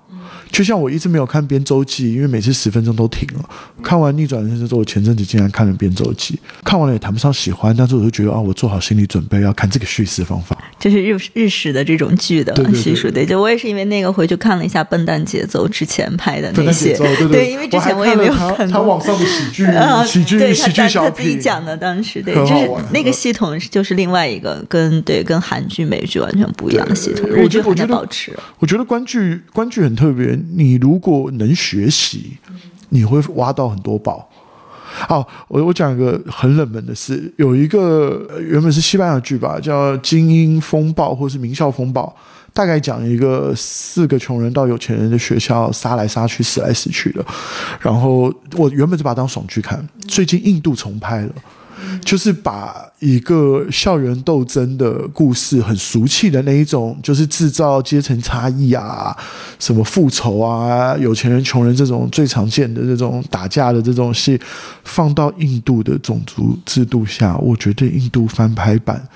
[0.50, 3.48] 就像我一直没有看编周记，因为每次十分钟都停了。
[3.82, 10.58] 看完《逆转人生》之后，我前阵子竟然看了编周记，看完了也谈不上喜欢，但是我就觉得啊，我做好心理准备要看这个叙事方法。
[10.78, 18.88] 就是日日式的这种剧的叙述，对，就我也是因为那个回去看了一下《笨蛋节奏》之前拍的那些，对 对，因为之前我也没有看了他他。
[18.88, 28.32] 网上的喜剧 啊，喜剧喜剧小他自己讲的，当时对，就是那个系统就是另外一个跟对跟韩剧、美剧完全不一样的系统，日剧还在我觉得我觉得保持。
[28.60, 32.36] 我觉得观剧观剧很特别，你如果能学习，
[32.90, 34.28] 你会挖到很多宝。
[34.90, 42.04] 好，我我讲一个很冷门的事，有一个原本是西班牙剧吧，叫《精英风暴》或是《名校风暴》，
[42.52, 47.24] 大概讲一个四个穷人到有钱人的学校杀来杀去、死来死去的。
[47.80, 51.32] 然后我原本是把它当爽剧看，最近印度重拍了。
[52.04, 59.16] 就是把一个校园斗争的故事，很俗气的那一种，就是制造阶层差异啊，
[59.58, 64.40] 什么复仇啊，有钱人、穷人这种最常见的这种打架的这种戏，
[64.84, 69.06] 放到印度的种族制度下，我觉得印度翻拍版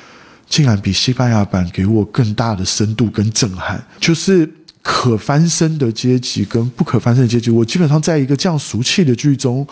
[0.49, 4.49] 竟然比西班牙版给我更大的深度跟震撼，就是。
[4.85, 9.65] 可翻身的阶级跟不可翻身的阶级，我基本上在一个这样俗气的剧中，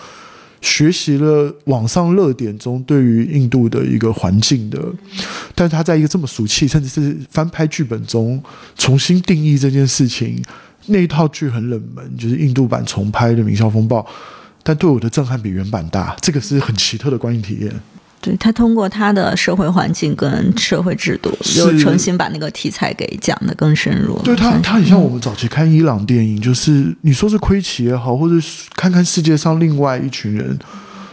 [0.60, 4.78] 学习了网上热点中对于印度的一个环境的，
[5.54, 8.42] 但是他在一个这么俗气，甚至是翻拍剧本中
[8.76, 10.42] 重新定义这件事情，
[10.86, 14.00] 那一套剧很冷门，就是印度版重拍的《名校风暴》，
[14.62, 17.72] 但对我的震撼比原版大，这个是很奇特的观影体验。
[18.20, 24.18] 对他通过他的社会环境跟社会制度，又重新把那个题材给讲得更深入。
[24.22, 30.58] 对他，他很像我们早期看伊朗电影，就是你说是窥奇也好，或者是看看世界上另外一群人，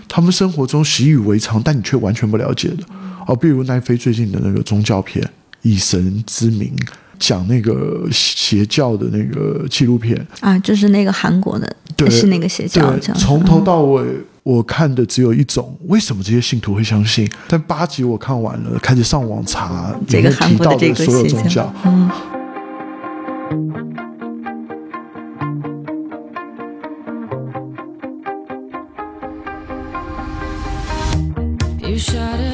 [0.10, 2.84] 他们生活中习以为常，但你却完全不了解的。
[3.26, 5.24] 哦，比如奈飞最近的那个宗教片
[5.62, 6.74] 《以神之名》，
[7.18, 12.94] 讲那个邪教的那个纪录片，啊，就是那个韩国的，对是那个邪教。
[13.16, 14.04] 从头到尾。
[14.48, 17.30] 我看的只有一种，为什么这些信徒会相信？
[17.50, 22.10] 但八集我看完了，开始上网查这个里面提到的所有宗教，嗯
[31.82, 32.47] ，You shout